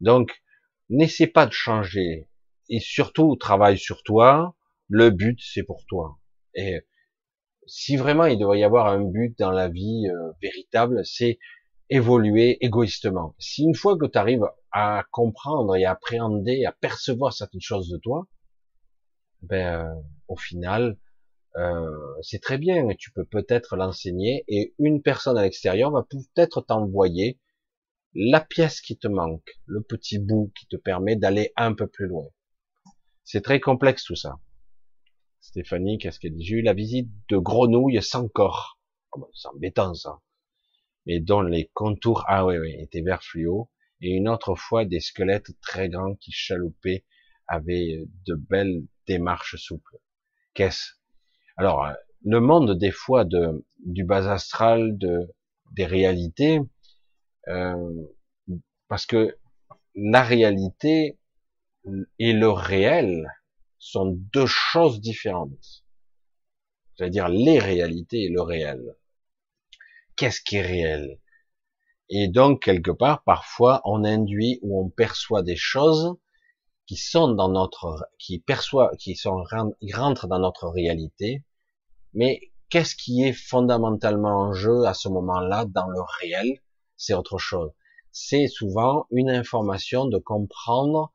[0.02, 0.44] donc
[0.90, 2.30] n'essaie pas de changer
[2.70, 4.56] et surtout travaille sur toi.
[4.88, 6.20] Le but, c'est pour toi.
[6.54, 6.82] Et
[7.68, 11.40] si vraiment il devrait y avoir un but dans la vie euh, véritable, c'est
[11.90, 13.36] évoluer égoïstement.
[13.40, 17.90] Si une fois que tu arrives à comprendre et à appréhender, à percevoir certaines choses
[17.90, 18.28] de toi,
[19.42, 20.98] ben euh, au final,
[21.58, 21.90] euh,
[22.22, 22.88] c'est très bien.
[22.98, 27.40] Tu peux peut-être l'enseigner et une personne à l'extérieur va peut-être t'envoyer
[28.14, 32.08] la pièce qui te manque, le petit bout qui te permet d'aller un peu plus
[32.08, 32.28] loin.
[33.24, 34.40] C'est très complexe tout ça.
[35.42, 36.46] Stéphanie, qu'est-ce qu'elle dit?
[36.46, 38.80] J'ai eu la visite de grenouilles sans corps.
[39.12, 40.22] Oh ben, c'est embêtant ça
[41.06, 43.70] mais dont les contours, ah oui, oui, étaient vert fluo,
[44.02, 47.06] et une autre fois des squelettes très grands qui chaloupaient
[47.48, 49.98] avaient de belles démarches souples.
[50.54, 50.94] Qu'est-ce?
[51.58, 51.88] Alors,
[52.24, 55.34] le monde des fois de, du bas astral, de,
[55.72, 56.60] des réalités,
[57.48, 58.08] Euh,
[58.88, 59.38] parce que
[59.94, 61.20] la réalité
[62.18, 63.28] et le réel
[63.78, 65.86] sont deux choses différentes.
[66.90, 68.82] C'est-à-dire les réalités et le réel.
[70.16, 71.20] Qu'est-ce qui est réel?
[72.10, 76.18] Et donc, quelque part, parfois, on induit ou on perçoit des choses
[76.88, 79.44] qui sont dans notre, qui perçoit, qui sont,
[79.94, 81.44] rentrent dans notre réalité,
[82.14, 86.60] mais qu'est-ce qui est fondamentalement en jeu à ce moment-là dans le réel?
[86.98, 87.72] C'est autre chose.
[88.12, 91.12] C'est souvent une information de comprendre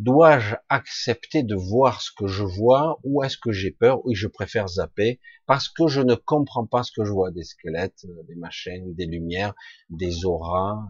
[0.00, 4.26] Dois-je accepter de voir ce que je vois ou est-ce que j'ai peur ou je
[4.26, 7.30] préfère zapper parce que je ne comprends pas ce que je vois?
[7.30, 9.54] Des squelettes, euh, des machines, des lumières,
[9.90, 10.80] des auras,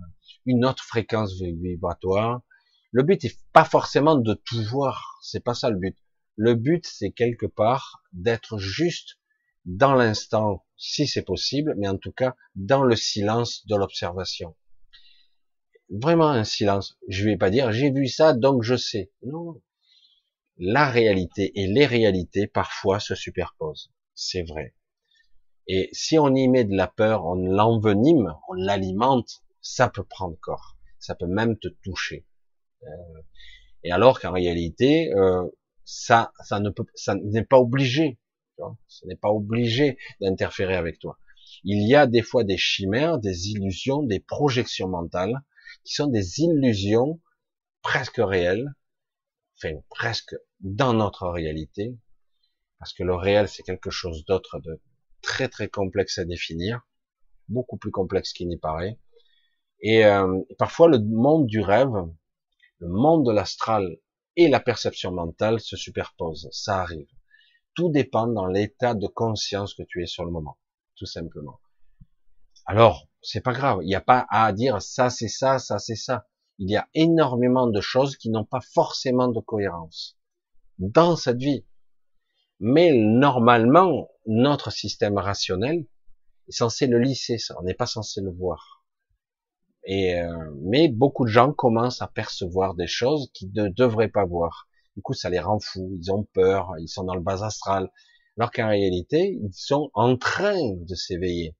[0.46, 2.40] une autre fréquence vibratoire.
[2.94, 5.98] Le but est pas forcément de tout voir, c'est pas ça le but.
[6.36, 9.18] Le but c'est quelque part d'être juste
[9.64, 14.54] dans l'instant si c'est possible, mais en tout cas dans le silence de l'observation
[15.90, 16.96] vraiment un silence.
[17.08, 19.12] Je vais pas dire j'ai vu ça donc je sais.
[19.22, 19.60] Non.
[20.56, 23.92] La réalité et les réalités parfois se superposent.
[24.14, 24.74] C'est vrai.
[25.66, 30.38] Et si on y met de la peur, on l'envenime, on l'alimente, ça peut prendre
[30.40, 30.76] corps.
[30.98, 32.24] Ça peut même te toucher.
[32.86, 33.20] Euh,
[33.82, 35.46] et alors qu'en réalité, euh,
[35.84, 38.18] ça, ça ne peut, ça n'est pas obligé.
[38.56, 41.18] Tu ce n'est pas obligé d'interférer avec toi.
[41.64, 45.40] Il y a des fois des chimères, des illusions, des projections mentales
[45.84, 47.20] qui sont des illusions
[47.82, 48.72] presque réelles,
[49.56, 51.96] enfin presque dans notre réalité,
[52.78, 54.80] parce que le réel c'est quelque chose d'autre de
[55.20, 56.86] très très complexe à définir,
[57.48, 58.98] beaucoup plus complexe qu'il n'y paraît.
[59.80, 61.94] Et, euh, parfois le monde du rêve,
[62.78, 63.98] le monde de l'astral
[64.36, 67.08] et la perception mentale se superposent, ça arrive.
[67.74, 70.58] Tout dépend dans l'état de conscience que tu es sur le moment,
[70.96, 71.60] tout simplement.
[72.66, 73.80] Alors, c'est pas grave.
[73.82, 76.26] Il n'y a pas à dire ça c'est ça, ça c'est ça.
[76.58, 80.16] Il y a énormément de choses qui n'ont pas forcément de cohérence
[80.78, 81.64] dans cette vie.
[82.60, 85.86] Mais normalement, notre système rationnel
[86.48, 87.56] est censé le lisser, ça.
[87.58, 88.83] On n'est pas censé le voir.
[89.86, 94.24] Et euh, mais beaucoup de gens commencent à percevoir des choses qu'ils ne devraient pas
[94.24, 94.68] voir.
[94.96, 95.90] Du coup, ça les rend fous.
[96.00, 96.72] Ils ont peur.
[96.78, 97.90] Ils sont dans le bas astral.
[98.38, 101.54] Alors qu'en réalité, ils sont en train de s'éveiller.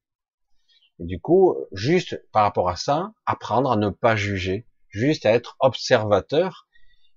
[1.01, 5.33] Et du coup, juste par rapport à ça, apprendre à ne pas juger, juste à
[5.33, 6.67] être observateur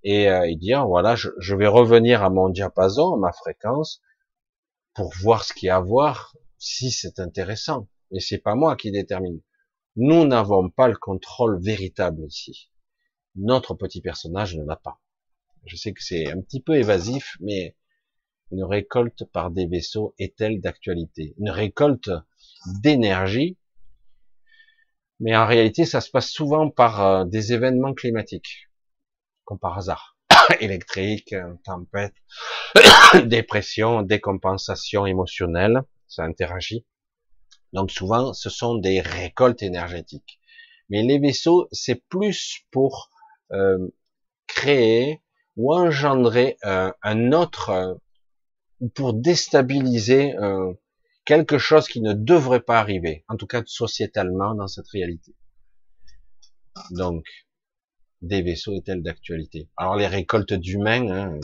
[0.04, 4.02] et, euh, dire voilà, je, je, vais revenir à mon diapason, à ma fréquence,
[4.94, 7.88] pour voir ce qu'il y a à voir, si c'est intéressant.
[8.12, 9.42] Mais c'est pas moi qui détermine.
[9.98, 12.72] Nous n'avons pas le contrôle véritable ici.
[13.36, 15.00] Notre petit personnage ne l'a pas.
[15.66, 17.76] Je sais que c'est un petit peu évasif, mais
[18.52, 21.36] une récolte par des vaisseaux est-elle d'actualité?
[21.38, 22.10] Une récolte
[22.82, 23.58] d'énergie
[25.20, 28.70] mais en réalité, ça se passe souvent par euh, des événements climatiques,
[29.46, 30.16] comme par hasard.
[30.60, 32.14] Électrique, euh, tempête,
[33.26, 36.86] dépression, décompensation émotionnelle, ça interagit.
[37.74, 40.40] Donc souvent, ce sont des récoltes énergétiques.
[40.90, 43.10] Mais les vaisseaux, c'est plus pour
[43.52, 43.88] euh,
[44.48, 45.22] créer
[45.58, 48.00] ou engendrer un autre,
[48.80, 50.36] ou pour déstabiliser
[51.26, 55.36] quelque chose qui ne devrait pas arriver, en tout cas sociétalement dans cette réalité.
[56.92, 57.26] Donc,
[58.22, 61.40] des vaisseaux est-elle d'actualité Alors les récoltes d'humains, hein,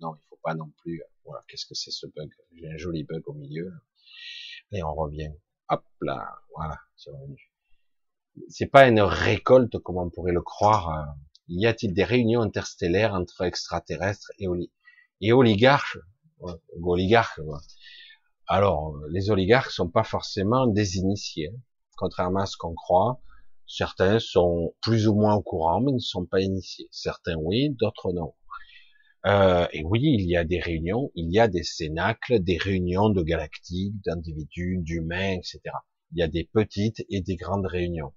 [0.00, 1.02] non, il faut pas non plus.
[1.24, 3.72] Voilà, qu'est-ce que c'est ce bug J'ai un joli bug au milieu.
[4.70, 5.32] Et on revient.
[5.68, 7.52] Hop là, voilà, c'est revenu.
[8.48, 11.14] C'est pas une récolte comme on pourrait le croire.
[11.48, 14.46] Y a-t-il des réunions interstellaires entre extraterrestres et,
[15.20, 15.98] et oligarches
[16.82, 17.40] Oligarques,
[18.50, 21.60] alors, les oligarques sont pas forcément des initiés, hein.
[21.98, 23.20] contrairement à ce qu'on croit.
[23.66, 26.88] Certains sont plus ou moins au courant, mais ne sont pas initiés.
[26.90, 28.32] Certains oui, d'autres non.
[29.26, 33.10] Euh, et oui, il y a des réunions, il y a des cénacles, des réunions
[33.10, 35.60] de galactiques, d'individus, d'humains, etc.
[36.12, 38.14] Il y a des petites et des grandes réunions.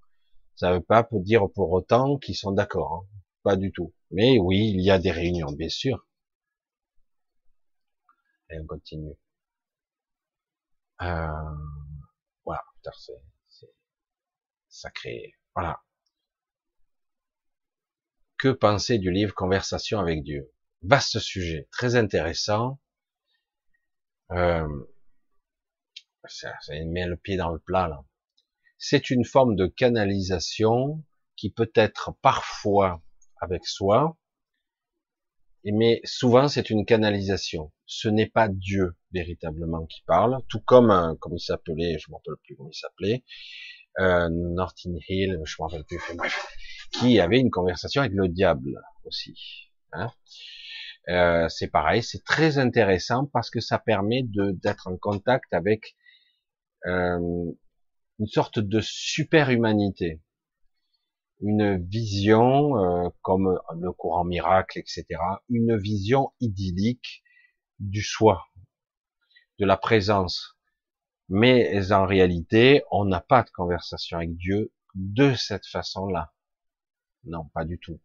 [0.56, 3.08] Ça ne veut pas dire pour autant qu'ils sont d'accord, hein.
[3.44, 3.94] pas du tout.
[4.12, 6.08] Mais oui, il y a des réunions, bien sûr.
[8.50, 9.16] Et on continue.
[11.02, 11.28] Euh,
[12.46, 12.64] voilà,
[12.98, 13.68] c'est
[14.70, 15.34] sacré.
[15.56, 15.82] Voilà.
[18.38, 20.52] Que penser du livre Conversation avec Dieu?
[20.84, 22.80] Vaste sujet, très intéressant.
[24.32, 24.68] Euh,
[26.28, 28.04] ça, ça met le pied dans le plat là.
[28.78, 31.04] C'est une forme de canalisation
[31.36, 33.04] qui peut être parfois
[33.40, 34.18] avec soi,
[35.64, 37.72] mais souvent c'est une canalisation.
[37.86, 42.16] Ce n'est pas Dieu véritablement qui parle, tout comme comme il s'appelait, je ne me
[42.16, 43.24] rappelle plus comment il s'appelait,
[44.00, 46.48] euh, Norton Hill, je me rappelle plus, bref,
[46.94, 49.70] qui avait une conversation avec le diable aussi.
[49.92, 50.12] Hein.
[51.10, 55.96] Euh, c'est pareil, c'est très intéressant parce que ça permet de d'être en contact avec
[56.86, 57.52] euh,
[58.20, 60.22] une sorte de super humanité,
[61.42, 65.06] une vision euh, comme le courant miracle, etc.,
[65.50, 67.24] une vision idyllique
[67.80, 68.46] du soi,
[69.60, 70.58] de la présence.
[71.30, 76.34] Mais en réalité, on n'a pas de conversation avec Dieu de cette façon-là.
[77.24, 78.00] Non, pas du tout.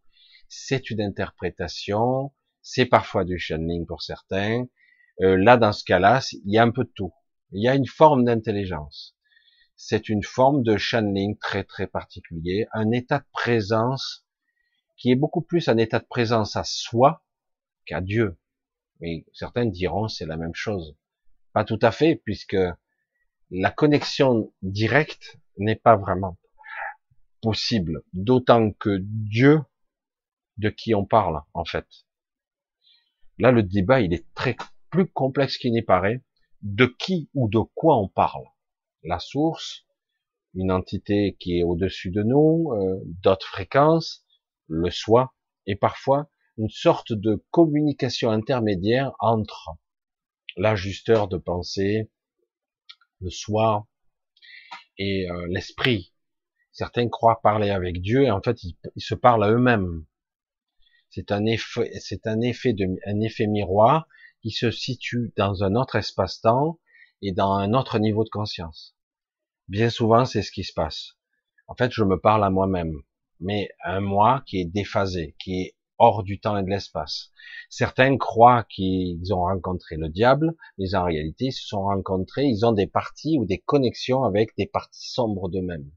[0.48, 2.32] C'est une interprétation,
[2.68, 4.66] c'est parfois du channeling pour certains.
[5.20, 7.14] Euh, là, dans ce cas-là, il y a un peu de tout.
[7.52, 9.16] Il y a une forme d'intelligence.
[9.76, 14.26] C'est une forme de channeling très très particulier, un état de présence
[14.96, 17.24] qui est beaucoup plus un état de présence à soi
[17.84, 18.36] qu'à Dieu.
[18.98, 20.96] Mais certains diront c'est la même chose.
[21.52, 22.56] Pas tout à fait, puisque
[23.52, 26.36] la connexion directe n'est pas vraiment
[27.42, 29.60] possible, d'autant que Dieu,
[30.56, 31.86] de qui on parle, en fait.
[33.38, 34.56] Là, le débat, il est très
[34.90, 36.22] plus complexe qu'il n'y paraît.
[36.62, 38.44] De qui ou de quoi on parle?
[39.02, 39.86] La source,
[40.54, 44.24] une entité qui est au-dessus de nous, euh, d'autres fréquences,
[44.68, 45.34] le soi,
[45.66, 49.70] et parfois une sorte de communication intermédiaire entre
[50.56, 52.10] l'ajusteur de pensée,
[53.20, 53.86] le soi
[54.98, 56.14] et euh, l'esprit.
[56.72, 60.04] Certains croient parler avec Dieu et en fait ils, se parlent à eux-mêmes.
[61.16, 64.06] C'est un effet, c'est un effet de, un effet miroir
[64.42, 66.78] qui se situe dans un autre espace-temps
[67.22, 68.94] et dans un autre niveau de conscience.
[69.66, 71.14] Bien souvent, c'est ce qui se passe.
[71.68, 73.00] En fait, je me parle à moi-même,
[73.40, 77.30] mais un moi qui est déphasé, qui est hors du temps et de l'espace.
[77.70, 82.66] Certains croient qu'ils ont rencontré le diable, mais en réalité, ils se sont rencontrés, ils
[82.66, 85.90] ont des parties ou des connexions avec des parties sombres d'eux-mêmes.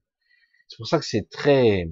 [0.69, 1.91] C'est pour ça que c'est très,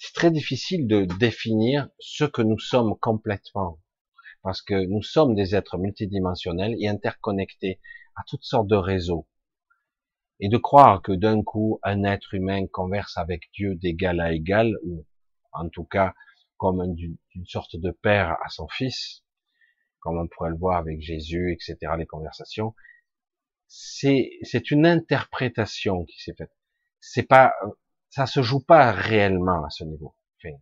[0.00, 3.78] c'est très difficile de définir ce que nous sommes complètement.
[4.42, 7.80] Parce que nous sommes des êtres multidimensionnels et interconnectés
[8.16, 9.28] à toutes sortes de réseaux.
[10.40, 14.74] Et de croire que d'un coup, un être humain converse avec Dieu d'égal à égal,
[14.84, 15.04] ou
[15.52, 16.14] en tout cas
[16.56, 19.22] comme une, sorte de père à son fils,
[19.98, 22.74] comme on pourrait le voir avec Jésus, etc., les conversations,
[23.66, 24.30] c'est,
[24.70, 26.52] une interprétation qui s'est faite.
[27.00, 27.52] C'est pas,
[28.10, 30.14] ça se joue pas réellement à ce niveau.
[30.38, 30.56] Enfin,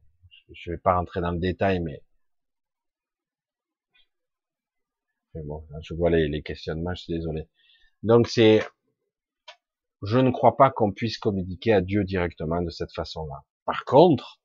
[0.52, 2.02] je vais pas rentrer dans le détail, mais,
[5.34, 7.48] bon, je vois les, les questionnements, je suis désolé.
[8.02, 8.62] Donc c'est,
[10.02, 13.44] je ne crois pas qu'on puisse communiquer à Dieu directement de cette façon-là.
[13.64, 14.40] Par contre,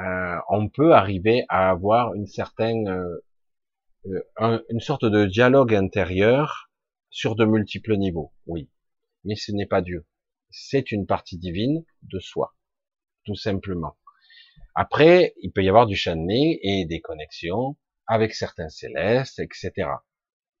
[0.00, 6.70] euh, on peut arriver à avoir une certaine, euh, euh, une sorte de dialogue intérieur
[7.10, 8.32] sur de multiples niveaux.
[8.46, 8.70] Oui,
[9.24, 10.06] mais ce n'est pas Dieu.
[10.52, 12.54] C'est une partie divine de soi,
[13.24, 13.96] tout simplement.
[14.74, 17.76] Après, il peut y avoir du channeling et des connexions
[18.06, 19.88] avec certains célestes, etc.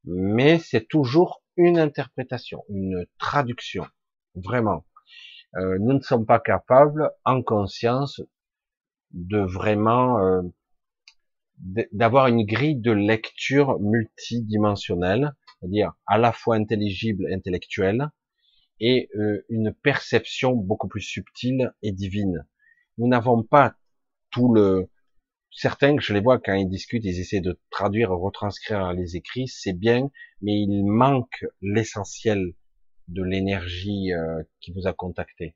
[0.04, 3.86] Mais c'est toujours une interprétation, une traduction,
[4.34, 4.84] vraiment.
[5.56, 8.20] Euh, nous ne sommes pas capables, en conscience,
[9.12, 10.42] de vraiment euh,
[11.92, 18.08] d'avoir une grille de lecture multidimensionnelle, c'est-à-dire à la fois intelligible, intellectuelle,
[18.82, 22.44] et euh, une perception beaucoup plus subtile et divine.
[22.98, 23.76] Nous n'avons pas
[24.30, 24.90] tout le...
[25.52, 29.72] Certains, je les vois quand ils discutent, ils essaient de traduire, retranscrire les écrits, c'est
[29.72, 30.10] bien,
[30.40, 32.54] mais il manque l'essentiel
[33.06, 35.54] de l'énergie euh, qui vous a contacté.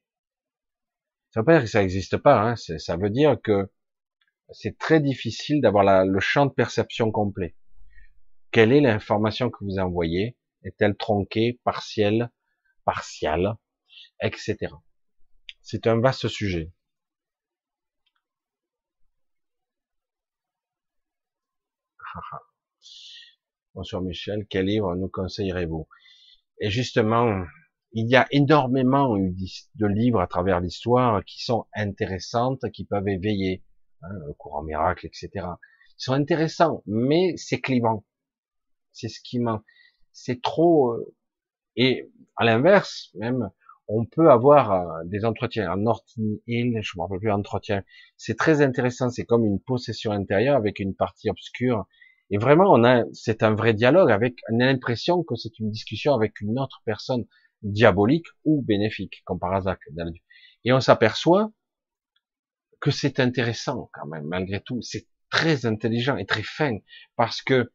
[1.31, 2.55] Ça veut pas dire que ça n'existe pas, hein.
[2.57, 3.70] ça veut dire que
[4.53, 7.57] c'est très difficile d'avoir le champ de perception complet.
[8.53, 10.36] Quelle est l'information que vous envoyez?
[10.62, 12.31] Est-elle tronquée, partielle,
[12.86, 13.56] partiale,
[14.22, 14.56] etc.
[15.60, 16.72] C'est un vaste sujet.
[23.74, 25.86] Bonsoir Michel, quel livre nous conseillerez-vous?
[26.60, 27.44] Et justement,
[27.92, 33.62] il y a énormément de livres à travers l'histoire qui sont intéressantes, qui peuvent éveiller,
[34.02, 35.30] hein, le courant miracle, etc.
[35.34, 38.04] Ils sont intéressants, mais c'est clivant.
[38.92, 39.64] C'est ce qui manque.
[40.12, 40.96] C'est trop.
[41.77, 43.51] Et à l'inverse, même,
[43.89, 47.85] on peut avoir euh, des entretiens en Norton Hill, je me rappelle plus entretien.
[48.16, 49.11] C'est très intéressant.
[49.11, 51.86] C'est comme une possession intérieure avec une partie obscure.
[52.31, 55.70] Et vraiment, on a, c'est un vrai dialogue avec, on a l'impression que c'est une
[55.70, 57.24] discussion avec une autre personne
[57.62, 59.77] diabolique ou bénéfique, comme par hasard.
[60.65, 61.53] Et on s'aperçoit
[62.81, 64.82] que c'est intéressant quand même, malgré tout.
[64.82, 66.78] C'est très intelligent et très fin,
[67.15, 67.73] parce que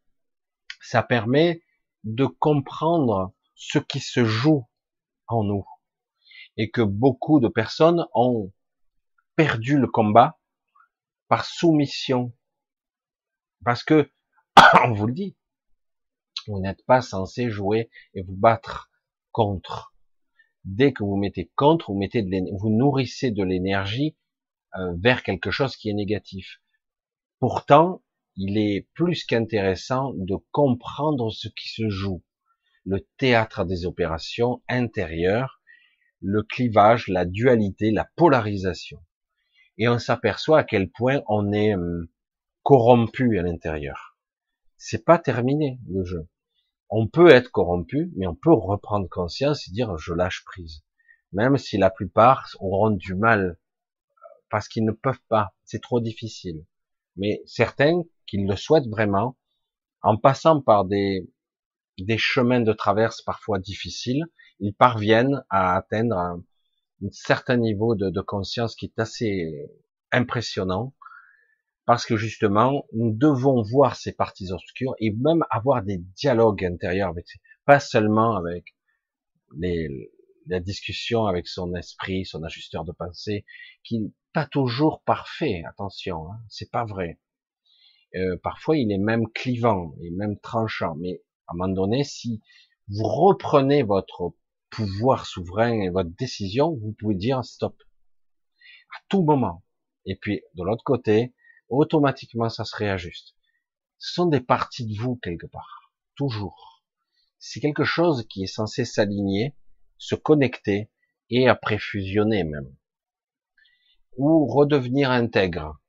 [0.81, 1.63] ça permet
[2.03, 4.67] de comprendre ce qui se joue
[5.27, 5.65] en nous.
[6.57, 8.51] et que beaucoup de personnes ont
[9.35, 10.39] perdu le combat
[11.29, 12.35] par soumission.
[13.63, 14.11] Parce que,
[14.83, 15.37] on vous le dit,
[16.47, 18.91] vous n'êtes pas censé jouer et vous battre
[19.31, 19.95] contre.
[20.65, 24.17] Dès que vous mettez contre, vous mettez de vous nourrissez de l'énergie
[24.75, 26.61] euh, vers quelque chose qui est négatif.
[27.39, 28.03] Pourtant,
[28.35, 32.23] il est plus qu'intéressant de comprendre ce qui se joue,
[32.85, 35.61] le théâtre des opérations intérieures,
[36.21, 39.03] le clivage, la dualité, la polarisation.
[39.77, 42.07] Et on s'aperçoit à quel point on est hum,
[42.63, 44.17] corrompu à l'intérieur.
[44.77, 46.27] C'est pas terminé le jeu.
[46.89, 50.83] On peut être corrompu, mais on peut reprendre conscience et dire je lâche prise.
[51.31, 53.57] Même si la plupart auront du mal
[54.49, 56.65] parce qu'ils ne peuvent pas, c'est trop difficile.
[57.15, 59.37] Mais certains qui le souhaitent vraiment,
[60.01, 61.29] en passant par des,
[61.97, 64.25] des chemins de traverse parfois difficiles,
[64.59, 66.43] ils parviennent à atteindre un,
[67.11, 69.69] certain niveau de, conscience qui est assez
[70.11, 70.93] impressionnant,
[71.85, 77.09] parce que justement, nous devons voir ces parties obscures et même avoir des dialogues intérieurs
[77.09, 77.25] avec,
[77.65, 78.75] pas seulement avec
[79.57, 80.11] les,
[80.47, 83.45] la discussion avec son esprit, son ajusteur de pensée,
[83.83, 87.19] qui pas toujours parfait, attention, hein, c'est pas vrai.
[88.15, 90.95] Euh, parfois, il est même clivant et même tranchant.
[90.95, 91.21] Mais
[91.51, 92.41] à un moment donné, si
[92.87, 94.33] vous reprenez votre
[94.69, 97.75] pouvoir souverain et votre décision, vous pouvez dire stop
[98.95, 99.63] à tout moment.
[100.05, 101.33] Et puis de l'autre côté,
[101.69, 103.35] automatiquement, ça se réajuste.
[103.97, 106.83] Ce sont des parties de vous quelque part, toujours.
[107.37, 109.55] C'est quelque chose qui est censé s'aligner,
[109.97, 110.89] se connecter
[111.29, 112.75] et après fusionner même
[114.17, 115.79] ou redevenir intègre,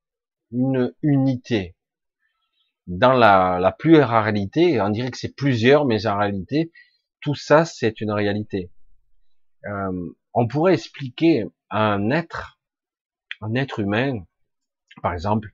[0.53, 1.77] une unité.
[2.87, 6.73] Dans la, la pluralité, on dirait que c'est plusieurs, mais en réalité,
[7.21, 8.71] tout ça, c'est une réalité.
[9.67, 12.59] Euh, on pourrait expliquer un être,
[13.41, 14.25] un être humain,
[15.03, 15.53] par exemple,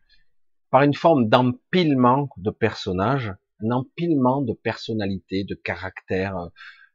[0.70, 6.48] par une forme d'empilement de personnages, un empilement de personnalités, de caractères,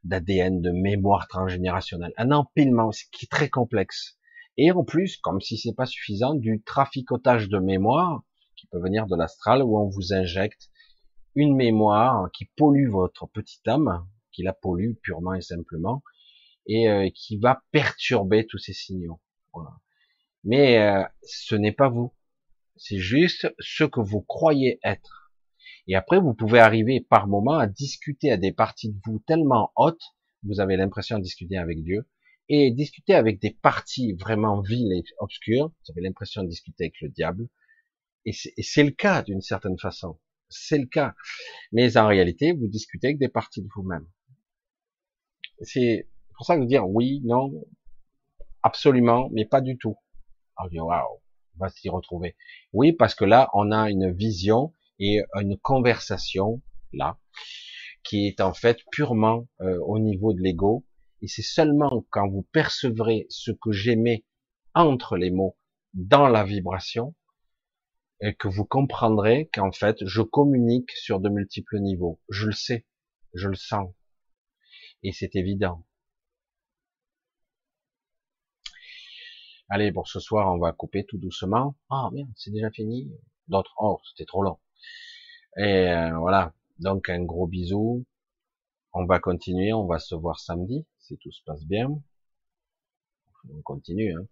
[0.04, 4.18] d'ADN, de mémoire transgénérationnelle, un empilement qui est très complexe.
[4.56, 8.22] Et en plus, comme si c'est pas suffisant, du traficotage de mémoire
[8.64, 10.70] qui peut venir de l'astral où on vous injecte
[11.34, 16.02] une mémoire qui pollue votre petite âme, qui la pollue purement et simplement,
[16.66, 19.20] et euh, qui va perturber tous ces signaux.
[20.44, 22.14] Mais euh, ce n'est pas vous,
[22.76, 25.32] c'est juste ce que vous croyez être.
[25.86, 29.72] Et après, vous pouvez arriver par moment à discuter à des parties de vous tellement
[29.76, 32.08] hautes, vous avez l'impression de discuter avec Dieu,
[32.48, 37.00] et discuter avec des parties vraiment viles et obscures, vous avez l'impression de discuter avec
[37.00, 37.48] le diable,
[38.26, 40.18] et c'est le cas d'une certaine façon,
[40.48, 41.14] c'est le cas.
[41.72, 44.06] Mais en réalité, vous discutez avec des parties de vous-même.
[45.62, 47.52] C'est pour ça que dire oui, non,
[48.62, 49.96] absolument, mais pas du tout.
[50.56, 51.20] Alors, waouh,
[51.56, 52.36] on va s'y retrouver.
[52.72, 57.18] Oui, parce que là, on a une vision et une conversation là
[58.04, 60.84] qui est en fait purement euh, au niveau de l'ego
[61.22, 64.24] et c'est seulement quand vous percevrez ce que j'aimais
[64.74, 65.56] entre les mots
[65.94, 67.14] dans la vibration
[68.20, 72.20] et que vous comprendrez qu'en fait, je communique sur de multiples niveaux.
[72.28, 72.86] Je le sais,
[73.34, 73.92] je le sens.
[75.02, 75.84] Et c'est évident.
[79.68, 81.74] Allez, pour ce soir, on va couper tout doucement.
[81.90, 83.10] Ah, merde, c'est déjà fini.
[83.48, 84.58] D'autres, oh, c'était trop long.
[85.56, 86.54] Et euh, voilà.
[86.78, 88.04] Donc, un gros bisou.
[88.92, 92.00] On va continuer, on va se voir samedi si tout se passe bien.
[93.50, 94.14] On continue.
[94.14, 94.26] Hein.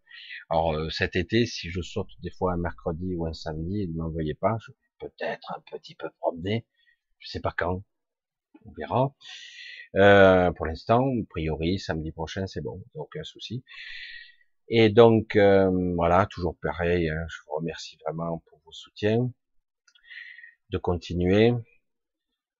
[0.50, 3.94] Alors euh, cet été, si je saute des fois un mercredi ou un samedi, ne
[3.94, 4.56] m'envoyez pas.
[4.60, 6.66] Je vais peut-être un petit peu promener.
[7.18, 7.82] Je sais pas quand.
[8.64, 9.14] On verra.
[9.96, 13.62] Euh, pour l'instant, a priori, samedi prochain, c'est bon, aucun souci.
[14.68, 19.30] Et donc, euh, voilà, toujours pareil, hein, je vous remercie vraiment pour vos soutiens,
[20.70, 21.52] de continuer,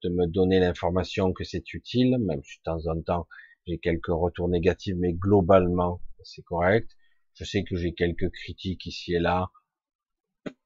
[0.02, 3.28] de me donner l'information que c'est utile, même si de temps en temps,
[3.66, 6.90] j'ai quelques retours négatifs, mais globalement, c'est correct.
[7.34, 9.50] Je sais que j'ai quelques critiques ici et là,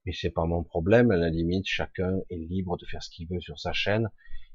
[0.05, 1.10] mais c'est pas mon problème.
[1.10, 4.09] À la limite, chacun est libre de faire ce qu'il veut sur sa chaîne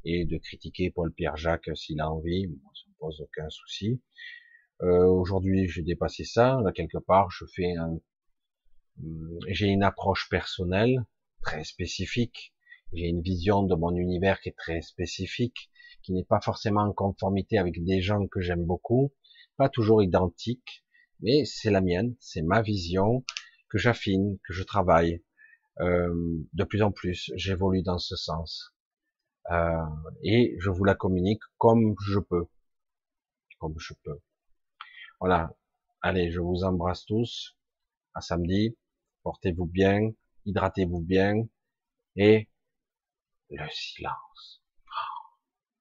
[0.03, 2.47] et de critiquer Paul-Pierre Jacques s'il a envie.
[2.47, 4.01] Moi, ça me pose aucun souci.
[4.81, 6.59] Euh, Aujourd'hui, j'ai dépassé ça.
[6.63, 7.99] Là, quelque part, je fais un,
[9.49, 11.05] j'ai une approche personnelle
[11.41, 12.53] très spécifique.
[12.93, 15.71] J'ai une vision de mon univers qui est très spécifique
[16.03, 19.13] qui n'est pas forcément en conformité avec des gens que j'aime beaucoup,
[19.57, 20.83] pas toujours identique,
[21.21, 23.23] mais c'est la mienne, c'est ma vision
[23.69, 25.23] que j'affine, que je travaille.
[25.79, 26.13] Euh,
[26.53, 28.73] de plus en plus, j'évolue dans ce sens.
[29.51, 29.85] Euh,
[30.23, 32.47] et je vous la communique comme je peux.
[33.59, 34.19] Comme je peux.
[35.19, 35.55] Voilà.
[36.01, 37.57] Allez, je vous embrasse tous.
[38.13, 38.77] À samedi.
[39.23, 40.11] Portez-vous bien.
[40.45, 41.47] Hydratez-vous bien.
[42.15, 42.49] Et
[43.51, 44.63] le silence.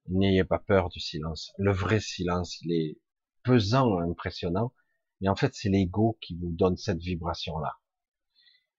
[0.09, 1.53] N'ayez pas peur du silence.
[1.59, 2.99] Le vrai silence, il est
[3.45, 4.73] pesant, impressionnant.
[5.21, 7.79] Mais en fait, c'est l'ego qui vous donne cette vibration-là.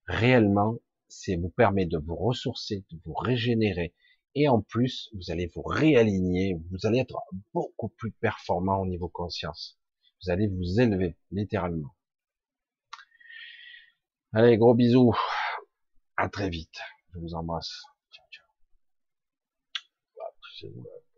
[0.06, 0.78] Réellement,
[1.08, 3.94] c'est vous permet de vous ressourcer, de vous régénérer.
[4.34, 7.20] Et en plus, vous allez vous réaligner, vous allez être
[7.54, 9.78] beaucoup plus performant au niveau conscience.
[10.24, 11.96] Vous allez vous élever, littéralement.
[14.34, 15.14] Allez, gros bisous.
[16.16, 16.80] À très vite.
[17.14, 17.84] Je vous embrasse.
[20.52, 21.11] しん。